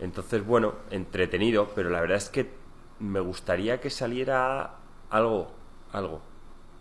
[0.00, 2.50] Entonces, bueno, entretenido, pero la verdad es que
[2.98, 4.76] me gustaría que saliera
[5.10, 5.61] algo
[5.92, 6.22] algo.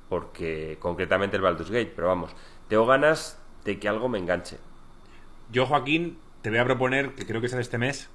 [0.10, 2.36] Porque concretamente el Baldur's Gate, pero vamos,
[2.68, 4.58] tengo ganas de que algo me enganche.
[5.52, 8.10] Yo, Joaquín, te voy a proponer que creo que sale este mes.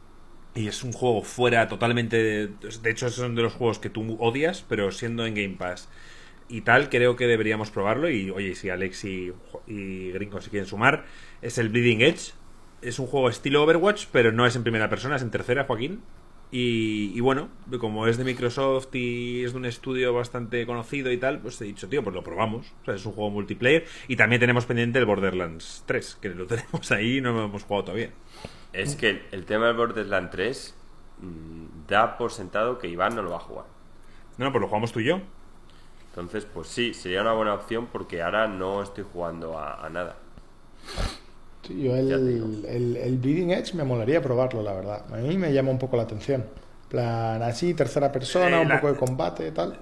[0.55, 2.17] Y es un juego fuera totalmente.
[2.49, 5.89] De, hecho, son de los juegos que tú odias, pero siendo en Game Pass
[6.49, 8.09] y tal, creo que deberíamos probarlo.
[8.09, 9.33] Y oye, si Alex y,
[9.67, 11.05] y Gringo se quieren sumar,
[11.43, 12.33] es el Bleeding Edge.
[12.81, 16.01] Es un juego estilo Overwatch, pero no es en primera persona, es en tercera, Joaquín.
[16.51, 17.49] Y, bueno,
[17.81, 21.65] como es de Microsoft y es de un estudio bastante conocido y tal, pues he
[21.65, 22.73] dicho, tío, pues lo probamos.
[22.83, 23.85] O sea, es un juego multiplayer.
[24.09, 27.65] Y también tenemos pendiente el Borderlands 3, que lo tenemos ahí y no lo hemos
[27.65, 28.11] jugado todavía.
[28.73, 30.75] Es que el tema del Borderlands 3
[31.21, 33.67] mm, da por sentado que Iván no lo va a jugar.
[34.39, 35.21] No, pues lo jugamos tú y yo.
[36.11, 40.17] Entonces, pues sí, sería una buena opción porque ahora no estoy jugando a nada
[41.69, 45.05] yo el, el, Bleeding Edge me molaría probarlo, la verdad.
[45.13, 46.45] A mí me llama un poco la atención.
[46.89, 49.79] plan, así, tercera persona, un poco de combate y tal.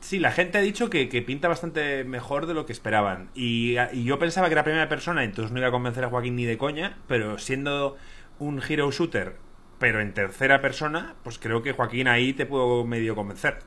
[0.00, 3.30] Sí, la gente ha dicho que, pinta bastante mejor de lo que esperaban.
[3.34, 6.44] Y, yo pensaba que era primera persona, entonces no iba a convencer a Joaquín ni
[6.44, 7.96] de coña, pero siendo
[8.38, 9.36] un hero shooter,
[9.78, 13.58] pero en tercera persona, pues creo que Joaquín ahí te puedo medio convencer.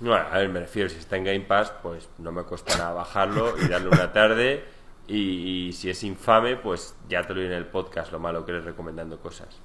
[0.00, 2.92] Bueno, a ver, me refiero, si está en Game Pass, pues no me cuesta nada
[2.92, 4.64] bajarlo y darle una tarde
[5.10, 8.52] y, si es infame, pues ya te lo diré en el podcast, lo malo que
[8.52, 9.60] eres recomendando cosas.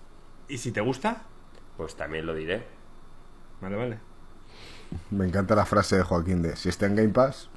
[0.47, 1.23] ¿Y si te gusta?
[1.77, 2.65] Pues también lo diré.
[3.61, 3.99] Vale, vale.
[5.11, 7.49] Me encanta la frase de Joaquín de si está en Game Pass,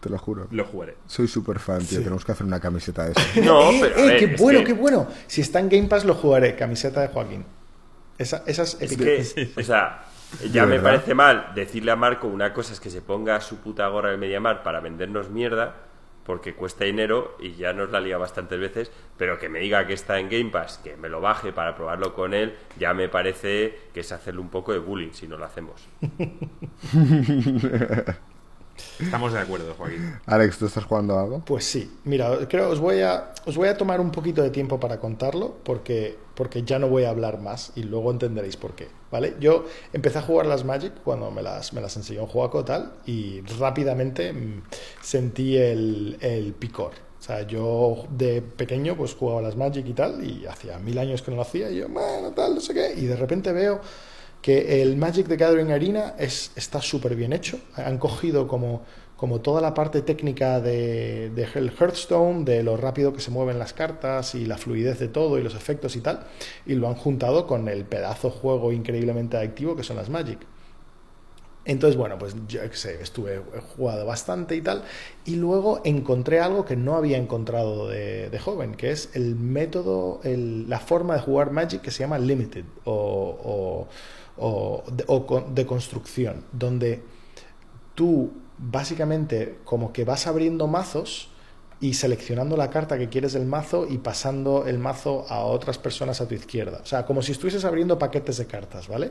[0.00, 0.48] te lo juro.
[0.50, 0.96] Lo jugaré.
[1.06, 1.98] Soy súper fan, tío.
[1.98, 3.20] Tenemos que hacer una camiseta de eso.
[3.44, 4.08] no, eh, pero.
[4.08, 5.06] Eh, qué bueno, qué bueno.
[5.26, 6.56] Si está en Game Pass, lo jugaré.
[6.56, 7.44] Camiseta de Joaquín.
[8.18, 10.06] Esa, esas es que, o sea,
[10.52, 13.86] ya me parece mal decirle a Marco una cosa es que se ponga su puta
[13.88, 15.91] gorra de Mediamar para vendernos mierda
[16.24, 19.94] porque cuesta dinero y ya nos la lía bastantes veces, pero que me diga que
[19.94, 23.78] está en Game Pass, que me lo baje para probarlo con él, ya me parece
[23.92, 25.88] que es hacerle un poco de bullying si no lo hacemos.
[29.00, 30.14] Estamos de acuerdo, Joaquín.
[30.26, 31.42] Alex, ¿tú estás jugando algo?
[31.44, 31.90] Pues sí.
[32.04, 35.56] Mira, creo os voy a os voy a tomar un poquito de tiempo para contarlo
[35.64, 39.34] porque porque ya no voy a hablar más y luego entenderéis por qué, ¿vale?
[39.40, 43.42] Yo empecé a jugar las Magic cuando me las, me las enseñó Juaco tal y
[43.58, 44.62] rápidamente mm,
[45.02, 46.92] sentí el, el picor.
[47.18, 51.22] O sea, yo de pequeño pues jugaba las Magic y tal y hacía mil años
[51.22, 53.80] que no lo hacía y yo, bueno, tal, no sé qué, y de repente veo
[54.42, 57.58] que el Magic the Gathering Arena es, está súper bien hecho.
[57.76, 58.82] Han cogido como
[59.22, 63.72] como toda la parte técnica de, de Hearthstone, de lo rápido que se mueven las
[63.72, 66.26] cartas y la fluidez de todo y los efectos y tal,
[66.66, 70.40] y lo han juntado con el pedazo juego increíblemente adictivo que son las Magic.
[71.64, 73.40] Entonces, bueno, pues yo sé, estuve
[73.76, 74.82] jugado bastante y tal,
[75.24, 80.80] y luego encontré algo que no había encontrado de, joven, que es el método, la
[80.80, 83.88] forma de jugar Magic que se llama Limited o, o,
[84.38, 84.84] o
[85.50, 87.02] de construcción, donde
[87.94, 91.28] tú básicamente como que vas abriendo mazos
[91.80, 96.20] y seleccionando la carta que quieres del mazo y pasando el mazo a otras personas
[96.20, 96.80] a tu izquierda.
[96.82, 99.10] O sea, como si estuvieses abriendo paquetes de cartas, ¿vale?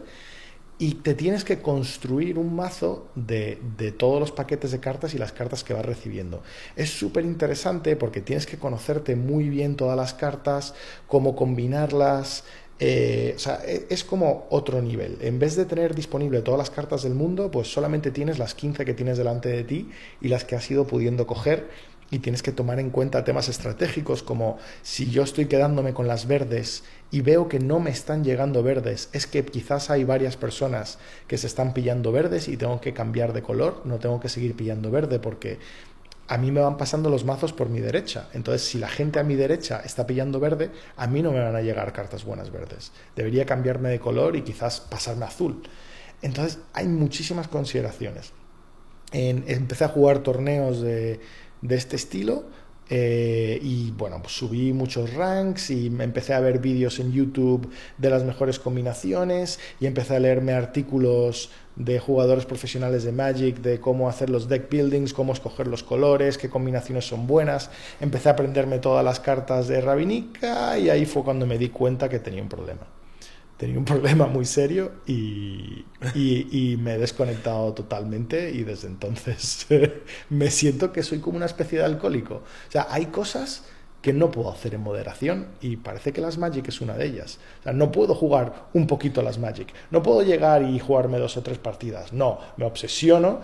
[0.78, 5.18] Y te tienes que construir un mazo de, de todos los paquetes de cartas y
[5.18, 6.42] las cartas que vas recibiendo.
[6.78, 10.74] Es súper interesante porque tienes que conocerte muy bien todas las cartas,
[11.08, 12.46] cómo combinarlas,
[12.84, 15.20] eh, o sea, e, es como otro nivel.
[15.22, 18.86] En vez de tener disponible todas las cartas del mundo, pues solamente tienes las 15
[18.86, 21.70] que tienes delante de ti y las que has ido pudiendo coger
[22.10, 26.26] y tienes que tomar en cuenta temas estratégicos como si yo estoy quedándome con las
[26.26, 30.98] verdes y veo que no me están llegando verdes, es que quizás hay varias personas
[31.28, 34.56] que se están pillando verdes y tengo que cambiar de color, no tengo que seguir
[34.56, 35.60] pillando verde porque
[36.32, 38.30] a mí me van pasando los mazos por mi derecha.
[38.32, 41.58] Entonces, si la gente a mi derecha está pillando verde, a mí no me van
[41.58, 42.94] a llegar cartas buenas verdes.
[43.18, 45.62] Debería cambiarme de color y quizás pasarme azul.
[46.22, 48.32] Entonces, hay muchísimas consideraciones.
[49.12, 51.20] empecé a jugar torneos de,
[51.62, 52.46] de este estilo
[52.94, 58.10] eh, y bueno, pues subí muchos ranks y empecé a ver vídeos en YouTube de
[58.10, 64.10] las mejores combinaciones y empecé a leerme artículos de jugadores profesionales de Magic, de cómo
[64.10, 67.70] hacer los deck buildings, cómo escoger los colores, qué combinaciones son buenas.
[68.02, 72.10] Empecé a aprenderme todas las cartas de Rabinica y ahí fue cuando me di cuenta
[72.10, 73.01] que tenía un problema
[73.62, 75.86] tenía un problema muy serio y,
[76.16, 79.68] y, me he desconectado totalmente y desde entonces
[80.30, 82.38] me siento que soy como una especie de alcohólico.
[82.38, 83.64] O sea, hay cosas
[84.02, 87.38] que no puedo hacer en moderación y parece que las Magic es una de ellas.
[87.60, 91.38] O sea, no puedo jugar un poquito las Magic, no puedo llegar y jugarme dos
[91.38, 93.42] o tres partidas, no, me obsesiono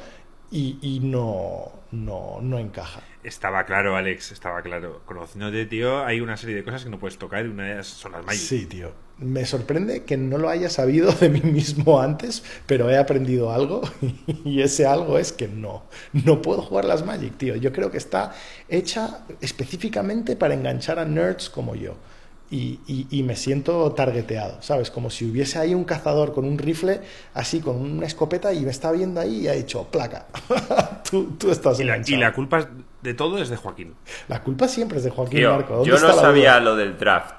[0.50, 3.02] y, y no, no, no encaja.
[3.28, 5.02] Estaba claro, Alex, estaba claro.
[5.06, 7.88] Conociéndote, tío, hay una serie de cosas que no puedes tocar y una de ellas
[7.88, 8.40] son las Magic.
[8.40, 8.94] Sí, tío.
[9.18, 13.82] Me sorprende que no lo haya sabido de mí mismo antes, pero he aprendido algo
[14.46, 15.84] y ese algo es que no,
[16.14, 17.58] no puedo jugar las Magic, tío.
[17.58, 18.34] Yo creo que está
[18.70, 21.98] hecha específicamente para enganchar a nerds como yo
[22.50, 24.90] y, me siento targeteado, ¿sabes?
[24.90, 27.02] Como si hubiese ahí un cazador con un rifle,
[27.34, 30.28] así con una escopeta y me está viendo ahí y ha dicho, placa,
[31.12, 32.70] tú, tú, estás y la, y la culpa
[33.08, 33.96] de todo es de Joaquín.
[34.28, 35.86] La culpa siempre es de Joaquín Marco.
[35.86, 37.36] Yo no sabía lo del draft.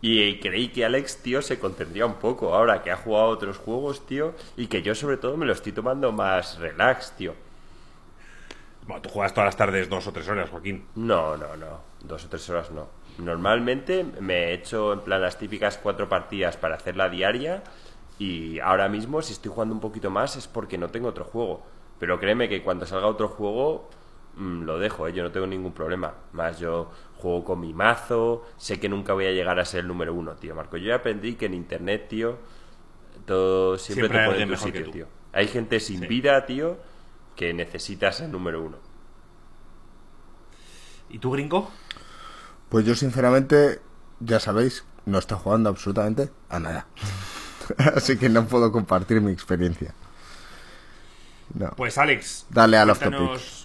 [0.00, 4.06] Y creí que Alex, tío, se contendría un poco ahora que ha jugado otros juegos,
[4.06, 7.34] tío, y que yo sobre todo me lo estoy tomando más relax, tío.
[8.86, 10.86] Bueno, tú juegas todas las tardes dos o tres horas, Joaquín.
[10.94, 11.80] No, no, no.
[12.02, 12.88] Dos o tres horas no.
[13.18, 17.62] Normalmente me he hecho en plan las típicas cuatro partidas para hacer la diaria
[18.18, 21.62] y ahora mismo si estoy jugando un poquito más es porque no tengo otro juego.
[21.98, 23.88] Pero créeme que cuando salga otro juego
[24.36, 25.12] lo dejo, ¿eh?
[25.12, 26.14] yo no tengo ningún problema.
[26.32, 29.88] Más yo juego con mi mazo, sé que nunca voy a llegar a ser el
[29.88, 30.54] número uno, tío.
[30.54, 32.38] Marco, yo ya aprendí que en internet, tío,
[33.26, 35.06] todo siempre, te pone en tu sitio, tío.
[35.32, 36.78] Hay gente sin vida, tío,
[37.36, 38.76] que necesita ser el número uno.
[41.08, 41.70] ¿Y tú, gringo?
[42.68, 43.80] Pues yo sinceramente,
[44.20, 46.86] ya sabéis, no estoy jugando absolutamente a nada.
[47.94, 49.94] Así que no puedo compartir mi experiencia.
[51.76, 53.63] Pues Alex, dale a cuéntanos,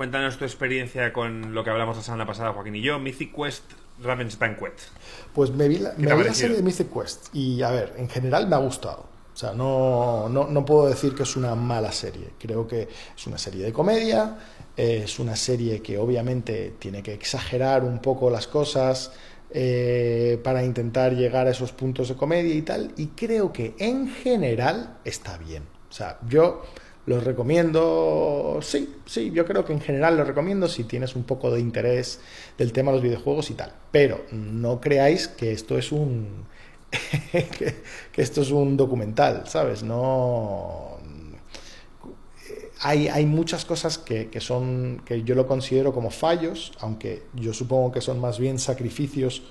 [0.00, 3.64] cuéntanos tu experiencia con lo que hablamos la semana pasada, Joaquín y yo, Mythic Quest
[4.02, 4.96] Ravenstein Quest.
[5.34, 8.08] Pues me vi la, me vi la serie de Mythic Quest y a ver, en
[8.08, 9.04] general me ha gustado.
[9.34, 12.30] O sea, no, no, no, puedo decir que es una mala serie.
[12.38, 14.38] Creo que es una serie de comedia,
[14.74, 19.12] es una serie que obviamente tiene que exagerar un poco las cosas
[19.50, 22.94] eh, para intentar llegar a esos puntos de comedia y tal.
[22.96, 25.64] Y creo que en general está bien.
[25.90, 26.62] O sea, yo
[27.06, 31.50] los recomiendo, sí, sí, yo creo que en general los recomiendo si tienes un poco
[31.50, 32.20] de interés
[32.58, 33.72] del tema de los videojuegos y tal.
[33.90, 36.46] Pero no creáis que esto es un...
[37.32, 37.76] que,
[38.12, 39.82] que esto es un documental, ¿sabes?
[39.82, 40.98] No,
[42.82, 48.00] hay, muchas cosas que, son, que yo lo considero como fallos, aunque yo supongo que
[48.00, 49.42] son más bien sacrificios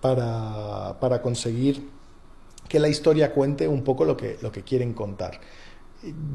[0.00, 1.88] para, para conseguir
[2.68, 5.40] que la historia cuente un poco lo que, lo que quieren contar.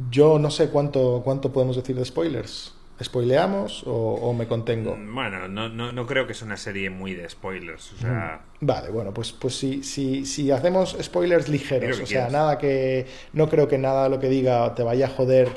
[0.09, 2.73] Yo no sé cuánto, cuánto podemos decir de spoilers.
[3.03, 4.95] ¿Spoileamos o, me contengo?
[4.95, 7.91] Mm, bueno, no, no, no, creo que sea una serie muy de spoilers.
[7.93, 8.45] O sea...
[8.61, 8.65] Mm.
[8.65, 13.05] Vale, bueno, pues, pues si, si, si hacemos spoilers ligeros, o sea, nada que.
[13.33, 15.49] No creo que nada lo que diga te vaya a joder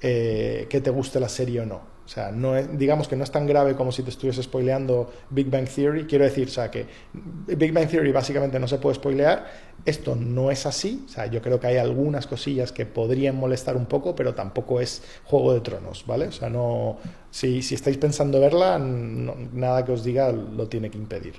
[0.00, 1.97] eh, que te guste la serie o no.
[2.08, 5.50] O sea, no digamos que no es tan grave como si te estuviese spoileando Big
[5.50, 6.06] Bang Theory.
[6.06, 9.44] Quiero decir, o sea, que Big Bang Theory básicamente no se puede spoilear.
[9.84, 11.04] Esto no es así.
[11.04, 14.80] O sea, yo creo que hay algunas cosillas que podrían molestar un poco, pero tampoco
[14.80, 16.28] es Juego de Tronos, ¿vale?
[16.28, 16.96] O sea, no.
[17.30, 21.34] Si, si estáis pensando verla, nada que os diga lo tiene que impedir.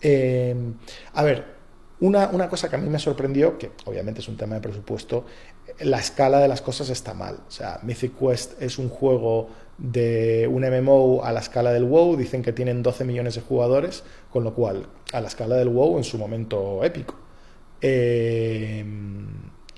[0.00, 0.54] Eh,
[1.14, 1.44] a ver,
[1.98, 5.24] una, una, cosa que a mí me sorprendió, que obviamente es un tema de presupuesto,
[5.80, 7.40] la escala de las cosas está mal.
[7.46, 9.48] O sea, Mythic Quest es un juego
[9.82, 14.04] de un MMO a la escala del WoW, dicen que tienen 12 millones de jugadores,
[14.30, 17.16] con lo cual a la escala del WoW en su momento épico.
[17.80, 18.84] Eh,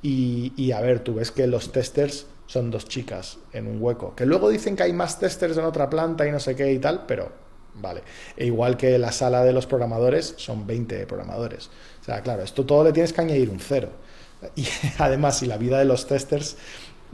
[0.03, 4.15] y, y, a ver, tú ves que los testers son dos chicas en un hueco,
[4.15, 6.79] que luego dicen que hay más testers en otra planta y no sé qué y
[6.79, 7.33] tal, pero
[7.77, 8.03] vale.
[8.37, 11.71] E igual que la sala de los programadores son 20 programadores.
[12.03, 13.89] O sea, claro, esto todo le tienes que añadir un cero.
[14.57, 14.67] Y
[14.99, 16.59] además, y la vida de los testers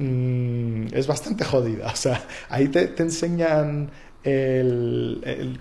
[0.01, 1.87] mm, es bastante jodida.
[1.93, 3.91] O sea, ahí te, enseñan
[4.23, 5.59] el,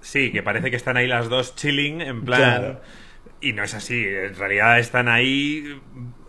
[0.00, 2.78] Sí, que parece que están ahí las dos chilling, en plan...
[3.40, 5.80] Y no es así, en realidad están ahí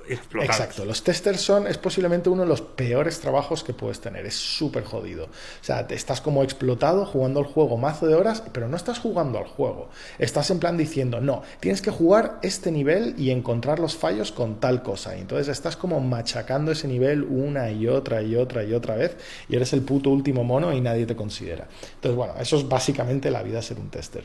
[0.09, 4.35] Exacto, los testers son, es posiblemente uno de los peores trabajos que puedes tener, es
[4.35, 5.25] súper jodido.
[5.25, 8.99] O sea, te estás como explotado jugando el juego mazo de horas, pero no estás
[8.99, 9.89] jugando al juego.
[10.17, 14.59] Estás en plan diciendo, no, tienes que jugar este nivel y encontrar los fallos con
[14.59, 15.15] tal cosa.
[15.15, 19.17] Y entonces estás como machacando ese nivel una y otra y otra y otra vez
[19.47, 21.67] y eres el puto último mono y nadie te considera.
[21.95, 24.23] Entonces, bueno, eso es básicamente la vida ser un tester.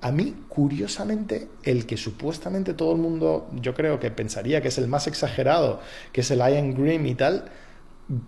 [0.00, 4.78] A mí, curiosamente, el que supuestamente todo el mundo, yo creo que pensaría que es
[4.78, 5.80] el más exagerado,
[6.12, 7.50] que es el Ian Grimm y tal,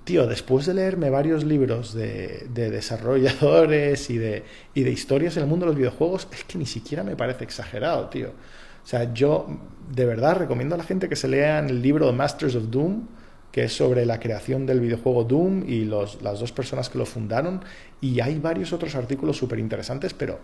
[0.05, 4.45] tío, después de leerme varios libros de, desarrolladores y de,
[4.75, 7.45] y de historias en el mundo de los videojuegos, es que ni siquiera me parece
[7.45, 8.29] exagerado, tío.
[8.29, 9.47] O sea, yo
[9.93, 13.07] de verdad recomiendo a la gente que se lean el libro de Masters of Doom,
[13.51, 17.07] que es sobre la creación del videojuego Doom y los, las dos personas que lo
[17.07, 17.65] fundaron.
[18.01, 20.39] Y hay varios otros artículos súper interesantes, pero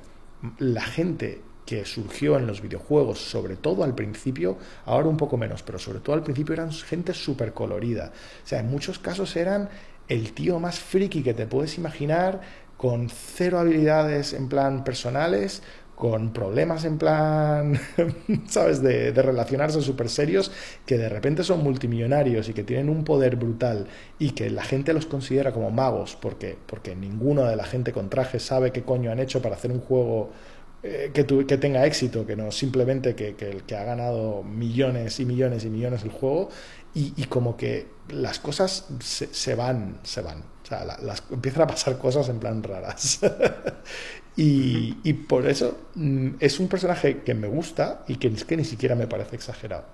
[0.59, 5.63] la gente que surgió en los videojuegos, sobre todo al principio, ahora un poco menos,
[5.63, 8.13] pero sobre todo al principio eran gente súper colorida.
[8.45, 9.69] O sea, en muchos casos eran
[10.09, 12.41] el tío más friki que te puedes imaginar,
[12.77, 15.63] con cero habilidades en plan personales,
[16.03, 17.79] con problemas en plan,
[18.49, 20.51] ¿sabes?, de, de relacionarse súper serios,
[20.85, 23.87] que de repente son multimillonarios y que tienen un poder brutal
[24.19, 28.11] y que la gente los considera como magos, porque, porque ninguno de la gente con
[28.11, 30.33] traje sabe qué coño han hecho para hacer un juego
[30.83, 35.25] eh, que, que, tenga éxito, que no simplemente que, que, que, ha ganado millones y
[35.25, 36.49] millones y millones el juego,
[36.95, 40.41] y, como que las cosas se, se, van, se van.
[40.41, 43.21] O sea, las, empiezan a pasar cosas en plan raras.
[44.37, 48.65] Y, por eso mm, es un personaje que me gusta y que, es que ni
[48.65, 49.85] siquiera me parece exagerado.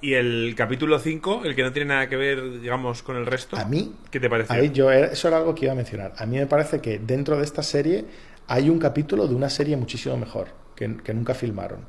[0.00, 3.56] ¿Y el capítulo 5, el que no tiene nada que ver, digamos, con el resto?
[3.56, 4.70] A mí, ¿qué te parece?
[4.72, 6.12] yo, eso era algo que iba a mencionar.
[6.18, 8.04] A mí me parece que dentro de esta serie
[8.48, 11.86] hay un capítulo de una serie muchísimo mejor, que, nunca filmaron.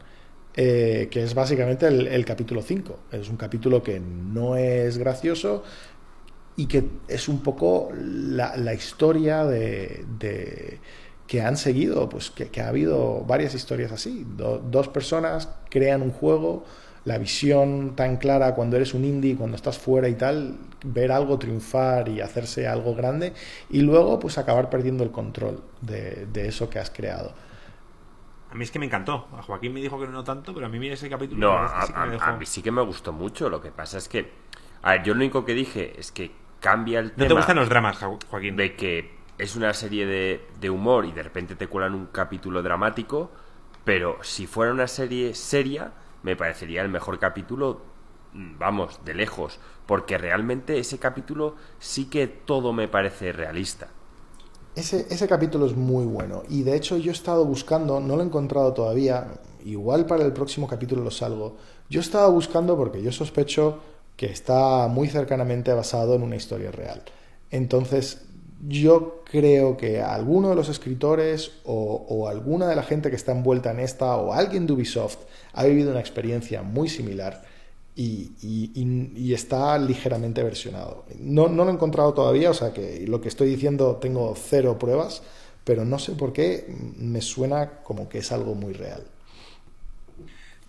[0.56, 3.00] Eh, que es básicamente el, el capítulo 5.
[3.12, 5.64] Es un capítulo que no es gracioso,
[6.56, 10.80] y que es un poco la, la historia de, de,
[11.28, 14.26] que han seguido, pues que, que, ha habido varias historias así.
[14.28, 16.64] dos personas crean un juego,
[17.06, 21.40] la visión tan clara cuando eres un indie, cuando estás fuera y tal, ver algo
[21.40, 23.34] triunfar y hacerse algo grande
[23.70, 27.34] y luego pues acabar perdiendo el control de, de eso que has creado.
[28.52, 29.28] A mí es que me encantó.
[29.36, 31.40] A Joaquín me dijo que no tanto, pero a mí ese capítulo...
[31.40, 33.50] No, a, sí a, mí sí que me gustó mucho.
[33.50, 34.32] Lo que pasa es que...
[34.84, 37.26] A ver, yo lo único que dije es que cambia el tema.
[37.26, 38.00] ¿No te gustan los dramas,
[38.30, 38.56] Joaquín?
[38.56, 42.64] De que es una serie de, de humor y de repente te cuelan un capítulo
[42.64, 43.32] dramático,
[43.84, 45.92] pero si fuera una serie seria,
[46.24, 47.82] me parecería el mejor capítulo,
[48.32, 53.90] mm, vamos, de lejos, porque realmente ese capítulo sí que todo me parece realista.
[54.74, 58.24] Ese, ese capítulo es muy bueno y de hecho yo he estado buscando, no lo
[58.24, 61.58] he encontrado todavía, igual para el próximo capítulo lo salgo,
[61.90, 63.82] yo he estado buscando porque yo sospecho
[64.16, 67.04] que está muy cercanamente basado en una historia real.
[67.52, 68.26] Entonces,
[68.68, 73.72] yo creo que alguno de los escritores o, alguna de la gente que está envuelta
[73.72, 75.18] en esta o alguien de Ubisoft
[75.54, 77.44] ha vivido una experiencia muy similar
[77.96, 78.32] y,
[79.34, 81.06] está ligeramente versionado.
[81.20, 84.80] No, no, lo he encontrado todavía, o sea que lo que estoy diciendo tengo cero
[84.80, 85.22] pruebas,
[85.64, 89.04] pero no sé por qué me suena como que es algo muy real.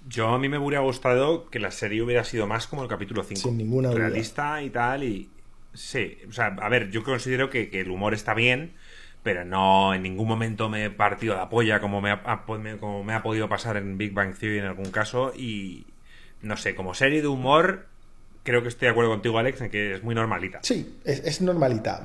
[0.06, 3.24] Yo a mí me hubiera gustado que la serie hubiera sido más como el capítulo
[3.24, 3.40] 5.
[3.40, 3.98] Sin ninguna duda.
[4.00, 5.04] Realista y tal.
[5.04, 5.30] Y.
[5.72, 8.74] Sí, o sea, a ver, yo considero que, el humor está bien,
[9.22, 12.44] pero no en ningún momento me he partido la polla como me ha,
[12.78, 15.32] como me ha podido pasar en Big Bang Theory en algún caso.
[15.36, 15.86] Y.
[16.42, 17.86] No sé, como serie de humor,
[18.42, 20.60] creo que estoy de acuerdo contigo, Alex, en que es muy normalita.
[20.62, 22.02] Sí, es, es normalita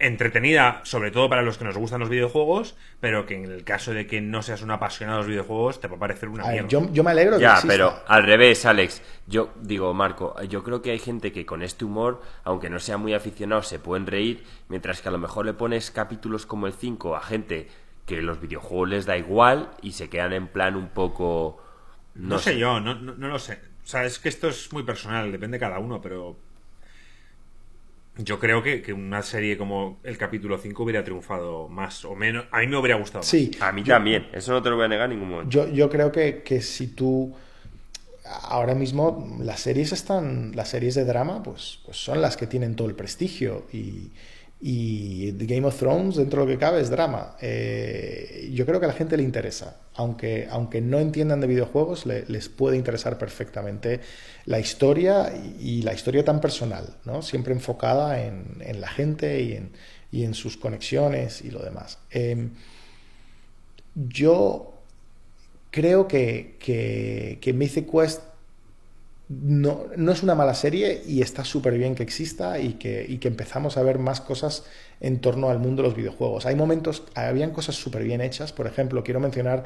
[0.00, 3.92] entretenida, sobre todo para los que nos gustan los videojuegos, pero que en el caso
[3.92, 6.68] de que no seas un apasionado de los videojuegos, te va a parecer una mierda.
[6.68, 9.02] yo, me alegro Ya, pero al revés, Alex.
[9.26, 12.96] Yo digo, Marco, yo creo que hay gente que con este humor, aunque no sea
[12.96, 16.72] muy aficionado, se pueden reír, mientras que a lo mejor le pones capítulos como el
[16.72, 17.68] 5 a gente
[18.06, 21.62] que los videojuegos les da igual y se quedan en plan un poco...
[22.14, 23.60] No, sé, yo, no, no, no lo sé.
[23.84, 26.36] O sea, es que esto es muy personal, depende de cada uno, pero
[28.16, 32.44] yo creo que, una serie como el capítulo 5 hubiera triunfado más o menos.
[32.50, 33.22] A mí me hubiera gustado.
[33.22, 33.50] Sí.
[33.60, 34.28] A mí también.
[34.32, 35.50] Eso no te lo voy a negar en ningún momento.
[35.50, 37.34] Yo, yo creo que, que, si tú.
[38.42, 40.52] Ahora mismo las series están.
[40.54, 43.66] Las series de drama, pues, pues son las que tienen todo el prestigio.
[43.72, 44.10] Y,
[44.62, 47.34] y Game of Thrones, dentro de lo que cabe, es drama.
[47.40, 49.80] Eh, yo creo que a la gente le interesa.
[49.94, 54.00] Aunque, aunque no entiendan de videojuegos, les puede interesar perfectamente
[54.44, 57.22] la historia y, la historia tan personal, ¿no?
[57.22, 59.70] siempre enfocada en, en la gente y en,
[60.12, 61.98] y en, sus conexiones y lo demás.
[62.10, 62.48] Eh,
[63.94, 64.74] yo
[65.70, 68.22] creo que, que, que Mythic Quest
[69.30, 73.18] no, no, es una mala serie y está súper bien que exista y que, y
[73.18, 74.64] que, empezamos a ver más cosas
[74.98, 76.46] en torno al mundo de los videojuegos.
[76.46, 79.64] Hay momentos, habían cosas súper bien hechas, por ejemplo, quiero mencionar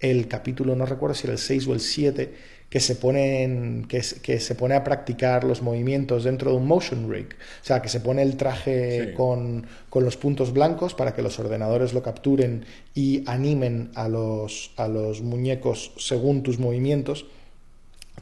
[0.00, 2.32] el capítulo, no recuerdo si era el 6 o el 7,
[2.70, 7.12] que se, ponen, que, que, se pone a practicar los movimientos dentro de un motion
[7.12, 7.34] rig.
[7.60, 11.38] O sea, que se pone el traje con, con, los puntos blancos para que los
[11.38, 12.64] ordenadores lo capturen
[12.94, 17.26] y animen a los, a los muñecos según tus movimientos.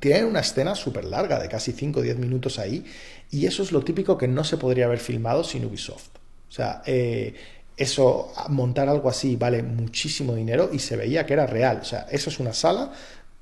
[0.01, 2.85] Tienen una escena súper larga, de casi 5 o 10 minutos ahí,
[3.31, 6.17] y eso es lo típico que no se podría haber filmado sin Ubisoft.
[6.49, 7.35] O sea, eh,
[7.77, 11.79] eso, montar algo así vale muchísimo dinero y se veía que era real.
[11.81, 12.93] O sea, eso es una sala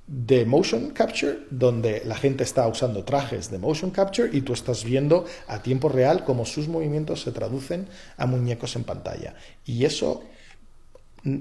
[0.07, 4.85] de motion capture donde la gente está usando trajes de motion capture y tú estás
[4.85, 9.35] viendo a tiempo real cómo sus movimientos se traducen a muñecos en pantalla.
[9.67, 10.23] Y eso,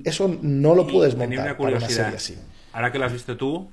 [0.03, 2.35] eso no lo puedes montar para una serie así.
[2.73, 3.69] Ahora que lo has visto tú,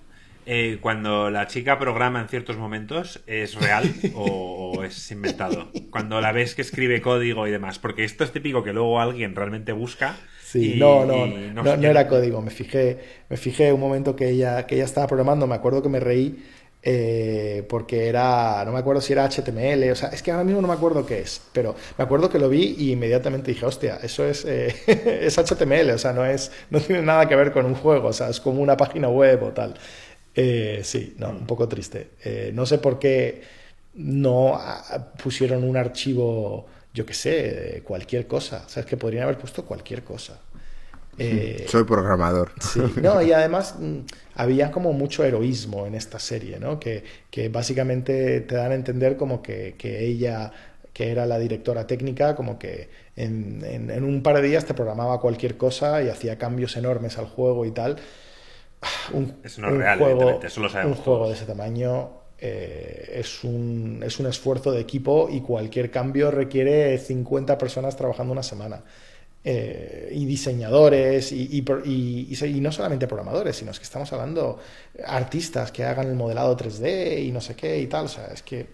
[0.46, 5.70] eh, cuando la chica programa en ciertos momentos, ¿es real o, es inventado?
[5.90, 9.34] Cuando la ves que escribe código y demás, porque esto es típico que luego alguien
[9.34, 10.16] realmente busca.
[10.42, 12.42] Sí, no, no, no, era código.
[12.42, 12.98] Me fijé,
[13.28, 16.42] me fijé un momento que ella, que ella estaba programando, me acuerdo que me reí
[16.86, 20.60] eh, porque era, no me acuerdo si era HTML, o sea, es que ahora mismo
[20.60, 23.98] no me acuerdo qué es, pero me acuerdo que lo vi y inmediatamente dije, hostia,
[24.02, 24.74] eso es, eh,
[25.22, 28.12] es HTML, o sea, no, es, no tiene nada que ver con un juego, o
[28.12, 29.74] sea, es como una página web o tal.
[30.34, 32.10] Eh, sí, no, un poco triste.
[32.24, 33.42] Eh, no sé por qué
[33.94, 38.64] no ah, pusieron un archivo, yo qué sé, cualquier cosa.
[38.66, 40.40] O sea, es que podrían haber puesto cualquier cosa.
[41.16, 42.50] Eh, Soy programador.
[42.60, 43.98] Sí, no, y además mm,
[44.34, 46.80] había como mucho heroísmo en esta serie, ¿no?
[46.80, 50.50] Que, que básicamente te dan a entender como que, que, ella,
[50.92, 54.74] que era la directora técnica, como que en, en, en, un par de días te
[54.74, 57.96] programaba cualquier cosa y hacía cambios enormes al juego y tal
[59.12, 59.34] un,
[60.96, 66.30] juego, de ese tamaño eh, es, un, es un esfuerzo de equipo y cualquier cambio
[66.30, 68.82] requiere 50 personas trabajando una semana.
[69.46, 74.58] Eh, y diseñadores y, y, no solamente programadores, sino es que estamos hablando
[75.04, 78.06] artistas que hagan el modelado 3D y no sé qué y tal.
[78.06, 78.66] O sea, es que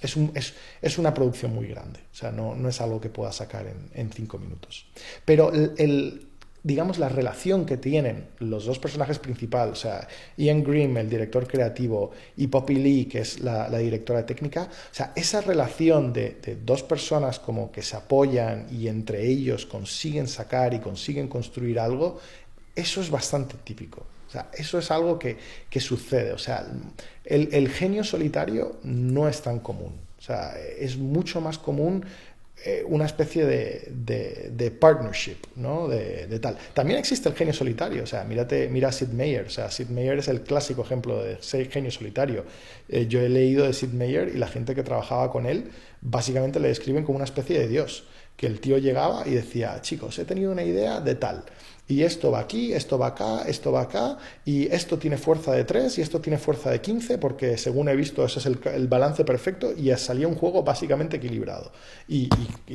[0.00, 2.00] es, un, es, es una producción muy grande.
[2.10, 4.86] O sea, no, no es algo que pueda sacar en, en cinco minutos.
[5.26, 6.28] Pero el
[6.64, 10.08] digamos, la relación que tienen los dos personajes principales, o sea,
[10.38, 15.12] Ian Grimm, el director creativo, y Poppy Lee, que es la, directora técnica, o sea,
[15.14, 20.78] esa relación de, dos personas como que se apoyan y entre ellos consiguen sacar y
[20.80, 22.18] consiguen construir algo,
[22.74, 24.06] eso es bastante típico.
[24.26, 25.36] O sea, eso es algo que,
[25.68, 26.32] que sucede.
[26.32, 26.66] O sea,
[27.24, 29.92] el, el genio solitario no es tan común.
[30.18, 32.06] O sea, es mucho más común
[32.66, 35.86] eh, una especie de, partnership, ¿no?
[35.86, 36.56] De, tal.
[36.72, 40.18] También existe el genio solitario, o sea, mira a Sid Meier, o sea, Sid Meier
[40.18, 42.44] es el clásico ejemplo de ser genio solitario.
[42.88, 45.70] Eh, yo he leído de Sid Meier y la gente que trabajaba con él
[46.00, 48.04] básicamente le describen como una especie de dios,
[48.36, 51.44] que el tío llegaba y decía, chicos, he tenido una idea de tal
[51.86, 54.16] y esto va aquí, esto va acá, esto va acá,
[54.46, 57.96] y esto tiene fuerza de 3 y esto tiene fuerza de 15, porque según he
[57.96, 61.72] visto ese es el, balance perfecto y salía un juego básicamente equilibrado.
[62.08, 62.28] Y,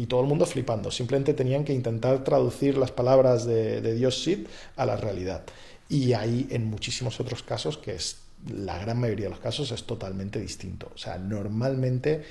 [0.07, 4.85] todo el mundo flipando, simplemente tenían que intentar traducir las palabras de, Dios Sid a
[4.85, 5.43] la realidad.
[5.87, 8.17] Y hay en muchísimos otros casos que es,
[8.47, 10.91] la gran mayoría de los casos es totalmente distinto.
[10.93, 12.23] O sea, normalmente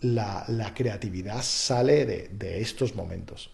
[0.00, 3.50] la, creatividad sale de estos momentos.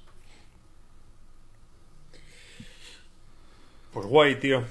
[3.97, 4.63] Pues guay, tío.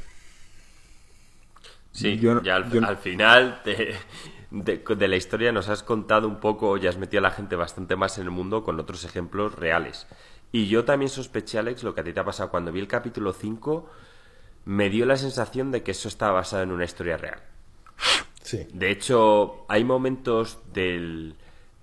[1.92, 7.22] Sí, ya al, final de, la historia nos has contado un poco, ya has metido
[7.22, 10.06] a la gente bastante más en el mundo con otros ejemplos reales.
[10.52, 12.52] Y yo también sospeché, Alex, lo que a ti te ha pasado.
[12.52, 13.90] Cuando vi el capítulo 5,
[14.66, 17.40] me dio la sensación de que eso estaba basado en una historia real.
[18.44, 18.68] Sí.
[18.74, 21.34] De hecho, hay momentos del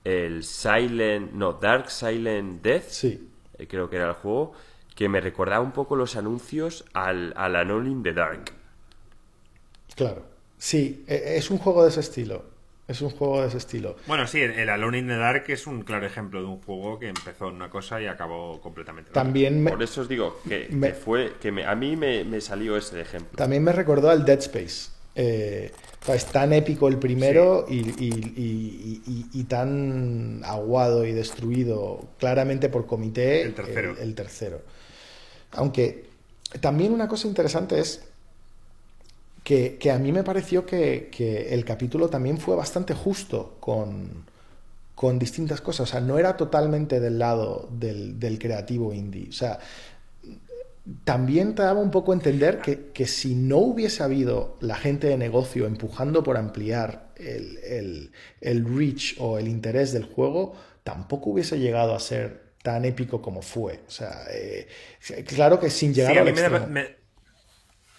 [0.05, 3.28] el Silent, no, Dark Silent Death, sí.
[3.59, 4.52] Eh, creo que era el juego,
[5.03, 8.53] que me recordaba un poco los anuncios al, al Alone in the Dark.
[9.97, 10.23] Claro.
[10.59, 12.45] Sí, e, es un juego de ese estilo.
[12.87, 13.97] Es un juego de ese estilo.
[14.07, 17.09] Bueno, sí, el Alone in the Dark es un claro ejemplo de un juego que
[17.09, 19.11] empezó en una cosa y acabó completamente.
[19.11, 20.69] También Por eso os digo que,
[21.05, 23.37] fue que a mí me, salió ese ejemplo.
[23.37, 24.93] También me recordó al Dead Space.
[25.16, 25.73] Eh,
[26.07, 33.55] es tan épico el primero y, y, tan aguado y destruido claramente por comité el
[33.55, 33.97] tercero.
[33.99, 34.62] el tercero.
[35.53, 36.07] Aunque
[36.61, 38.03] también una cosa interesante es
[39.45, 44.31] que, a mí me pareció que, el capítulo también fue bastante justo con,
[45.19, 45.89] distintas cosas.
[45.89, 49.29] O sea, no era totalmente del lado del, creativo indie.
[49.29, 49.59] O sea,
[51.05, 55.19] también te daba un poco a entender que, si no hubiese habido la gente de
[55.19, 60.55] negocio empujando por ampliar el, reach o el interés del juego,
[60.85, 63.80] tampoco hubiese llegado a ser tan épico como fue.
[63.86, 64.68] O sea, eh,
[65.26, 66.24] claro que sin llegar a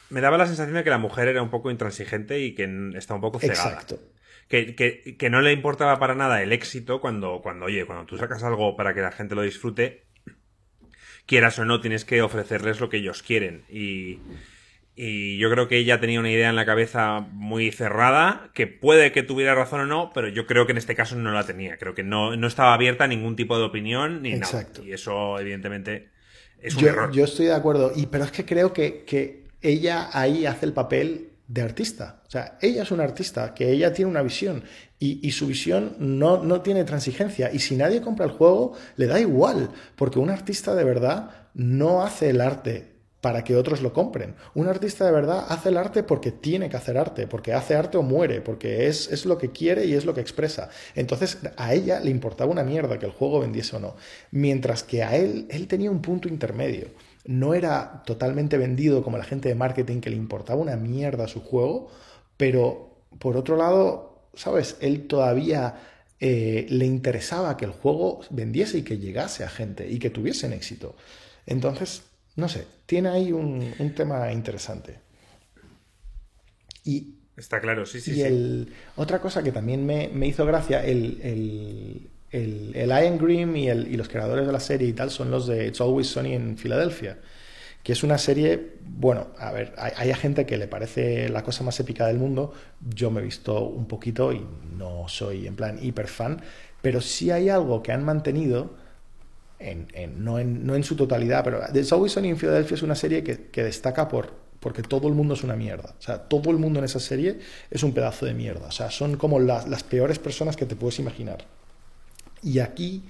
[0.10, 3.18] me, daba, la sensación de que la mujer era un poco intransigente y que estaba
[3.18, 3.72] un poco cegada.
[3.72, 4.00] Exacto.
[4.48, 8.44] Que, que, no le importaba para nada el éxito cuando, cuando, oye, cuando tú sacas
[8.44, 10.04] algo para que la gente lo disfrute,
[11.26, 13.64] quieras o no, tienes que ofrecerles lo que ellos quieren.
[13.68, 14.20] Y,
[14.96, 19.24] yo creo que ella tenía una idea en la cabeza muy cerrada, que puede que
[19.24, 21.78] tuviera razón o no, pero yo creo que en este caso no la tenía.
[21.78, 24.82] Creo que no, estaba abierta a ningún tipo de opinión ni Exacto.
[24.82, 24.90] nada.
[24.90, 26.10] Y eso, evidentemente,
[26.60, 27.12] es un yo, error.
[27.12, 27.92] Yo estoy de acuerdo.
[27.96, 32.22] Y, pero es que creo que, que ella ahí hace el papel de artista.
[32.28, 34.64] O sea, ella es una artista, que ella tiene una visión
[35.00, 37.52] y, su visión no, no, tiene transigencia.
[37.52, 42.04] Y si nadie compra el juego, le da igual, porque un artista de verdad no
[42.04, 42.93] hace el arte
[43.24, 44.36] para que otros lo compren.
[44.54, 47.98] Un artista de verdad hace el arte porque tiene que hacer arte, porque hace arte
[47.98, 50.68] o muere, porque es, es lo que quiere y es lo que expresa.
[50.94, 53.96] Entonces a ella le importaba una mierda que el juego vendiese o no.
[54.32, 56.90] Mientras que a él, él tenía un punto intermedio
[57.26, 61.40] no era totalmente vendido como la gente de marketing que le importaba una mierda su
[61.40, 61.90] juego,
[62.36, 64.76] pero por otro lado, ¿sabes?
[64.82, 65.76] Él todavía
[66.20, 70.52] eh, le interesaba que el juego vendiese y que llegase a gente y que tuviesen
[70.52, 70.98] éxito.
[71.46, 72.04] Entonces,
[72.36, 75.00] no sé, tiene ahí un, tema interesante.
[76.84, 78.14] Y, Está claro, sí, sí.
[78.14, 81.20] Y El, otra cosa que también me, hizo gracia, el,
[82.32, 85.48] el, el Ian Grimm y, y, los creadores de la serie y tal son los
[85.48, 87.18] de It's Always Sunny en Filadelfia,
[87.84, 91.78] que es una serie, bueno, a ver, hay, gente que le parece la cosa más
[91.82, 94.42] épica del mundo, yo me he visto un poquito y
[94.78, 96.42] no soy en plan hiper fan,
[96.82, 98.78] pero sí hay algo que han mantenido,
[100.16, 103.64] no, en, su totalidad, pero It's Always Sunny en Filadelfia es una serie que, que
[103.64, 104.32] destaca por,
[104.64, 105.94] porque todo el mundo es una mierda.
[106.00, 108.68] O sea, todo el mundo en esa serie es un pedazo de mierda.
[108.68, 111.46] O sea, son como las peores personas que te puedes imaginar.
[112.42, 113.04] Y aquí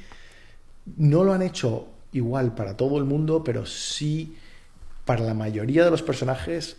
[0.98, 4.36] no lo han hecho igual para todo el mundo, pero sí
[5.06, 6.78] para la mayoría de los personajes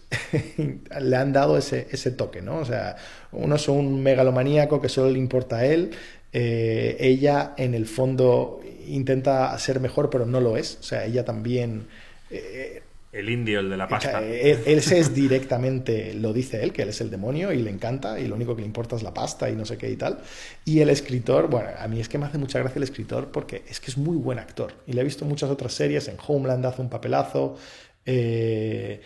[1.00, 2.58] le han dado ese, ese, toque, ¿no?
[2.58, 2.96] O sea,
[3.32, 5.90] uno es un megalomaníaco que solo le importa a él,
[6.34, 11.24] eh, ella en el fondo intenta ser mejor, pero no lo es, o sea, ella
[11.24, 11.86] también
[12.30, 12.82] eh,
[13.12, 14.20] el indio, el de la pasta.
[14.20, 18.26] Él, es directamente, lo dice él, que él es el demonio y le encanta y
[18.26, 20.18] lo único que le importa es la pasta y no sé qué y tal.
[20.64, 23.62] Y el escritor, bueno, a mí es que me hace mucha gracia el escritor porque
[23.68, 24.72] es que es muy buen actor.
[24.88, 27.56] Y le he visto muchas otras series, en Homeland hace un papelazo.
[28.04, 29.00] Eh,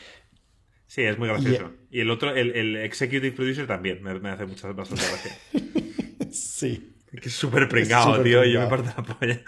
[0.86, 1.72] sí, es muy gracioso.
[1.90, 6.30] Y, el otro, el, executive producer también, me, hace mucha, bastante gracia.
[6.32, 6.94] sí.
[7.10, 9.40] Que es súper pringado, tío, y yo me parto la polla.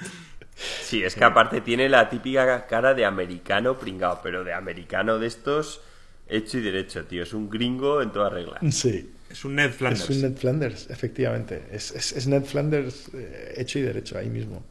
[0.83, 5.27] Sí, es que aparte tiene la típica cara de americano pringado, pero de americano de
[5.27, 5.81] estos
[6.29, 7.23] hecho y derecho, tío.
[7.23, 8.61] Es un gringo en toda regla.
[8.71, 9.15] Sí.
[9.31, 10.11] Es un Ned Flanders.
[10.11, 11.63] Es un Ned Flanders, efectivamente.
[11.71, 14.65] Es, es, Ned Flanders eh, hecho y derecho, ahí mismo.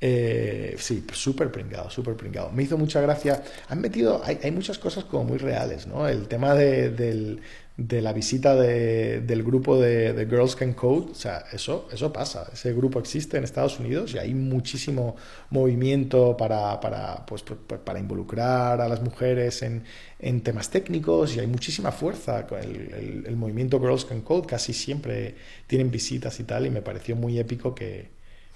[0.00, 2.52] Eh, sí, súper pringado, súper pringado.
[2.52, 3.42] Me hizo mucha gracia.
[3.68, 6.08] Han metido, hay, hay, muchas cosas como muy reales, ¿no?
[6.08, 7.40] El tema de, del,
[7.78, 12.50] de la visita de, del grupo de, Girls Can Code, o sea, eso, eso pasa,
[12.52, 15.14] ese grupo existe en Estados Unidos y hay muchísimo
[15.50, 17.44] movimiento para, para, pues,
[17.84, 19.84] para involucrar a las mujeres en,
[20.18, 22.48] en, temas técnicos y hay muchísima fuerza.
[22.60, 25.36] El, el, movimiento Girls Can Code casi siempre
[25.68, 28.08] tienen visitas y tal y me pareció muy épico que,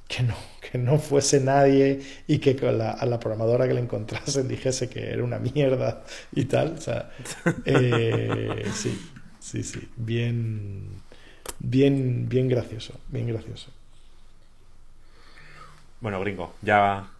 [0.08, 4.48] que no, que no fuese nadie y que la, a la programadora que le encontrasen
[4.48, 6.74] dijese que era una mierda y tal.
[6.76, 7.10] O sea,
[7.64, 8.98] eh, sí,
[9.42, 10.88] sí, sí, bien,
[11.58, 13.70] bien, bien gracioso, bien gracioso.
[16.00, 17.10] Bueno, gringo, ya,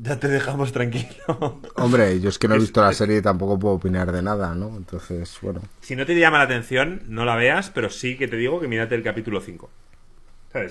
[0.00, 1.60] ya te dejamos tranquilo.
[1.76, 4.54] Hombre, yo es que no he visto la serie y tampoco puedo opinar de nada,
[4.54, 4.76] ¿no?
[4.76, 5.60] Entonces, bueno.
[5.80, 8.68] Si no te llama la atención, no la veas, pero sí que te digo que
[8.68, 9.70] mírate el capítulo 5.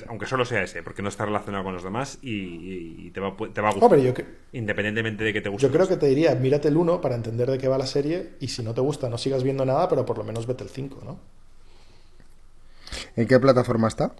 [0.07, 3.61] Aunque solo sea ese, porque no está relacionado con los demás y, te, va, te,
[3.61, 4.25] va, a gustar.
[4.51, 5.67] independientemente de que te guste.
[5.67, 8.33] Yo creo que te diría, mírate el 1 para entender de qué va la serie
[8.39, 10.69] y si no te gusta, no sigas viendo nada, pero por lo menos vete el
[10.69, 11.19] 5, ¿no?
[13.15, 14.11] ¿En qué plataforma está?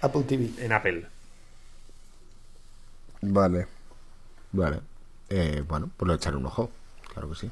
[0.00, 0.50] Apple TV.
[0.60, 1.06] En Apple.
[3.22, 3.66] Vale.
[4.52, 4.80] Vale.
[5.28, 6.70] Eh, bueno, pues lo echaré un ojo.
[7.12, 7.50] Claro que sí.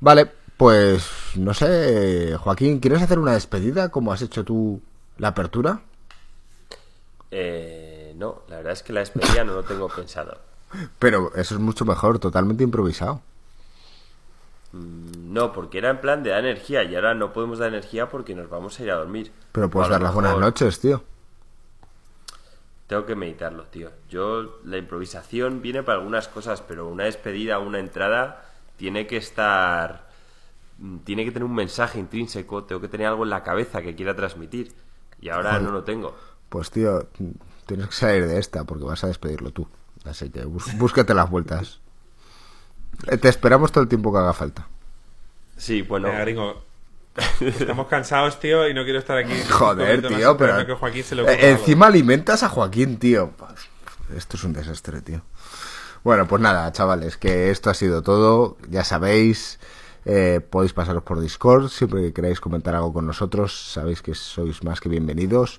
[0.00, 1.06] Vale, pues
[1.36, 4.80] no sé, Joaquín, ¿quieres hacer una despedida como has hecho tú
[5.18, 5.82] la apertura?
[7.30, 10.38] Eh, no, la verdad es que la despedida no lo tengo pensado.
[10.98, 13.22] Pero eso es mucho mejor, totalmente improvisado.
[14.72, 18.08] Mm, no, porque era en plan de dar energía y ahora no podemos dar energía
[18.08, 19.32] porque nos vamos a ir a dormir.
[19.52, 21.02] Pero puedes dar las buenas noches, tío.
[22.86, 23.90] Tengo que meditarlo, tío.
[24.08, 28.44] Yo, la improvisación viene para algunas cosas, pero una despedida, una entrada,
[28.76, 30.08] tiene que estar
[30.78, 33.94] mm, tiene que tener un mensaje intrínseco, tengo que tener algo en la cabeza que
[33.94, 34.72] quiera transmitir
[35.20, 36.14] y ahora no lo tengo.
[36.48, 37.08] Pues tío,
[37.66, 39.68] tienes que salir de esta porque vas a despedirlo tú.
[40.04, 41.80] Así que búscate las vueltas.
[43.06, 44.68] Eh, te esperamos todo el tiempo que haga falta.
[45.56, 46.08] Sí, bueno.
[47.40, 49.34] Estamos cansados, tío, y no quiero estar aquí.
[49.50, 50.58] Joder, tío, pero.
[50.60, 53.32] Eh, encima alimentas a Joaquín, tío.
[54.16, 55.22] Esto es un desastre, tío.
[56.04, 58.56] Bueno, pues nada, chavales, que esto ha sido todo.
[58.68, 59.58] Ya sabéis,
[60.04, 63.72] eh, podéis pasaros por Discord siempre que queráis comentar algo con nosotros.
[63.72, 65.58] Sabéis que sois más que bienvenidos.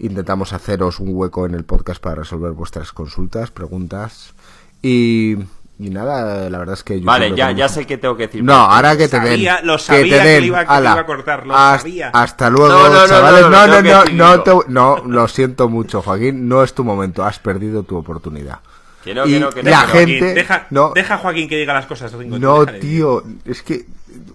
[0.00, 4.34] Intentamos haceros un hueco en el podcast para resolver vuestras consultas, preguntas.
[4.82, 5.36] Y
[5.80, 6.98] y nada, la verdad es que...
[6.98, 8.44] vale, ya, ya sé qué tengo que decir.
[8.44, 9.46] No, ahora que te den...
[9.62, 12.10] Lo sabía que, te iba, a cortar, lo sabía.
[12.12, 13.48] Hasta luego, chavales.
[13.48, 16.46] No, no, no, no, no, lo siento mucho, Joaquín.
[16.46, 17.24] No es tu momento.
[17.24, 18.58] Has perdido tu oportunidad.
[19.02, 19.70] Que no, que no, que no.
[19.70, 20.34] La gente...
[20.34, 22.12] deja, no, deja a Joaquín que diga las cosas.
[22.12, 23.24] no, tío.
[23.46, 23.86] Es que...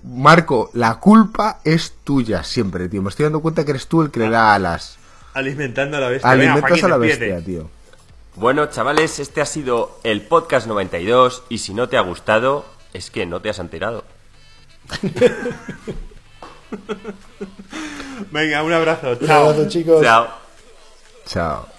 [0.03, 3.03] Marco, la culpa es tuya siempre, tío.
[3.03, 4.97] Me estoy dando cuenta que eres tú el que le da alas.
[5.35, 6.31] Alimentando a la bestia.
[6.31, 7.69] Alimentas a la bestia, tío.
[8.35, 13.11] Bueno, chavales, este ha sido el podcast 92 y si no te ha gustado, es
[13.11, 14.05] que no te has enterado.
[18.31, 19.15] Venga, un abrazo.
[19.15, 19.25] Chao.
[19.25, 20.01] Un abrazo, chicos.
[20.01, 20.27] Chao.
[21.25, 21.74] Chao.